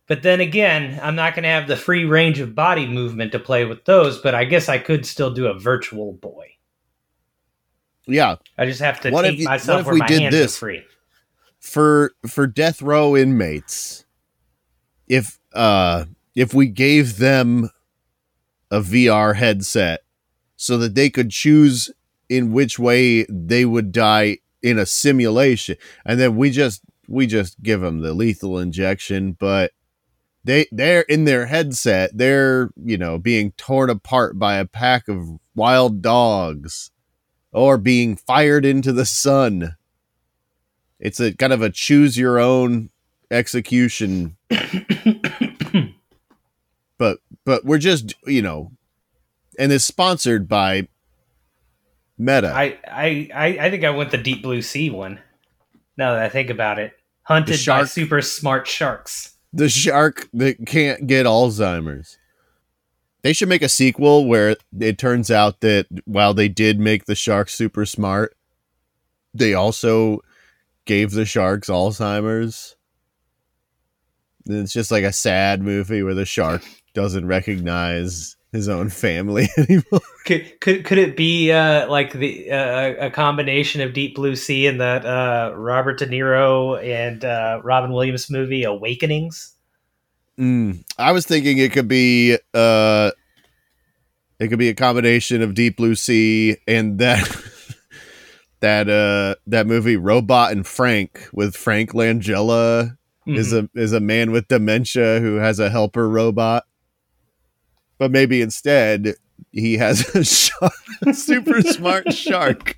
but 0.07 0.22
then 0.22 0.40
again, 0.40 0.98
I'm 1.03 1.14
not 1.14 1.34
going 1.34 1.44
to 1.44 1.48
have 1.48 1.68
the 1.68 1.76
free 1.76 2.05
range 2.05 2.40
of 2.40 2.55
body 2.55 2.86
movement 2.86 3.32
to 3.32 3.38
play 3.38 3.64
with 3.64 3.84
those, 3.84 4.18
but 4.18 4.34
I 4.34 4.44
guess 4.44 4.68
I 4.68 4.78
could 4.78 5.07
still 5.07 5.32
do 5.32 5.46
a 5.46 5.59
virtual 5.59 6.12
boy. 6.12 6.57
Yeah. 8.07 8.36
I 8.59 8.66
just 8.66 8.80
have 8.80 9.01
to 9.03 9.11
what 9.11 9.22
take 9.22 9.34
if 9.34 9.40
you, 9.40 9.44
myself 9.46 9.86
where 9.86 9.94
my 9.94 10.11
hands 10.11 10.34
this? 10.34 10.57
are 10.57 10.59
free. 10.59 10.82
For 11.61 12.13
for 12.27 12.47
death 12.47 12.83
row 12.83 13.17
inmates, 13.17 14.05
if 15.07 15.39
uh 15.55 16.07
if 16.35 16.55
we 16.55 16.67
gave 16.67 17.19
them 17.19 17.71
a 18.71 18.81
VR 18.81 19.37
headset 19.37 20.01
so 20.57 20.79
that 20.79 20.95
they 20.95 21.11
could 21.11 21.31
choose 21.31 21.91
in 22.29 22.53
which 22.53 22.79
way 22.79 23.25
they 23.29 23.65
would 23.65 23.93
die 23.93 24.39
in 24.63 24.79
a 24.79 24.87
simulation 24.87 25.77
and 26.05 26.21
then 26.21 26.37
we 26.37 26.51
just 26.51 26.83
we 27.09 27.27
just 27.27 27.61
give 27.63 27.81
them 27.81 28.01
the 28.01 28.13
lethal 28.13 28.59
injection 28.59 29.33
but 29.33 29.73
they 30.45 30.67
they're 30.71 31.01
in 31.03 31.25
their 31.25 31.47
headset 31.47 32.11
they're 32.15 32.71
you 32.77 32.97
know 32.97 33.19
being 33.19 33.53
torn 33.53 33.91
apart 33.91 34.39
by 34.39 34.57
a 34.57 34.67
pack 34.67 35.09
of 35.09 35.39
wild 35.55 36.03
dogs 36.03 36.91
or 37.53 37.79
being 37.79 38.15
fired 38.17 38.65
into 38.65 38.93
the 38.93 39.07
sun 39.07 39.75
it's 41.01 41.18
a 41.18 41.34
kind 41.34 41.53
of 41.53 41.62
a 41.62 41.70
choose 41.70 42.16
your 42.16 42.38
own 42.38 42.90
execution. 43.30 44.36
But 47.01 47.20
but 47.46 47.64
we're 47.64 47.78
just 47.78 48.14
you 48.26 48.42
know 48.42 48.72
and 49.59 49.72
it's 49.72 49.86
sponsored 49.86 50.46
by 50.46 50.86
meta. 52.18 52.53
I, 52.55 52.78
I 52.86 53.57
i 53.59 53.70
think 53.70 53.84
i 53.84 53.90
went 53.90 54.11
the 54.11 54.18
deep 54.18 54.42
blue 54.42 54.61
sea 54.61 54.90
one 54.90 55.18
now 55.96 56.12
that 56.12 56.22
i 56.22 56.28
think 56.28 56.51
about 56.51 56.78
it. 56.78 56.92
Hunted 57.22 57.59
by 57.66 57.84
super 57.84 58.20
smart 58.20 58.68
sharks. 58.68 59.32
The 59.51 59.70
shark 59.70 60.28
that 60.34 60.66
can't 60.66 61.07
get 61.07 61.24
Alzheimer's. 61.24 62.18
They 63.22 63.32
should 63.32 63.48
make 63.48 63.62
a 63.62 63.68
sequel 63.70 64.26
where 64.26 64.57
it 64.78 64.98
turns 64.98 65.30
out 65.30 65.61
that 65.61 65.86
while 66.05 66.34
they 66.34 66.48
did 66.48 66.78
make 66.78 67.07
the 67.07 67.14
shark 67.14 67.48
super 67.48 67.86
smart, 67.86 68.36
they 69.32 69.55
also 69.55 70.20
gave 70.85 71.11
the 71.12 71.24
sharks 71.24 71.68
Alzheimer's. 71.68 72.76
And 74.47 74.59
it's 74.59 74.72
just 74.72 74.91
like 74.91 75.05
a 75.05 75.12
sad 75.12 75.62
movie 75.62 76.03
where 76.03 76.14
the 76.14 76.24
shark 76.24 76.62
doesn't 76.95 77.26
recognize 77.26 78.37
his 78.53 78.68
own 78.68 78.89
family 78.89 79.49
anymore. 79.57 80.01
Could 80.24 80.61
could 80.61 80.85
could 80.85 80.99
it 80.99 81.16
be 81.16 81.53
uh, 81.53 81.89
like 81.89 82.12
the 82.12 82.51
uh, 82.51 83.07
a 83.07 83.11
combination 83.11 83.81
of 83.81 83.93
Deep 83.93 84.16
Blue 84.16 84.37
Sea 84.37 84.66
and 84.66 84.81
that 84.81 85.05
uh, 85.07 85.53
Robert 85.55 85.99
De 85.99 86.07
Niro 86.07 86.83
and 86.83 87.24
uh, 87.24 87.61
Robin 87.62 87.93
Williams 87.93 88.31
movie 88.31 88.64
Awakenings? 88.64 89.57
Mm, 90.39 90.85
I 90.99 91.12
was 91.12 91.26
thinking 91.26 91.59
it 91.59 91.72
could 91.72 91.89
be 91.89 92.39
uh, 92.55 93.11
it 94.39 94.49
could 94.49 94.59
be 94.59 94.70
a 94.70 94.74
combination 94.74 95.43
of 95.43 95.55
Deep 95.55 95.76
Blue 95.76 95.95
Sea 95.95 96.57
and 96.66 96.99
that 96.99 97.28
that 98.61 98.89
uh 98.89 99.35
that 99.47 99.67
movie 99.67 99.97
Robot 99.97 100.53
and 100.53 100.67
Frank 100.67 101.29
with 101.33 101.57
Frank 101.57 101.93
Langella 101.93 102.97
mm-hmm. 103.27 103.35
is 103.35 103.53
a 103.53 103.69
is 103.75 103.93
a 103.93 104.01
man 104.01 104.31
with 104.31 104.49
dementia 104.49 105.21
who 105.21 105.37
has 105.37 105.59
a 105.59 105.71
helper 105.71 106.09
robot 106.09 106.65
but 107.99 108.11
maybe 108.11 108.41
instead 108.41 109.15
he 109.53 109.77
has 109.77 110.09
a, 110.15 110.25
shark, 110.25 110.73
a 111.07 111.15
super 111.15 111.63
smart 111.63 112.13
shark. 112.13 112.77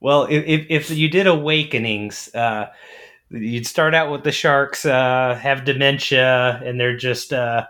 Well, 0.00 0.26
if 0.30 0.66
if 0.68 0.90
you 0.90 1.08
did 1.08 1.26
Awakenings, 1.26 2.34
uh, 2.34 2.70
you'd 3.30 3.66
start 3.66 3.94
out 3.94 4.10
with 4.10 4.24
the 4.24 4.32
sharks 4.32 4.84
uh, 4.84 5.38
have 5.40 5.64
dementia 5.64 6.60
and 6.64 6.80
they're 6.80 6.96
just 6.96 7.32
uh, 7.32 7.66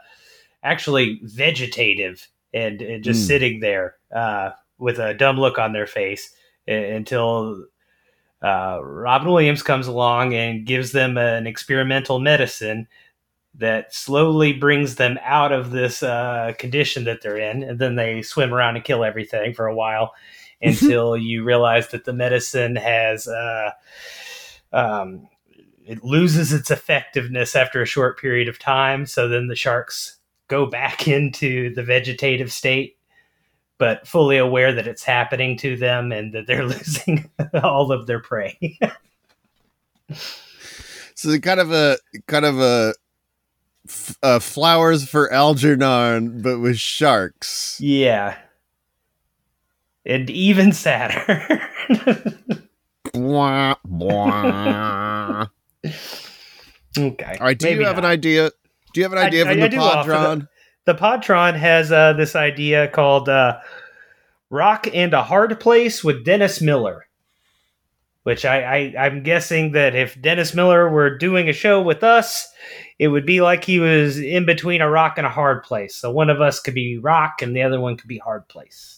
actually 0.62 1.20
vegetative 1.22 2.26
and, 2.52 2.80
and 2.82 3.04
just 3.04 3.24
mm. 3.24 3.26
sitting 3.26 3.60
there 3.60 3.96
uh, 4.14 4.50
with 4.78 4.98
a 4.98 5.14
dumb 5.14 5.38
look 5.38 5.58
on 5.58 5.72
their 5.72 5.86
face. 5.86 6.34
until 6.66 7.64
uh, 8.42 8.78
Robin 8.82 9.28
Williams 9.28 9.62
comes 9.62 9.86
along 9.86 10.34
and 10.34 10.66
gives 10.66 10.92
them 10.92 11.16
an 11.16 11.46
experimental 11.46 12.20
medicine 12.20 12.86
that 13.54 13.94
slowly 13.94 14.52
brings 14.52 14.96
them 14.96 15.18
out 15.22 15.52
of 15.52 15.70
this 15.70 16.02
uh, 16.02 16.52
condition 16.58 17.04
that 17.04 17.22
they're 17.22 17.38
in, 17.38 17.62
and 17.62 17.78
then 17.78 17.94
they 17.94 18.20
swim 18.20 18.52
around 18.52 18.76
and 18.76 18.84
kill 18.84 19.04
everything 19.04 19.54
for 19.54 19.66
a 19.66 19.74
while 19.74 20.12
until 20.62 21.16
you 21.16 21.44
realize 21.44 21.88
that 21.88 22.04
the 22.04 22.12
medicine 22.12 22.76
has 22.76 23.28
uh, 23.28 23.70
um, 24.72 25.28
it 25.86 26.02
loses 26.02 26.52
its 26.52 26.70
effectiveness 26.70 27.54
after 27.54 27.80
a 27.80 27.86
short 27.86 28.18
period 28.18 28.48
of 28.48 28.58
time. 28.58 29.06
So 29.06 29.28
then 29.28 29.48
the 29.48 29.56
sharks 29.56 30.18
go 30.48 30.66
back 30.66 31.06
into 31.08 31.74
the 31.74 31.82
vegetative 31.82 32.52
state, 32.52 32.96
but 33.78 34.06
fully 34.06 34.36
aware 34.36 34.72
that 34.72 34.86
it's 34.86 35.02
happening 35.02 35.56
to 35.58 35.76
them 35.76 36.12
and 36.12 36.32
that 36.32 36.46
they're 36.46 36.64
losing 36.66 37.30
all 37.62 37.92
of 37.92 38.06
their 38.06 38.20
prey. 38.20 38.78
so 41.14 41.38
kind 41.38 41.60
of 41.60 41.72
a 41.72 41.98
kind 42.26 42.44
of 42.44 42.60
a 42.60 42.94
uh, 44.22 44.38
flowers 44.38 45.08
for 45.08 45.32
Algernon, 45.32 46.40
but 46.42 46.58
with 46.58 46.78
sharks. 46.78 47.78
Yeah, 47.80 48.36
and 50.06 50.30
even 50.30 50.72
sadder. 50.72 51.68
blah, 53.12 53.74
blah. 53.84 55.46
Okay. 56.96 57.36
All 57.40 57.46
right. 57.46 57.58
Do 57.58 57.68
you 57.68 57.84
have 57.84 57.96
not. 57.96 58.04
an 58.04 58.10
idea? 58.10 58.50
Do 58.92 59.00
you 59.00 59.02
have 59.02 59.12
an 59.12 59.18
idea 59.18 59.42
I, 59.42 59.52
from 59.52 59.62
I, 59.64 59.68
the 59.68 59.76
I 59.76 59.80
Podtron? 59.80 60.48
The, 60.84 60.94
Podtron 60.94 61.56
has 61.56 61.90
uh, 61.90 62.12
this 62.12 62.36
idea 62.36 62.88
called 62.88 63.28
uh, 63.28 63.60
"Rock 64.50 64.86
and 64.92 65.14
a 65.14 65.22
Hard 65.22 65.58
Place" 65.60 66.04
with 66.04 66.24
Dennis 66.24 66.60
Miller. 66.60 67.06
Which 68.22 68.46
I, 68.46 68.62
I 68.62 69.06
I'm 69.06 69.22
guessing 69.22 69.72
that 69.72 69.94
if 69.94 70.20
Dennis 70.20 70.54
Miller 70.54 70.88
were 70.88 71.18
doing 71.18 71.48
a 71.48 71.52
show 71.52 71.82
with 71.82 72.02
us, 72.02 72.48
it 72.98 73.08
would 73.08 73.26
be 73.26 73.42
like 73.42 73.64
he 73.64 73.78
was 73.78 74.18
in 74.18 74.46
between 74.46 74.80
a 74.80 74.90
rock 74.90 75.18
and 75.18 75.26
a 75.26 75.30
hard 75.30 75.62
place. 75.62 75.94
So 75.94 76.10
one 76.10 76.30
of 76.30 76.40
us 76.40 76.58
could 76.58 76.74
be 76.74 76.96
rock, 76.96 77.42
and 77.42 77.54
the 77.54 77.62
other 77.62 77.80
one 77.80 77.96
could 77.96 78.08
be 78.08 78.18
hard 78.18 78.48
place 78.48 78.94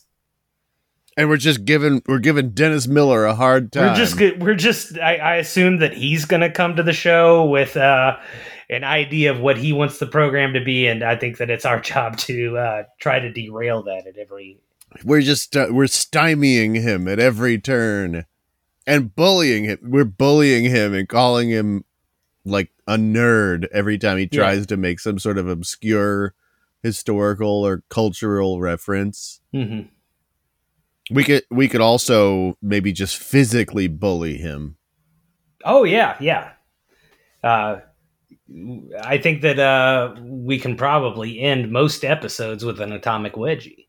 and 1.16 1.28
we're 1.28 1.36
just 1.38 1.64
giving 1.64 2.02
we're 2.06 2.18
giving 2.18 2.50
Dennis 2.50 2.86
Miller 2.86 3.24
a 3.24 3.34
hard 3.34 3.72
time. 3.72 3.88
We're 3.88 3.96
just 3.96 4.18
we're 4.38 4.54
just 4.54 4.98
I, 4.98 5.16
I 5.16 5.36
assume 5.36 5.78
that 5.78 5.94
he's 5.94 6.24
going 6.24 6.42
to 6.42 6.50
come 6.50 6.76
to 6.76 6.82
the 6.82 6.92
show 6.92 7.46
with 7.46 7.76
uh, 7.76 8.18
an 8.68 8.84
idea 8.84 9.30
of 9.30 9.40
what 9.40 9.56
he 9.56 9.72
wants 9.72 9.98
the 9.98 10.06
program 10.06 10.52
to 10.54 10.60
be, 10.60 10.86
and 10.86 11.02
I 11.02 11.16
think 11.16 11.38
that 11.38 11.50
it's 11.50 11.64
our 11.64 11.80
job 11.80 12.16
to 12.18 12.56
uh, 12.56 12.82
try 12.98 13.18
to 13.18 13.32
derail 13.32 13.82
that 13.84 14.06
at 14.06 14.16
every. 14.16 14.58
We're 15.04 15.22
just 15.22 15.56
uh, 15.56 15.68
we're 15.70 15.84
stymieing 15.84 16.80
him 16.80 17.08
at 17.08 17.18
every 17.18 17.58
turn, 17.58 18.26
and 18.86 19.14
bullying 19.14 19.64
him. 19.64 19.78
We're 19.82 20.04
bullying 20.04 20.64
him 20.64 20.94
and 20.94 21.08
calling 21.08 21.48
him 21.48 21.84
like 22.44 22.70
a 22.86 22.96
nerd 22.96 23.66
every 23.72 23.98
time 23.98 24.18
he 24.18 24.26
tries 24.26 24.60
yeah. 24.60 24.66
to 24.66 24.76
make 24.76 25.00
some 25.00 25.18
sort 25.18 25.38
of 25.38 25.48
obscure 25.48 26.34
historical 26.82 27.66
or 27.66 27.82
cultural 27.88 28.60
reference. 28.60 29.40
Mm-hmm 29.52 29.88
we 31.10 31.24
could 31.24 31.44
we 31.50 31.68
could 31.68 31.80
also 31.80 32.56
maybe 32.60 32.92
just 32.92 33.16
physically 33.16 33.88
bully 33.88 34.38
him. 34.38 34.76
Oh 35.64 35.84
yeah, 35.84 36.16
yeah. 36.20 36.52
Uh, 37.42 37.80
I 39.02 39.18
think 39.18 39.42
that 39.42 39.58
uh, 39.58 40.14
we 40.20 40.58
can 40.58 40.76
probably 40.76 41.40
end 41.40 41.72
most 41.72 42.04
episodes 42.04 42.64
with 42.64 42.80
an 42.80 42.92
atomic 42.92 43.34
wedgie. 43.34 43.86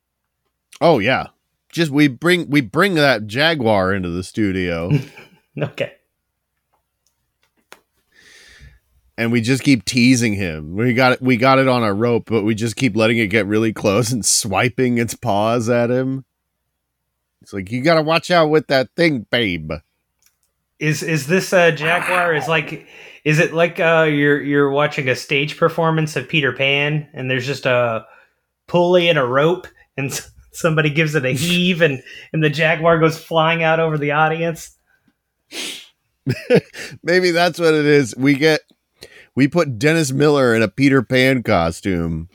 Oh 0.81 0.99
yeah, 0.99 1.27
just 1.69 1.91
we 1.91 2.07
bring 2.07 2.49
we 2.49 2.61
bring 2.61 2.95
that 2.95 3.27
jaguar 3.27 3.93
into 3.93 4.09
the 4.09 4.23
studio. 4.23 4.91
okay. 5.61 5.93
And 9.19 9.31
we 9.31 9.41
just 9.41 9.63
keep 9.63 9.83
teasing 9.83 10.33
him. 10.33 10.75
We 10.75 10.93
got 10.93 11.13
it. 11.13 11.21
We 11.21 11.37
got 11.37 11.59
it 11.59 11.67
on 11.67 11.83
a 11.83 11.93
rope, 11.93 12.25
but 12.27 12.43
we 12.43 12.53
just 12.53 12.75
keep 12.75 12.95
letting 12.95 13.17
it 13.17 13.27
get 13.27 13.47
really 13.47 13.73
close 13.73 14.11
and 14.11 14.25
swiping 14.25 14.97
its 14.97 15.15
paws 15.15 15.69
at 15.69 15.89
him. 15.89 16.25
It's 17.41 17.53
like 17.53 17.71
you 17.71 17.81
got 17.81 17.95
to 17.95 18.03
watch 18.03 18.29
out 18.29 18.49
with 18.49 18.67
that 18.67 18.89
thing, 18.95 19.25
babe. 19.31 19.71
Is 20.79 21.01
is 21.01 21.27
this 21.27 21.53
a 21.53 21.71
jaguar? 21.71 22.35
Is 22.35 22.47
like 22.47 22.87
is 23.27 23.39
it 23.39 23.53
like 23.53 23.79
uh, 23.79 24.07
you're 24.09 24.41
you're 24.41 24.69
watching 24.69 25.09
a 25.09 25.15
stage 25.15 25.57
performance 25.57 26.15
of 26.15 26.29
Peter 26.29 26.53
Pan 26.53 27.07
and 27.13 27.29
there's 27.29 27.45
just 27.45 27.65
a 27.65 28.05
pulley 28.67 29.09
and 29.09 29.19
a 29.19 29.25
rope 29.25 29.67
and 29.97 30.21
somebody 30.51 30.89
gives 30.89 31.15
it 31.15 31.25
a 31.25 31.31
heave 31.33 31.81
and 31.81 32.01
and 32.31 32.43
the 32.43 32.49
jaguar 32.49 32.99
goes 32.99 33.21
flying 33.21 33.63
out 33.63 33.79
over 33.79 33.97
the 33.97 34.11
audience? 34.11 34.77
Maybe 37.03 37.31
that's 37.31 37.59
what 37.59 37.73
it 37.73 37.85
is. 37.85 38.15
We 38.15 38.35
get 38.35 38.61
we 39.35 39.47
put 39.47 39.77
Dennis 39.77 40.11
Miller 40.11 40.55
in 40.55 40.61
a 40.61 40.67
Peter 40.67 41.01
Pan 41.03 41.43
costume 41.43 42.29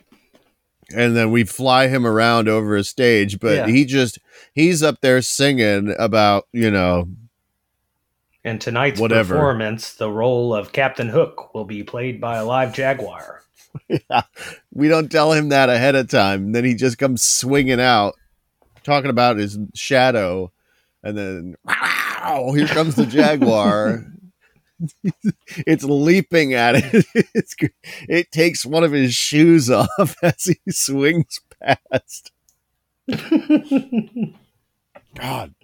and 0.95 1.17
then 1.17 1.31
we 1.31 1.45
fly 1.45 1.89
him 1.89 2.07
around 2.07 2.49
over 2.49 2.77
a 2.77 2.85
stage 2.85 3.41
but 3.41 3.57
yeah. 3.57 3.67
he 3.67 3.85
just 3.85 4.19
he's 4.55 4.83
up 4.83 5.01
there 5.01 5.23
singing 5.23 5.95
about 5.99 6.49
you 6.53 6.71
know 6.71 7.09
and 8.45 8.61
tonight's 8.61 9.01
whatever. 9.01 9.35
performance 9.35 9.95
the 9.95 10.11
role 10.11 10.55
of 10.55 10.73
captain 10.73 11.09
hook 11.09 11.55
will 11.55 11.65
be 11.65 11.83
played 11.83 12.21
by 12.21 12.37
a 12.37 12.45
live 12.45 12.73
jaguar 12.73 13.43
yeah. 13.89 14.23
we 14.73 14.89
don't 14.89 15.11
tell 15.11 15.33
him 15.33 15.49
that 15.49 15.69
ahead 15.69 15.95
of 15.95 16.09
time 16.09 16.53
then 16.53 16.65
he 16.65 16.75
just 16.75 16.99
comes 16.99 17.23
swinging 17.23 17.81
out 17.81 18.15
talking 18.85 19.11
about 19.11 19.37
his 19.37 19.59
shadow 19.75 20.51
and 21.03 21.17
then 21.17 21.55
wow 21.65 22.53
here 22.55 22.67
comes 22.67 22.95
the 22.97 23.07
jaguar 23.07 24.05
it's 25.67 25.85
leaping 25.85 26.55
at 26.55 26.77
it. 26.77 27.07
It's, 27.35 27.55
it 28.09 28.31
takes 28.31 28.65
one 28.67 28.85
of 28.85 28.93
his 28.93 29.15
shoes 29.15 29.71
off 29.71 30.17
as 30.23 30.45
he 30.45 30.59
swings 30.71 31.41
past. 31.61 32.31
God, 35.15 35.55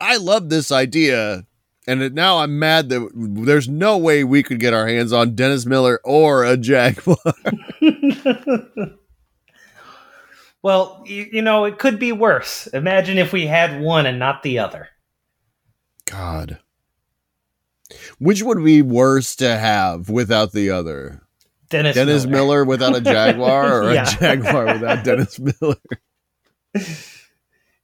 I 0.00 0.16
love 0.16 0.48
this 0.50 0.70
idea. 0.72 1.46
And 1.86 2.14
now 2.14 2.38
I'm 2.38 2.58
mad 2.58 2.88
that 2.88 3.10
there's 3.14 3.68
no 3.68 3.98
way 3.98 4.24
we 4.24 4.42
could 4.42 4.58
get 4.58 4.72
our 4.72 4.86
hands 4.86 5.12
on 5.12 5.34
Dennis 5.34 5.66
Miller 5.66 6.00
or 6.02 6.42
a 6.44 6.56
Jaguar. 6.56 7.18
well, 10.62 11.02
you, 11.04 11.28
you 11.30 11.42
know, 11.42 11.66
it 11.66 11.78
could 11.78 11.98
be 11.98 12.10
worse. 12.10 12.66
Imagine 12.68 13.18
if 13.18 13.34
we 13.34 13.46
had 13.46 13.82
one 13.82 14.06
and 14.06 14.18
not 14.18 14.42
the 14.42 14.58
other. 14.58 14.88
God. 16.06 16.58
Which 18.18 18.42
would 18.42 18.64
be 18.64 18.80
worse 18.80 19.36
to 19.36 19.56
have 19.56 20.08
without 20.08 20.52
the 20.52 20.70
other? 20.70 21.20
Dennis, 21.68 21.94
Dennis 21.94 22.24
Miller. 22.24 22.36
Miller 22.36 22.64
without 22.64 22.96
a 22.96 23.00
Jaguar 23.00 23.82
or 23.82 23.92
yeah. 23.94 24.08
a 24.08 24.18
Jaguar 24.18 24.66
without 24.66 25.04
Dennis 25.04 25.38
Miller? 25.60 25.76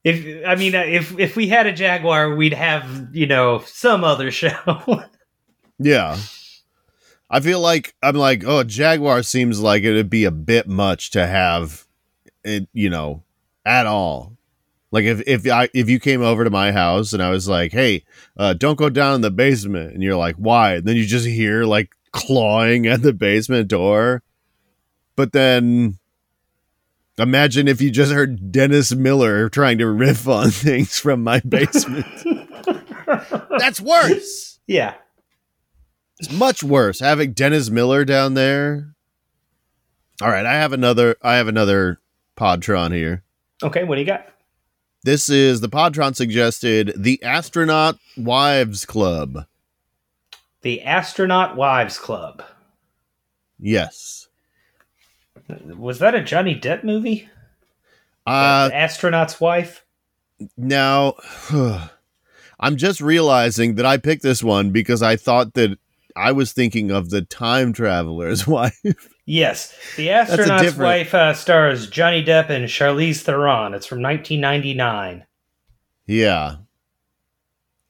If 0.03 0.47
I 0.47 0.55
mean, 0.55 0.75
uh, 0.75 0.83
if 0.83 1.19
if 1.19 1.37
we 1.37 1.49
had 1.49 1.67
a 1.67 1.73
Jaguar, 1.73 2.35
we'd 2.35 2.55
have 2.55 3.15
you 3.15 3.27
know 3.27 3.63
some 3.67 4.03
other 4.03 4.31
show. 4.31 5.03
yeah, 5.79 6.19
I 7.29 7.41
feel 7.41 7.61
like 7.61 7.95
I'm 8.03 8.17
like, 8.17 8.45
oh, 8.45 8.65
Jaguar 8.65 9.23
seems 9.23 9.61
like 9.61 9.85
it'd 9.85 10.11
be 10.11 10.25
a 10.25 10.33
bit 10.33 10.67
much 10.67 11.11
to 11.13 11.27
have 11.27 11.87
it, 12.45 12.69
you 12.73 12.91
know, 12.91 13.23
at 13.65 13.87
all. 13.87 14.37
Like 14.91 15.05
if 15.05 15.23
if 15.29 15.47
I 15.47 15.69
if 15.73 15.89
you 15.89 16.01
came 16.01 16.23
over 16.23 16.43
to 16.43 16.51
my 16.51 16.73
house 16.73 17.13
and 17.13 17.23
I 17.23 17.31
was 17.31 17.49
like, 17.49 17.71
"Hey, 17.71 18.05
uh, 18.37 18.55
don't 18.55 18.79
go 18.79 18.91
down 18.91 19.15
in 19.15 19.21
the 19.21 19.31
basement," 19.31 19.95
and 19.95 20.03
you're 20.03 20.17
like, 20.17 20.35
"Why?" 20.35 20.77
And 20.77 20.85
then 20.85 20.97
you 20.97 21.07
just 21.07 21.27
hear 21.27 21.63
like 21.63 21.95
clawing 22.11 22.89
at 22.89 23.03
the 23.03 23.13
basement 23.13 23.69
door. 23.69 24.25
But 25.15 25.31
then 25.31 26.00
imagine 27.19 27.69
if 27.69 27.81
you 27.81 27.91
just 27.91 28.13
heard 28.13 28.53
Dennis 28.53 28.95
Miller 28.95 29.49
trying 29.49 29.79
to 29.79 29.89
riff 29.89 30.27
on 30.29 30.51
things 30.51 30.99
from 30.99 31.23
my 31.23 31.41
basement. 31.41 32.07
That's 33.59 33.81
worse. 33.81 34.59
Yeah. 34.67 34.95
It's 36.19 36.31
much 36.33 36.63
worse 36.63 37.01
having 37.01 37.33
Dennis 37.33 37.71
Miller 37.71 38.05
down 38.05 38.35
there. 38.35 38.95
All 40.23 40.29
right, 40.29 40.45
I 40.45 40.55
have 40.55 40.75
another 40.75 41.17
I 41.23 41.37
have 41.37 41.49
another 41.49 41.99
Podtron 42.37 42.95
here. 42.95 43.23
Okay, 43.63 43.85
what 43.85 43.95
do 43.95 44.03
you 44.03 44.07
got? 44.07 44.27
This 45.03 45.31
is 45.31 45.63
the 45.63 45.69
Podtron 45.69 46.15
suggested 46.15 46.93
the 46.95 47.23
Astronaut 47.23 47.99
Wives 48.19 48.85
Club. 48.85 49.47
The 50.61 50.83
Astronaut 50.83 51.57
Wives 51.57 51.99
Club. 51.99 52.43
Yes. 53.59 54.20
Was 55.79 55.99
that 55.99 56.15
a 56.15 56.23
Johnny 56.23 56.59
Depp 56.59 56.85
movie? 56.85 57.29
Uh, 58.27 58.69
the 58.69 58.77
astronaut's 58.77 59.41
wife. 59.41 59.85
Now, 60.57 61.15
I'm 62.61 62.77
just 62.77 63.01
realizing 63.01 63.77
that 63.77 63.87
I 63.87 63.97
picked 63.97 64.23
this 64.23 64.43
one 64.43 64.71
because 64.71 65.03
I 65.03 65.17
thought 65.17 65.55
that 65.55 65.79
I 66.17 66.33
was 66.33 66.53
thinking 66.53 66.91
of 66.91 67.11
the 67.11 67.23
time 67.23 67.73
traveler's 67.73 68.47
wife. 68.47 69.15
Yes, 69.27 69.75
the 69.97 70.11
astronaut's 70.11 70.63
different... 70.63 70.89
wife 70.89 71.15
uh, 71.15 71.35
stars 71.35 71.89
Johnny 71.89 72.25
Depp 72.25 72.51
and 72.51 72.67
Charlize 72.67 73.23
Theron. 73.23 73.75
It's 73.75 73.87
from 73.87 74.03
1999. 74.03 75.25
Yeah, 76.07 76.57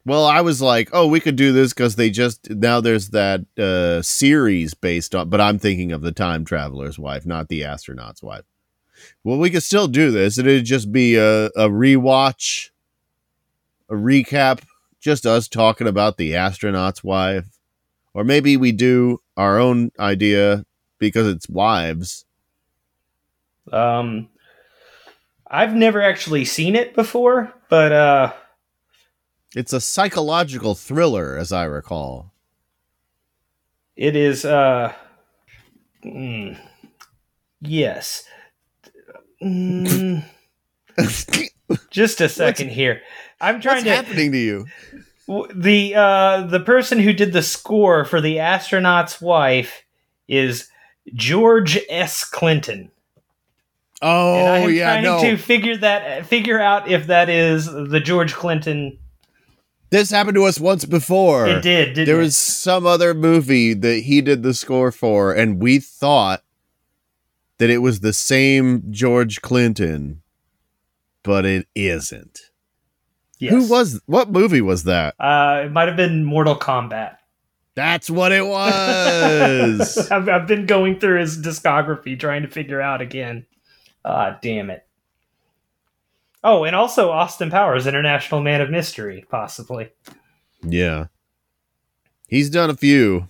Well, 0.06 0.24
I 0.24 0.40
was 0.40 0.62
like, 0.62 0.88
oh, 0.92 1.06
we 1.06 1.20
could 1.20 1.36
do 1.36 1.52
this 1.52 1.74
because 1.74 1.96
they 1.96 2.08
just 2.08 2.48
now 2.50 2.80
there's 2.80 3.10
that 3.10 3.44
uh, 3.58 4.00
series 4.02 4.72
based 4.72 5.14
on, 5.14 5.28
but 5.28 5.40
I'm 5.40 5.58
thinking 5.58 5.92
of 5.92 6.00
the 6.00 6.12
time 6.12 6.44
traveler's 6.44 6.98
wife, 6.98 7.26
not 7.26 7.48
the 7.48 7.64
astronaut's 7.64 8.22
wife. 8.22 8.44
Well, 9.24 9.38
we 9.38 9.50
could 9.50 9.62
still 9.62 9.88
do 9.88 10.10
this. 10.10 10.38
It'd 10.38 10.64
just 10.64 10.90
be 10.90 11.16
a, 11.16 11.46
a 11.46 11.68
rewatch, 11.68 12.70
a 13.90 13.94
recap, 13.94 14.62
just 15.00 15.26
us 15.26 15.48
talking 15.48 15.86
about 15.86 16.16
the 16.16 16.34
astronaut's 16.34 17.04
wife, 17.04 17.58
or 18.14 18.24
maybe 18.24 18.56
we 18.56 18.72
do 18.72 19.20
our 19.36 19.58
own 19.58 19.90
idea 19.98 20.64
because 20.98 21.26
it's 21.26 21.48
wives. 21.48 22.24
Um, 23.70 24.28
I've 25.46 25.74
never 25.74 26.02
actually 26.02 26.44
seen 26.46 26.74
it 26.74 26.94
before, 26.94 27.52
but 27.68 27.92
uh 27.92 28.32
it's 29.54 29.72
a 29.72 29.80
psychological 29.80 30.74
thriller, 30.74 31.36
as 31.36 31.52
I 31.52 31.64
recall. 31.64 32.32
It 33.96 34.16
is, 34.16 34.44
uh, 34.44 34.92
mm, 36.04 36.58
yes. 37.60 38.24
Mm, 39.42 40.24
just 41.90 42.20
a 42.20 42.28
second 42.28 42.66
what's, 42.66 42.76
here. 42.76 43.02
I'm 43.40 43.60
trying 43.60 43.76
what's 43.76 43.84
to. 43.84 43.96
happening 43.96 44.32
to 44.32 44.38
you? 44.38 44.66
The 45.54 45.94
uh, 45.94 46.46
the 46.48 46.60
person 46.60 46.98
who 46.98 47.12
did 47.12 47.32
the 47.32 47.42
score 47.42 48.04
for 48.04 48.20
the 48.20 48.40
astronaut's 48.40 49.20
wife 49.20 49.84
is 50.26 50.68
George 51.14 51.78
S. 51.88 52.24
Clinton. 52.24 52.90
Oh 54.02 54.34
and 54.34 54.48
I 54.48 54.58
am 54.58 54.70
yeah, 54.72 54.84
trying 54.84 55.04
no. 55.04 55.20
to 55.22 55.36
figure 55.36 55.76
that 55.76 56.26
figure 56.26 56.60
out 56.60 56.90
if 56.90 57.06
that 57.06 57.28
is 57.28 57.66
the 57.66 58.00
George 58.00 58.34
Clinton 58.34 58.98
this 59.90 60.10
happened 60.10 60.36
to 60.36 60.44
us 60.44 60.58
once 60.60 60.84
before. 60.84 61.46
It 61.46 61.62
did. 61.62 61.94
there 62.06 62.20
it? 62.20 62.24
was 62.24 62.36
some 62.36 62.86
other 62.86 63.14
movie 63.14 63.74
that 63.74 64.00
he 64.00 64.20
did 64.20 64.42
the 64.42 64.54
score 64.54 64.92
for, 64.92 65.32
and 65.32 65.60
we 65.60 65.78
thought 65.78 66.42
that 67.58 67.70
it 67.70 67.78
was 67.78 68.00
the 68.00 68.12
same 68.12 68.82
George 68.90 69.42
Clinton, 69.42 70.22
but 71.22 71.44
it 71.44 71.66
isn't. 71.74 72.40
Yes. 73.38 73.52
Who 73.52 73.68
was? 73.68 74.00
What 74.06 74.30
movie 74.30 74.60
was 74.60 74.84
that? 74.84 75.14
Uh, 75.18 75.62
it 75.64 75.72
might 75.72 75.88
have 75.88 75.96
been 75.96 76.24
Mortal 76.24 76.56
Kombat. 76.56 77.16
That's 77.74 78.10
what 78.10 78.32
it 78.32 78.46
was. 78.46 79.96
I've, 80.10 80.28
I've, 80.28 80.46
been 80.46 80.66
going 80.66 80.98
through 80.98 81.20
his 81.20 81.38
discography 81.38 82.18
trying 82.18 82.42
to 82.42 82.48
figure 82.48 82.80
out 82.80 83.00
again. 83.00 83.46
Ah, 84.04 84.38
damn 84.42 84.70
it. 84.70 84.84
Oh, 86.42 86.64
and 86.64 86.74
also 86.74 87.10
Austin 87.10 87.50
Powers, 87.50 87.86
International 87.86 88.40
Man 88.40 88.60
of 88.60 88.70
Mystery, 88.70 89.24
possibly. 89.28 89.90
Yeah. 90.62 91.06
He's 92.28 92.48
done 92.48 92.70
a 92.70 92.76
few, 92.76 93.26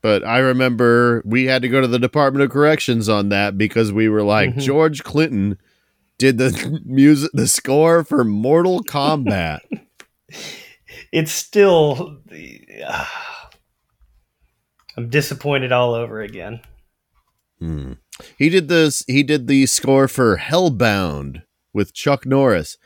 but 0.00 0.24
I 0.24 0.38
remember 0.38 1.22
we 1.24 1.46
had 1.46 1.62
to 1.62 1.68
go 1.68 1.80
to 1.80 1.88
the 1.88 1.98
Department 1.98 2.44
of 2.44 2.50
Corrections 2.50 3.08
on 3.08 3.30
that 3.30 3.58
because 3.58 3.92
we 3.92 4.08
were 4.08 4.22
like, 4.22 4.50
mm-hmm. 4.50 4.60
George 4.60 5.02
Clinton 5.02 5.58
did 6.18 6.38
the 6.38 6.80
music, 6.84 7.30
the 7.34 7.48
score 7.48 8.04
for 8.04 8.22
Mortal 8.22 8.84
Kombat. 8.84 9.60
it's 11.12 11.32
still. 11.32 12.18
Uh, 12.86 13.06
I'm 14.96 15.08
disappointed 15.08 15.72
all 15.72 15.94
over 15.94 16.20
again. 16.20 16.60
Hmm. 17.58 17.94
He 18.36 18.50
did 18.50 18.68
this. 18.68 19.02
He 19.06 19.22
did 19.22 19.46
the 19.46 19.64
score 19.64 20.06
for 20.06 20.36
Hellbound 20.36 21.44
with 21.72 21.92
Chuck 21.92 22.26
Norris. 22.26 22.76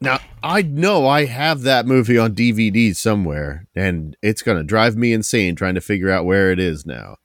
Now, 0.00 0.18
I 0.42 0.62
know 0.62 1.06
I 1.06 1.24
have 1.24 1.62
that 1.62 1.86
movie 1.86 2.18
on 2.18 2.34
DVD 2.34 2.94
somewhere, 2.94 3.66
and 3.74 4.16
it's 4.22 4.42
going 4.42 4.58
to 4.58 4.64
drive 4.64 4.96
me 4.96 5.12
insane 5.12 5.56
trying 5.56 5.74
to 5.74 5.80
figure 5.80 6.10
out 6.10 6.26
where 6.26 6.50
it 6.50 6.58
is 6.58 6.84
now. 6.84 7.16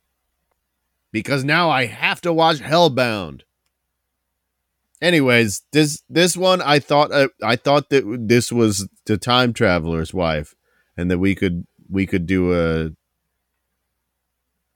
Because 1.11 1.43
now 1.43 1.69
I 1.69 1.85
have 1.85 2.21
to 2.21 2.31
watch 2.31 2.59
Hellbound. 2.59 3.41
Anyways, 5.01 5.63
this 5.73 6.03
this 6.09 6.37
one 6.37 6.61
I 6.61 6.79
thought 6.79 7.11
uh, 7.11 7.27
I 7.43 7.55
thought 7.55 7.89
that 7.89 8.03
this 8.27 8.51
was 8.51 8.87
the 9.05 9.17
time 9.17 9.51
traveler's 9.51 10.13
wife 10.13 10.55
and 10.95 11.09
that 11.09 11.17
we 11.17 11.33
could 11.33 11.65
we 11.89 12.05
could 12.05 12.27
do 12.27 12.53
a 12.53 12.91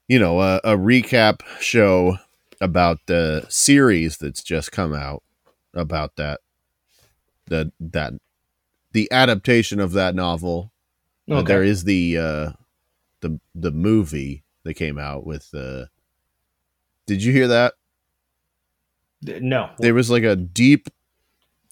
you 0.08 0.20
know, 0.20 0.42
a, 0.42 0.58
a 0.64 0.78
recap 0.78 1.42
show 1.60 2.18
about 2.62 3.00
the 3.08 3.46
series 3.50 4.18
that's 4.18 4.44
just 4.44 4.72
come 4.72 4.94
out 4.94 5.24
about 5.76 6.16
that 6.16 6.42
that 7.48 7.72
that 7.80 8.14
the 8.92 9.12
adaptation 9.12 9.80
of 9.80 9.92
that 9.94 10.16
novel. 10.16 10.72
Uh, 11.30 11.36
okay. 11.36 11.40
Uh, 11.40 11.44
there 11.44 11.64
is 11.64 11.84
the 11.84 12.18
uh, 12.18 12.52
the 13.22 13.40
the 13.54 13.72
movie 13.72 14.44
that 14.64 14.76
came 14.76 14.98
out 14.98 15.26
with. 15.26 15.54
Uh, 15.54 15.86
did 17.08 17.24
you 17.24 17.32
hear 17.32 17.48
that? 17.48 17.74
No. 19.22 19.70
There 19.80 19.94
was 19.94 20.10
like 20.10 20.24
a 20.24 20.36
deep 20.36 20.90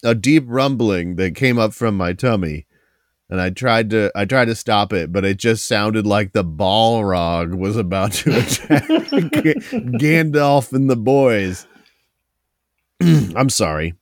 a 0.02 0.14
deep 0.14 0.44
rumbling 0.46 1.16
that 1.16 1.34
came 1.34 1.58
up 1.58 1.72
from 1.72 1.96
my 1.96 2.12
tummy 2.12 2.66
and 3.30 3.40
I 3.40 3.50
tried 3.50 3.90
to 3.90 4.12
I 4.14 4.24
tried 4.26 4.46
to 4.46 4.54
stop 4.54 4.92
it, 4.92 5.12
but 5.12 5.24
it 5.24 5.38
just 5.38 5.64
sounded 5.64 6.06
like 6.06 6.32
the 6.32 6.44
Balrog 6.44 7.56
was 7.56 7.76
about 7.76 8.12
to 8.12 8.30
attack 8.38 8.84
Gandalf 8.84 10.72
and 10.72 10.88
the 10.90 10.96
boys. 10.96 11.66
I'm 13.36 13.50
sorry. 13.50 13.94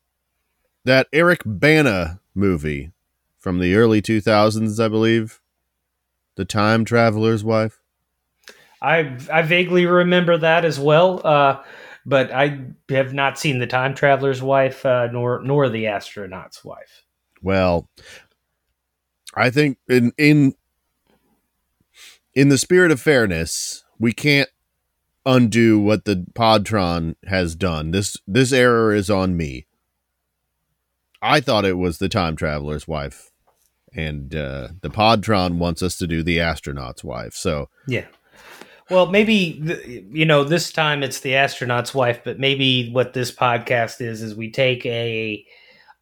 That 0.85 1.09
Eric 1.13 1.43
Bana 1.45 2.21
movie 2.35 2.93
from 3.39 3.59
the 3.59 3.75
early 3.75 4.01
2000s, 4.03 4.83
I 4.83 4.89
believe. 4.89 5.41
The 6.37 6.45
Time 6.45 6.85
Traveler's 6.85 7.45
Wife. 7.45 7.81
I 8.81 9.17
I 9.33 9.43
vaguely 9.43 9.87
remember 9.87 10.37
that 10.39 10.65
as 10.65 10.79
well, 10.81 11.25
uh, 11.25 11.63
but 12.07 12.33
I 12.33 12.65
have 12.89 13.13
not 13.13 13.39
seen 13.39 13.59
the 13.59 13.67
Time 13.67 13.95
Traveler's 13.95 14.43
Wife 14.43 14.85
uh, 14.85 15.09
nor 15.13 15.41
nor 15.43 15.69
the 15.69 15.87
Astronaut's 15.87 16.65
Wife. 16.65 17.05
Well, 17.43 17.89
I 19.35 19.51
think 19.51 19.79
in 19.89 20.13
in 20.19 20.55
in 22.35 22.49
the 22.49 22.59
spirit 22.59 22.91
of 22.91 23.01
fairness, 23.01 23.85
we 23.99 24.13
can't 24.13 24.49
undo 25.25 25.79
what 25.79 26.05
the 26.05 26.27
Podtron 26.35 27.15
has 27.27 27.55
done. 27.55 27.91
This 27.91 28.17
this 28.27 28.53
error 28.53 28.95
is 28.95 29.11
on 29.11 29.37
me. 29.37 29.67
I 31.21 31.41
thought 31.41 31.65
it 31.65 31.79
was 31.79 31.99
the 31.99 32.09
time 32.09 32.35
traveler's 32.35 32.89
wife, 32.89 33.31
and 33.95 34.35
uh, 34.35 34.69
the 34.81 34.91
Podtron 34.91 35.59
wants 35.59 35.83
us 35.83 35.97
to 35.99 36.07
do 36.07 36.23
the 36.23 36.39
astronaut's 36.39 37.05
wife. 37.05 37.35
So 37.35 37.69
yeah. 37.87 38.07
Well, 38.91 39.07
maybe 39.07 40.07
you 40.11 40.27
know 40.27 40.45
this 40.45 40.73
time 40.73 41.03
it's 41.03 41.21
the 41.21 41.37
astronaut's 41.37 41.95
wife, 41.95 42.21
but 42.25 42.39
maybe 42.39 42.91
what 42.91 43.15
this 43.15 43.33
podcast 43.35 44.01
is 44.01 44.23
is 44.23 44.35
we 44.35 44.51
take 44.51 44.85
a 44.85 45.47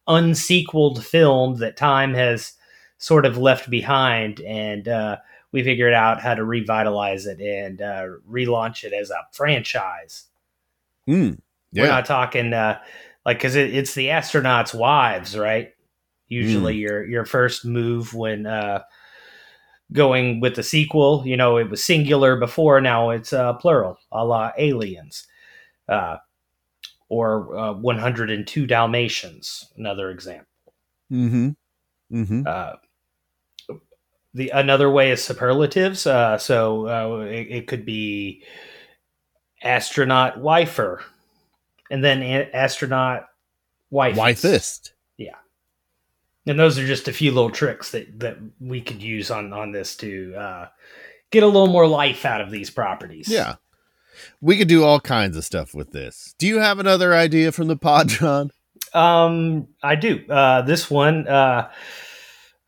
unsequeled 0.07 1.05
film 1.05 1.59
that 1.59 1.77
time 1.77 2.13
has 2.15 2.53
sort 2.97 3.25
of 3.25 3.37
left 3.37 3.69
behind, 3.69 4.41
and 4.41 4.87
uh, 4.87 5.17
we 5.51 5.63
figured 5.63 5.93
out 5.93 6.21
how 6.21 6.33
to 6.33 6.43
revitalize 6.43 7.25
it 7.25 7.39
and 7.39 7.81
uh, 7.81 8.05
relaunch 8.29 8.83
it 8.83 8.93
as 8.93 9.09
a 9.09 9.27
franchise. 9.31 10.25
Mm, 11.07 11.39
yeah. 11.71 11.83
We're 11.83 11.89
not 11.89 12.05
talking 12.05 12.53
uh, 12.53 12.79
like 13.25 13.37
because 13.37 13.55
it, 13.55 13.73
it's 13.75 13.95
the 13.95 14.07
astronauts' 14.07 14.73
wives, 14.73 15.37
right? 15.37 15.73
Usually, 16.27 16.75
mm. 16.75 16.81
your 16.81 17.05
your 17.05 17.25
first 17.25 17.65
move 17.65 18.13
when 18.13 18.45
uh, 18.45 18.83
going 19.91 20.39
with 20.39 20.55
the 20.55 20.63
sequel. 20.63 21.23
You 21.25 21.37
know, 21.37 21.57
it 21.57 21.69
was 21.69 21.83
singular 21.83 22.37
before, 22.37 22.79
now 22.81 23.09
it's 23.09 23.33
uh, 23.33 23.53
plural, 23.53 23.97
a 24.11 24.23
la 24.25 24.51
Aliens, 24.57 25.27
uh, 25.89 26.17
or 27.09 27.57
uh, 27.57 27.73
102 27.73 28.65
Dalmatians. 28.65 29.71
Another 29.77 30.09
example. 30.09 30.47
Hmm. 31.09 31.49
Hmm. 32.09 32.47
The 34.33 34.49
another 34.49 34.89
way 34.89 35.11
is 35.11 35.23
superlatives. 35.23 36.07
Uh, 36.07 36.37
so 36.37 36.87
uh, 36.87 37.19
it, 37.25 37.47
it, 37.49 37.67
could 37.67 37.85
be 37.85 38.43
astronaut 39.61 40.39
wifer, 40.39 41.03
and 41.89 42.03
then 42.03 42.21
a- 42.21 42.49
astronaut 42.53 43.27
wife. 43.89 44.15
Wifist. 44.15 44.93
Yeah. 45.17 45.35
And 46.47 46.57
those 46.57 46.79
are 46.79 46.87
just 46.87 47.07
a 47.07 47.13
few 47.13 47.31
little 47.31 47.51
tricks 47.51 47.91
that, 47.91 48.19
that 48.19 48.37
we 48.59 48.81
could 48.81 49.03
use 49.03 49.29
on, 49.29 49.53
on 49.53 49.71
this 49.71 49.95
to 49.97 50.33
uh, 50.35 50.67
get 51.29 51.43
a 51.43 51.47
little 51.47 51.67
more 51.67 51.87
life 51.87 52.25
out 52.25 52.41
of 52.41 52.49
these 52.49 52.69
properties. 52.69 53.27
Yeah. 53.27 53.55
We 54.39 54.57
could 54.57 54.67
do 54.67 54.83
all 54.83 54.99
kinds 54.99 55.37
of 55.37 55.45
stuff 55.45 55.73
with 55.73 55.91
this. 55.91 56.35
Do 56.37 56.47
you 56.47 56.59
have 56.59 56.79
another 56.79 57.13
idea 57.13 57.51
from 57.51 57.67
the 57.67 57.77
Podtron? 57.77 58.51
Um, 58.93 59.67
I 59.81 59.95
do. 59.95 60.21
Uh, 60.29 60.63
this 60.63 60.89
one, 60.91 61.27
uh, 61.27 61.71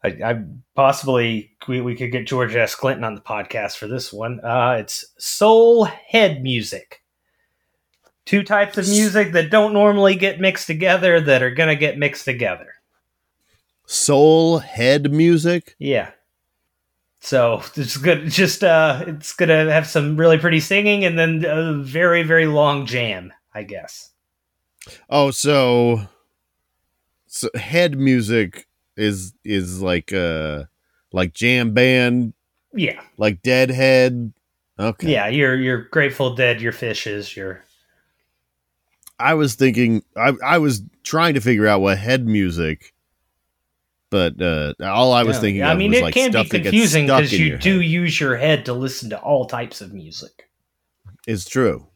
I, 0.04 0.08
I 0.24 0.44
possibly 0.76 1.56
we, 1.68 1.82
we 1.82 1.96
could 1.96 2.12
get 2.12 2.28
George 2.28 2.56
S. 2.56 2.76
Clinton 2.76 3.04
on 3.04 3.16
the 3.16 3.22
podcast 3.22 3.78
for 3.78 3.88
this 3.88 4.12
one. 4.12 4.40
Uh, 4.44 4.78
it's 4.80 5.06
soul 5.18 5.86
head 5.86 6.42
music. 6.44 7.02
Two 8.26 8.44
types 8.44 8.78
of 8.78 8.88
music 8.88 9.34
that 9.34 9.50
don't 9.50 9.74
normally 9.74 10.16
get 10.16 10.40
mixed 10.40 10.68
together 10.68 11.20
that 11.22 11.42
are 11.44 11.52
going 11.52 11.70
to 11.70 11.76
get 11.76 11.98
mixed 11.98 12.26
together. 12.26 12.74
soul 13.86 14.60
head 14.60 15.12
music. 15.12 15.76
Yeah. 15.80 16.12
So 17.20 17.62
it's 17.76 17.98
good. 17.98 18.30
Just 18.30 18.64
uh, 18.64 19.04
it's 19.08 19.34
gonna 19.34 19.72
have 19.72 19.88
some 19.88 20.18
really 20.18 20.38
pretty 20.38 20.60
singing, 20.60 21.06
and 21.06 21.18
then 21.18 21.46
a 21.46 21.74
very 21.74 22.24
very 22.24 22.48
long 22.48 22.86
jam, 22.86 23.32
I 23.54 23.64
guess. 23.64 24.12
Oh, 25.10 25.32
so 25.32 26.02
so 27.28 27.48
head 27.56 27.98
music 27.98 28.68
is 28.98 29.34
is 29.44 29.82
like 29.82 30.14
uh 30.14 30.64
like 31.12 31.34
jam 31.34 31.74
band. 31.74 32.34
Yeah. 32.74 33.02
Like 33.18 33.42
Deadhead. 33.42 34.34
Okay. 34.80 35.12
Yeah, 35.12 35.28
you're 35.28 35.56
you're 35.56 35.84
Grateful 35.84 36.36
Dead, 36.36 36.62
your 36.62 36.74
Phishes, 36.74 37.36
your. 37.36 37.64
I 39.20 39.36
was 39.36 39.56
thinking. 39.56 40.04
I 40.18 40.34
I 40.44 40.58
was 40.58 40.82
trying 41.04 41.36
to 41.36 41.42
figure 41.42 41.68
out 41.68 41.82
what 41.82 41.98
head 41.98 42.26
music 42.26 42.94
but 44.14 44.40
uh, 44.40 44.76
all 44.80 45.12
I 45.12 45.24
was 45.24 45.40
thinking, 45.40 45.64
I 45.64 45.74
mean, 45.74 45.92
it 45.92 46.04
like 46.04 46.14
can 46.14 46.32
be 46.32 46.48
confusing 46.48 47.08
because 47.08 47.34
you 47.34 47.58
do 47.58 47.80
head. 47.80 47.90
use 47.90 48.20
your 48.20 48.36
head 48.36 48.64
to 48.66 48.74
listen 48.74 49.10
to 49.10 49.20
all 49.20 49.48
types 49.48 49.82
of 49.82 49.92
music. 49.92 50.48
It's 51.26 51.50
true. 51.50 51.88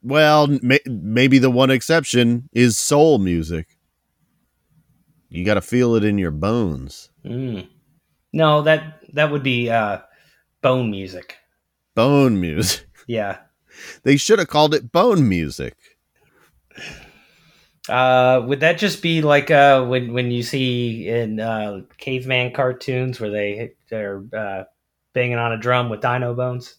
Well, 0.00 0.46
may- 0.62 0.78
maybe 0.86 1.40
the 1.40 1.50
one 1.50 1.72
exception 1.72 2.48
is 2.52 2.78
soul 2.78 3.18
music. 3.18 3.76
You 5.28 5.44
got 5.44 5.54
to 5.54 5.60
feel 5.60 5.94
it 5.94 6.04
in 6.04 6.18
your 6.18 6.30
bones. 6.30 7.10
Mm. 7.24 7.68
No, 8.32 8.62
that 8.62 9.00
that 9.14 9.30
would 9.30 9.42
be 9.42 9.70
uh, 9.70 9.98
bone 10.62 10.90
music. 10.90 11.36
Bone 11.94 12.40
music. 12.40 12.84
Yeah. 13.06 13.38
They 14.02 14.18
should 14.18 14.38
have 14.38 14.48
called 14.48 14.74
it 14.74 14.92
bone 14.92 15.26
music. 15.30 15.74
Uh, 17.88 18.42
would 18.44 18.60
that 18.60 18.76
just 18.76 19.00
be 19.00 19.22
like 19.22 19.50
uh, 19.50 19.82
when 19.86 20.12
when 20.12 20.30
you 20.30 20.42
see 20.42 21.08
in 21.08 21.40
uh, 21.40 21.80
caveman 21.96 22.52
cartoons 22.52 23.18
where 23.18 23.30
they 23.30 23.72
they're 23.88 24.22
uh, 24.36 24.64
banging 25.14 25.38
on 25.38 25.52
a 25.52 25.56
drum 25.56 25.88
with 25.88 26.02
dino 26.02 26.34
bones? 26.34 26.74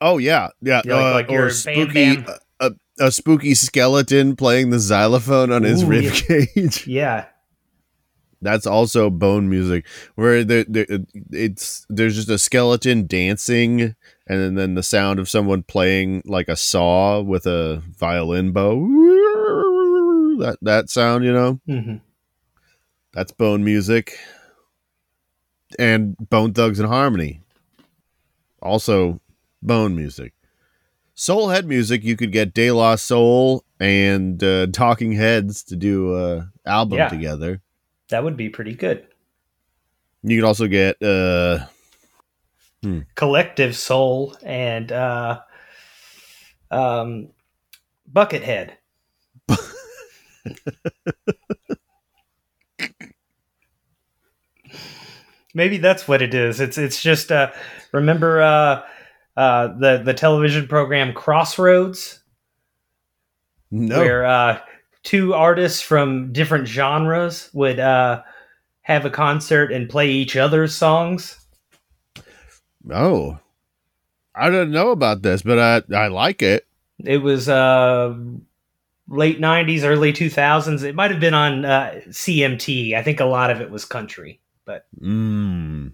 Oh 0.00 0.18
yeah, 0.18 0.50
yeah. 0.60 0.82
like, 0.84 0.88
uh, 0.88 1.12
like 1.12 1.30
or 1.30 1.50
spooky, 1.50 2.24
A, 2.60 2.70
a, 3.00 3.10
spooky 3.10 3.54
skeleton 3.54 4.36
playing 4.36 4.70
the 4.70 4.78
xylophone 4.78 5.50
on 5.50 5.64
his 5.64 5.82
Ooh, 5.82 5.86
rib 5.86 6.12
cage. 6.12 6.86
Yeah, 6.86 7.26
that's 8.42 8.66
also 8.66 9.10
bone 9.10 9.48
music 9.48 9.86
where 10.14 10.44
the, 10.44 10.66
the 10.68 11.06
it's 11.30 11.86
there's 11.88 12.14
just 12.14 12.28
a 12.28 12.38
skeleton 12.38 13.06
dancing 13.06 13.94
and 14.28 14.58
then, 14.58 14.74
the 14.74 14.82
sound 14.82 15.20
of 15.20 15.28
someone 15.28 15.62
playing 15.62 16.22
like 16.24 16.48
a 16.48 16.56
saw 16.56 17.20
with 17.20 17.46
a 17.46 17.82
violin 17.96 18.50
bow 18.52 18.74
that 20.38 20.58
that 20.62 20.90
sound, 20.90 21.24
you 21.24 21.32
know. 21.32 21.60
Mm-hmm. 21.68 21.96
That's 23.12 23.32
Bone 23.32 23.64
music, 23.64 24.18
and 25.78 26.16
Bone 26.18 26.52
Thugs-n-Harmony, 26.52 27.40
also 28.60 29.20
Bone 29.62 29.96
music. 29.96 30.34
Soul 31.14 31.48
Head 31.48 31.66
music, 31.66 32.04
you 32.04 32.14
could 32.14 32.30
get 32.30 32.52
De 32.52 32.70
La 32.70 32.96
Soul 32.96 33.64
and 33.80 34.42
uh, 34.44 34.66
Talking 34.66 35.12
Heads 35.12 35.62
to 35.64 35.76
do 35.76 36.14
a 36.14 36.50
album 36.66 36.98
yeah, 36.98 37.08
together. 37.08 37.62
That 38.08 38.24
would 38.24 38.36
be 38.36 38.48
pretty 38.48 38.74
good. 38.74 39.06
You 40.22 40.40
could 40.40 40.46
also 40.46 40.66
get 40.66 41.00
uh, 41.02 41.66
hmm. 42.82 43.00
Collective 43.14 43.76
Soul 43.76 44.36
and 44.42 44.90
uh, 44.92 45.40
um, 46.70 47.28
Buckethead. 48.12 48.72
Maybe 55.54 55.78
that's 55.78 56.06
what 56.06 56.20
it 56.22 56.34
is. 56.34 56.60
It's 56.60 56.76
it's 56.76 57.00
just 57.00 57.32
uh, 57.32 57.50
remember 57.92 58.42
uh, 58.42 58.82
uh, 59.36 59.68
the 59.78 60.02
the 60.04 60.12
television 60.12 60.66
program 60.68 61.14
Crossroads, 61.14 62.20
no. 63.70 63.98
where 63.98 64.26
uh, 64.26 64.58
two 65.06 65.34
artists 65.34 65.80
from 65.80 66.32
different 66.32 66.66
genres 66.66 67.48
would 67.54 67.78
uh, 67.78 68.22
have 68.82 69.04
a 69.04 69.10
concert 69.10 69.72
and 69.72 69.88
play 69.88 70.10
each 70.10 70.36
other's 70.36 70.74
songs. 70.74 71.38
Oh, 72.90 73.38
I 74.34 74.50
don't 74.50 74.72
know 74.72 74.90
about 74.90 75.22
this, 75.22 75.42
but 75.42 75.58
I 75.58 75.96
I 75.96 76.08
like 76.08 76.42
it. 76.42 76.66
It 77.04 77.18
was 77.18 77.48
uh, 77.48 78.16
late 79.08 79.40
90s 79.40 79.84
early 79.84 80.12
2000s 80.12 80.82
it 80.82 80.96
might 80.96 81.12
have 81.12 81.20
been 81.20 81.34
on 81.34 81.64
uh, 81.64 82.00
cmt 82.08 82.92
i 82.92 83.02
think 83.04 83.20
a 83.20 83.24
lot 83.24 83.50
of 83.50 83.60
it 83.60 83.70
was 83.70 83.84
country 83.84 84.40
but 84.64 84.86
mm. 85.00 85.92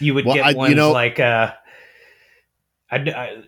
you 0.00 0.12
would 0.12 0.26
well, 0.26 0.34
get 0.34 0.44
I, 0.44 0.52
ones 0.54 0.70
you 0.70 0.74
know, 0.74 0.90
like 0.90 1.20
uh, 1.20 1.52
i, 2.90 2.96
I, 2.96 3.42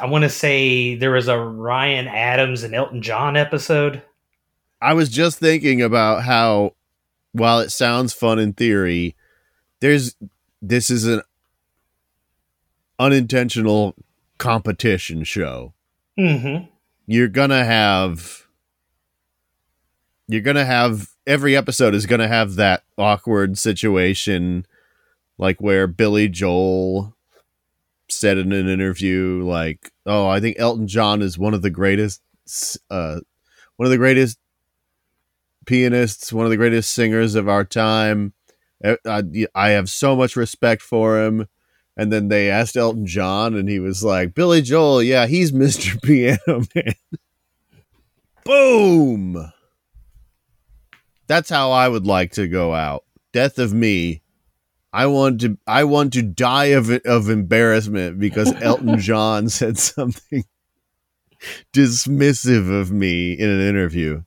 I 0.00 0.06
want 0.06 0.22
to 0.22 0.30
say 0.30 0.94
there 0.94 1.10
was 1.10 1.28
a 1.28 1.38
ryan 1.38 2.08
adams 2.08 2.62
and 2.62 2.74
elton 2.74 3.02
john 3.02 3.36
episode. 3.36 4.02
I 4.82 4.94
was 4.94 5.10
just 5.10 5.38
thinking 5.38 5.82
about 5.82 6.22
how 6.22 6.74
while 7.32 7.60
it 7.60 7.70
sounds 7.70 8.12
fun 8.12 8.38
in 8.38 8.52
theory 8.52 9.14
there's 9.80 10.14
this 10.62 10.90
is 10.90 11.06
an 11.06 11.22
unintentional 12.98 13.94
competition 14.38 15.24
show. 15.24 15.72
Mm-hmm. 16.18 16.66
You're 17.06 17.28
gonna 17.28 17.64
have 17.64 18.46
you're 20.28 20.42
gonna 20.42 20.64
have 20.64 21.10
every 21.26 21.56
episode 21.56 21.94
is 21.94 22.06
gonna 22.06 22.28
have 22.28 22.54
that 22.56 22.84
awkward 22.98 23.58
situation 23.58 24.66
like 25.38 25.60
where 25.60 25.86
Billy 25.86 26.28
Joel 26.28 27.16
said 28.12 28.38
in 28.38 28.52
an 28.52 28.68
interview 28.68 29.42
like 29.44 29.92
oh 30.06 30.28
i 30.28 30.40
think 30.40 30.56
elton 30.58 30.86
john 30.86 31.22
is 31.22 31.38
one 31.38 31.54
of 31.54 31.62
the 31.62 31.70
greatest 31.70 32.20
uh 32.90 33.20
one 33.76 33.86
of 33.86 33.90
the 33.90 33.98
greatest 33.98 34.38
pianists 35.66 36.32
one 36.32 36.46
of 36.46 36.50
the 36.50 36.56
greatest 36.56 36.92
singers 36.92 37.34
of 37.34 37.48
our 37.48 37.64
time 37.64 38.32
I, 38.82 39.26
I 39.54 39.70
have 39.70 39.90
so 39.90 40.16
much 40.16 40.36
respect 40.36 40.80
for 40.80 41.22
him 41.22 41.46
and 42.00 42.10
then 42.10 42.28
they 42.28 42.50
asked 42.50 42.78
Elton 42.78 43.04
John, 43.04 43.54
and 43.54 43.68
he 43.68 43.78
was 43.78 44.02
like, 44.02 44.34
Billy 44.34 44.62
Joel, 44.62 45.02
yeah, 45.02 45.26
he's 45.26 45.52
Mr. 45.52 46.00
Piano 46.02 46.64
Man. 46.74 46.94
Boom! 48.42 49.52
That's 51.26 51.50
how 51.50 51.72
I 51.72 51.88
would 51.88 52.06
like 52.06 52.32
to 52.32 52.48
go 52.48 52.74
out. 52.74 53.04
Death 53.34 53.58
of 53.58 53.74
me. 53.74 54.22
I 54.92 55.06
want 55.06 55.40
to 55.42 55.56
I 55.66 55.84
want 55.84 56.12
to 56.14 56.22
die 56.22 56.66
of 56.66 56.90
of 57.04 57.30
embarrassment 57.30 58.18
because 58.18 58.52
Elton 58.62 58.98
John 58.98 59.48
said 59.48 59.78
something 59.78 60.44
dismissive 61.72 62.80
of 62.80 62.90
me 62.90 63.32
in 63.32 63.48
an 63.48 63.60
interview. 63.60 64.22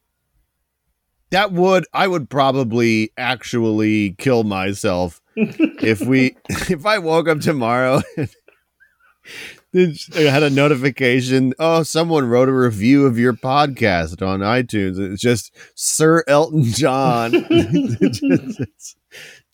That 1.32 1.51
would 1.51 1.86
I 1.93 2.07
would 2.07 2.30
probably 2.30 3.11
actually 3.18 4.11
kill 4.18 4.43
myself 4.43 5.22
if 5.36 6.01
we 6.01 6.38
if 6.49 6.86
I 6.86 6.99
woke 6.99 7.28
up 7.28 7.39
tomorrow 7.39 8.01
and 9.74 9.97
had 10.16 10.43
a 10.43 10.49
notification, 10.49 11.53
oh, 11.59 11.84
someone 11.84 12.30
wrote 12.30 12.49
a 12.49 12.53
review 12.53 13.05
of 13.05 13.18
your 13.18 13.34
podcast 13.34 14.26
on 14.26 14.41
iTunes. 14.41 14.99
It's 14.99 15.22
just 15.22 15.55
Sir 15.76 16.24
Elton 16.28 16.64
John. 16.66 17.32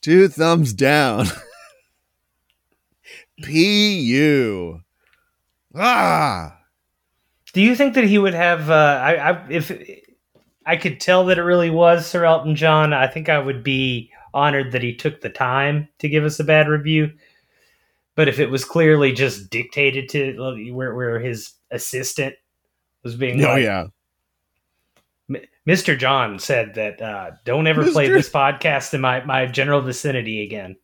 Two 0.02 0.28
thumbs 0.28 0.74
down. 0.74 1.28
P.U. 3.44 4.82
Ah. 5.76 6.60
Do 7.54 7.62
you 7.62 7.76
think 7.76 7.96
that 7.96 8.04
he 8.04 8.18
would 8.18 8.34
have? 8.34 8.70
Uh, 8.70 9.00
I, 9.02 9.32
I, 9.32 9.48
if 9.50 9.72
I 10.66 10.78
could 10.78 11.00
tell 11.00 11.26
that 11.26 11.38
it 11.38 11.44
really 11.44 11.70
was 11.70 12.06
Sir 12.06 12.26
Elton 12.26 12.56
John, 12.56 12.94
I 12.94 13.08
think 13.08 13.30
I 13.30 13.40
would 13.40 13.64
be 13.64 14.12
honored 14.34 14.72
that 14.72 14.84
he 14.84 14.96
took 14.96 15.22
the 15.22 15.30
time 15.30 15.88
to 16.00 16.10
give 16.10 16.24
us 16.24 16.40
a 16.40 16.44
bad 16.44 16.68
review. 16.68 17.12
But 18.16 18.28
if 18.28 18.40
it 18.40 18.52
was 18.52 18.66
clearly 18.66 19.14
just 19.14 19.50
dictated 19.50 20.10
to 20.10 20.74
where 20.74 20.94
where 20.94 21.20
his 21.20 21.54
assistant 21.72 22.36
was 23.04 23.16
being, 23.16 23.44
oh 23.44 23.54
like, 23.54 23.64
yeah, 23.64 23.88
Mr. 25.70 25.96
John 25.96 26.40
said 26.40 26.74
that 26.74 27.00
uh, 27.00 27.32
don't 27.46 27.68
ever 27.68 27.84
Mr. 27.84 27.92
play 27.92 28.10
this 28.10 28.28
podcast 28.28 28.96
in 28.96 29.02
my 29.02 29.24
my 29.24 29.46
general 29.46 29.82
vicinity 29.82 30.42
again. 30.42 30.76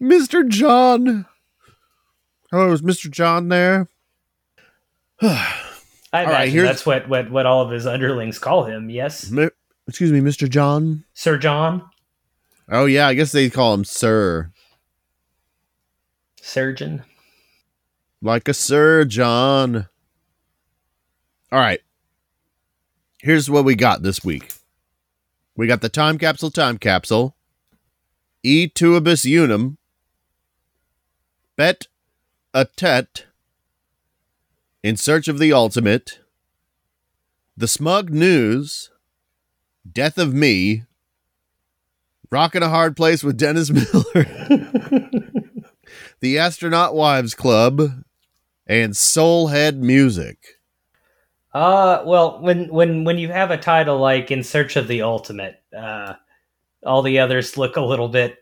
Mr. 0.00 0.46
John, 0.46 1.26
oh, 2.52 2.72
is 2.72 2.82
Mr. 2.82 3.10
John 3.10 3.48
there? 3.48 3.88
I 5.20 6.22
imagine 6.22 6.58
right, 6.58 6.66
that's 6.68 6.86
what, 6.86 7.08
what 7.08 7.32
what 7.32 7.46
all 7.46 7.62
of 7.62 7.72
his 7.72 7.84
underlings 7.84 8.38
call 8.38 8.62
him. 8.64 8.90
Yes. 8.90 9.32
excuse 9.88 10.12
me, 10.12 10.20
Mr. 10.20 10.48
John. 10.48 11.04
Sir 11.12 11.36
John. 11.36 11.82
Oh 12.68 12.84
yeah, 12.84 13.08
I 13.08 13.14
guess 13.14 13.32
they 13.32 13.50
call 13.50 13.74
him 13.74 13.84
Sir. 13.84 14.52
Surgeon. 16.40 17.02
Like 18.22 18.46
a 18.46 18.54
surgeon. 18.54 19.88
All 21.50 21.58
right. 21.58 21.80
Here's 23.22 23.50
what 23.50 23.66
we 23.66 23.74
got 23.74 24.02
this 24.02 24.24
week. 24.24 24.54
We 25.54 25.66
got 25.66 25.82
the 25.82 25.90
time 25.90 26.16
capsule, 26.16 26.50
time 26.50 26.78
capsule, 26.78 27.36
E 28.42 28.66
tuibus 28.66 29.26
unum, 29.26 29.76
bet 31.54 31.88
a 32.54 32.64
tet, 32.64 33.26
in 34.82 34.96
search 34.96 35.28
of 35.28 35.38
the 35.38 35.52
ultimate, 35.52 36.20
the 37.54 37.68
smug 37.68 38.08
news, 38.08 38.90
death 39.90 40.16
of 40.16 40.32
me, 40.32 40.84
rocking 42.30 42.62
a 42.62 42.70
hard 42.70 42.96
place 42.96 43.22
with 43.22 43.36
Dennis 43.36 43.70
Miller, 43.70 44.24
the 46.20 46.38
astronaut 46.38 46.94
wives 46.94 47.34
club, 47.34 48.02
and 48.66 48.94
soulhead 48.94 49.76
music. 49.76 50.59
Uh, 51.52 52.02
well, 52.06 52.40
when 52.40 52.68
when 52.68 53.04
when 53.04 53.18
you 53.18 53.28
have 53.28 53.50
a 53.50 53.56
title 53.56 53.98
like 53.98 54.30
"In 54.30 54.44
Search 54.44 54.76
of 54.76 54.86
the 54.86 55.02
Ultimate," 55.02 55.60
uh, 55.76 56.14
all 56.84 57.02
the 57.02 57.18
others 57.18 57.56
look 57.56 57.76
a 57.76 57.80
little 57.80 58.08
bit 58.08 58.38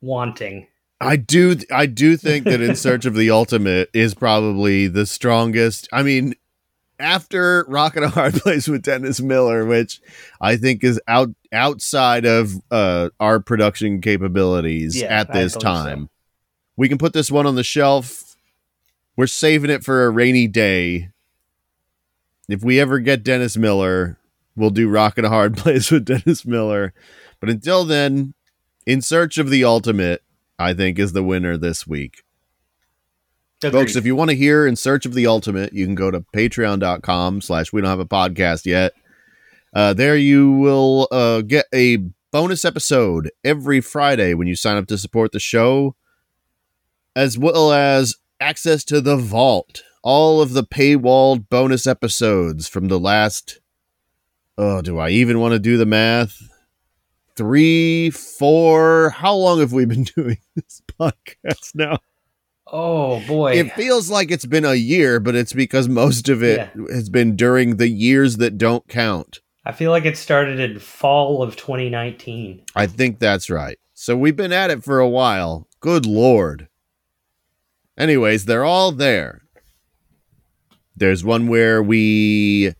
wanting. 0.00 0.66
I 1.00 1.16
do 1.16 1.56
I 1.70 1.86
do 1.86 2.16
think 2.16 2.44
that 2.44 2.60
In 2.60 2.74
Search 2.74 3.04
of 3.04 3.14
the 3.14 3.30
Ultimate 3.30 3.90
is 3.92 4.14
probably 4.14 4.88
the 4.88 5.04
strongest. 5.04 5.88
I 5.92 6.02
mean, 6.02 6.34
after 6.98 7.64
Rockin' 7.68 8.02
a 8.02 8.08
Hard 8.08 8.34
Place 8.34 8.66
with 8.66 8.82
Dennis 8.82 9.20
Miller, 9.20 9.66
which 9.66 10.00
I 10.40 10.56
think 10.56 10.82
is 10.82 11.00
out 11.06 11.28
outside 11.52 12.24
of 12.24 12.54
uh, 12.70 13.10
our 13.20 13.40
production 13.40 14.00
capabilities 14.00 15.00
yeah, 15.00 15.20
at 15.20 15.32
this 15.32 15.54
time. 15.54 16.04
So. 16.04 16.10
We 16.76 16.88
can 16.88 16.98
put 16.98 17.12
this 17.12 17.30
one 17.30 17.46
on 17.46 17.56
the 17.56 17.64
shelf. 17.64 18.36
We're 19.16 19.26
saving 19.26 19.70
it 19.70 19.84
for 19.84 20.06
a 20.06 20.10
rainy 20.10 20.46
day 20.46 21.10
if 22.48 22.62
we 22.62 22.80
ever 22.80 22.98
get 22.98 23.22
Dennis 23.22 23.56
Miller, 23.56 24.18
we'll 24.56 24.70
do 24.70 24.88
Rockin' 24.88 25.24
a 25.24 25.28
Hard 25.28 25.56
Place 25.58 25.90
with 25.90 26.04
Dennis 26.04 26.44
Miller. 26.46 26.92
But 27.40 27.50
until 27.50 27.84
then, 27.84 28.34
In 28.86 29.02
Search 29.02 29.38
of 29.38 29.50
the 29.50 29.64
Ultimate, 29.64 30.22
I 30.58 30.74
think, 30.74 30.98
is 30.98 31.12
the 31.12 31.22
winner 31.22 31.56
this 31.56 31.86
week. 31.86 32.24
Agreed. 33.62 33.72
Folks, 33.78 33.96
if 33.96 34.06
you 34.06 34.14
want 34.16 34.30
to 34.30 34.36
hear 34.36 34.66
In 34.66 34.76
Search 34.76 35.04
of 35.04 35.14
the 35.14 35.26
Ultimate, 35.26 35.72
you 35.72 35.84
can 35.84 35.94
go 35.94 36.10
to 36.10 36.20
patreon.com 36.20 37.40
slash 37.40 37.72
we 37.72 37.80
don't 37.80 37.90
have 37.90 38.00
a 38.00 38.06
podcast 38.06 38.66
yet. 38.66 38.92
Uh, 39.74 39.92
there 39.92 40.16
you 40.16 40.50
will 40.52 41.08
uh, 41.10 41.42
get 41.42 41.66
a 41.74 41.98
bonus 42.30 42.64
episode 42.64 43.30
every 43.44 43.80
Friday 43.80 44.34
when 44.34 44.46
you 44.46 44.54
sign 44.54 44.76
up 44.76 44.86
to 44.86 44.96
support 44.96 45.32
the 45.32 45.40
show, 45.40 45.94
as 47.14 47.36
well 47.36 47.72
as 47.72 48.16
access 48.40 48.84
to 48.84 49.00
the 49.00 49.16
vault 49.16 49.82
all 50.02 50.40
of 50.40 50.52
the 50.52 50.64
paywalled 50.64 51.48
bonus 51.48 51.86
episodes 51.86 52.68
from 52.68 52.88
the 52.88 52.98
last. 52.98 53.60
Oh, 54.56 54.82
do 54.82 54.98
I 54.98 55.10
even 55.10 55.40
want 55.40 55.52
to 55.52 55.58
do 55.58 55.76
the 55.76 55.86
math? 55.86 56.48
Three, 57.36 58.10
four. 58.10 59.10
How 59.10 59.34
long 59.34 59.60
have 59.60 59.72
we 59.72 59.84
been 59.84 60.02
doing 60.16 60.38
this 60.56 60.82
podcast 61.00 61.74
now? 61.74 61.98
Oh 62.66 63.20
boy. 63.26 63.52
It 63.54 63.72
feels 63.72 64.10
like 64.10 64.30
it's 64.30 64.46
been 64.46 64.64
a 64.64 64.74
year, 64.74 65.20
but 65.20 65.34
it's 65.34 65.52
because 65.52 65.88
most 65.88 66.28
of 66.28 66.42
it 66.42 66.58
yeah. 66.74 66.94
has 66.94 67.08
been 67.08 67.36
during 67.36 67.76
the 67.76 67.88
years 67.88 68.36
that 68.38 68.58
don't 68.58 68.86
count. 68.88 69.40
I 69.64 69.72
feel 69.72 69.90
like 69.90 70.04
it 70.04 70.16
started 70.16 70.60
in 70.60 70.78
fall 70.78 71.42
of 71.42 71.56
2019. 71.56 72.62
I 72.74 72.86
think 72.86 73.18
that's 73.18 73.50
right. 73.50 73.78
So 73.94 74.16
we've 74.16 74.36
been 74.36 74.52
at 74.52 74.70
it 74.70 74.82
for 74.82 74.98
a 74.98 75.08
while. 75.08 75.66
Good 75.80 76.06
lord. 76.06 76.68
Anyways, 77.96 78.44
they're 78.44 78.64
all 78.64 78.92
there. 78.92 79.42
There's 80.98 81.24
one 81.24 81.46
where 81.46 81.82
we 81.82 82.74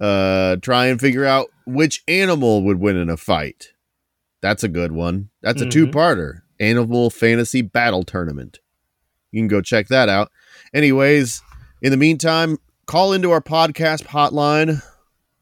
uh, 0.00 0.56
try 0.56 0.86
and 0.86 1.00
figure 1.00 1.24
out 1.24 1.48
which 1.66 2.02
animal 2.08 2.62
would 2.64 2.80
win 2.80 2.96
in 2.96 3.10
a 3.10 3.16
fight. 3.16 3.72
That's 4.40 4.64
a 4.64 4.68
good 4.68 4.92
one. 4.92 5.30
That's 5.42 5.60
mm-hmm. 5.60 5.68
a 5.68 5.72
two-parter. 5.72 6.40
Animal 6.60 7.10
Fantasy 7.10 7.62
Battle 7.62 8.02
Tournament. 8.02 8.60
You 9.30 9.40
can 9.40 9.48
go 9.48 9.60
check 9.60 9.88
that 9.88 10.08
out. 10.08 10.30
Anyways, 10.74 11.42
in 11.82 11.90
the 11.90 11.96
meantime, 11.96 12.58
call 12.86 13.12
into 13.12 13.30
our 13.30 13.40
podcast 13.40 14.06
hotline 14.06 14.82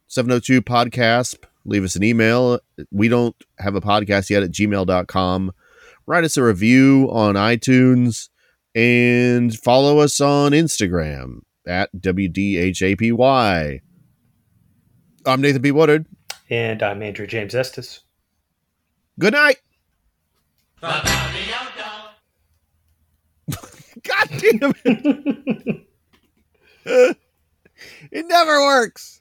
702 0.09 0.63
podcast. 0.63 1.37
Leave 1.65 1.85
us 1.85 1.97
an 1.97 2.03
email. 2.03 2.61
We 2.91 3.09
don't 3.09 3.37
have 3.59 3.75
a 3.75 3.81
podcast 3.81 4.31
yet 4.31 4.43
at 4.43 4.51
gmail.com. 4.51 5.53
Write 6.07 6.25
us 6.25 6.37
a 6.37 6.43
review 6.43 7.09
on 7.11 7.35
iTunes 7.35 8.29
and 8.75 9.57
follow 9.57 9.99
us 9.99 10.21
on 10.21 10.53
Instagram 10.53 11.41
at 11.67 11.91
WDHAPY. 11.95 13.81
I'm 15.25 15.41
Nathan 15.41 15.63
B. 15.63 15.73
Woodard. 15.73 16.07
And 16.49 16.83
I'm 16.83 17.03
Andrew 17.03 17.27
James 17.27 17.55
Estes. 17.55 18.01
Good 19.19 19.33
night. 19.33 19.57
God 24.03 24.29
damn 24.29 24.75
it. 24.85 25.87
it 28.13 28.27
never 28.27 28.61
works. 28.61 29.16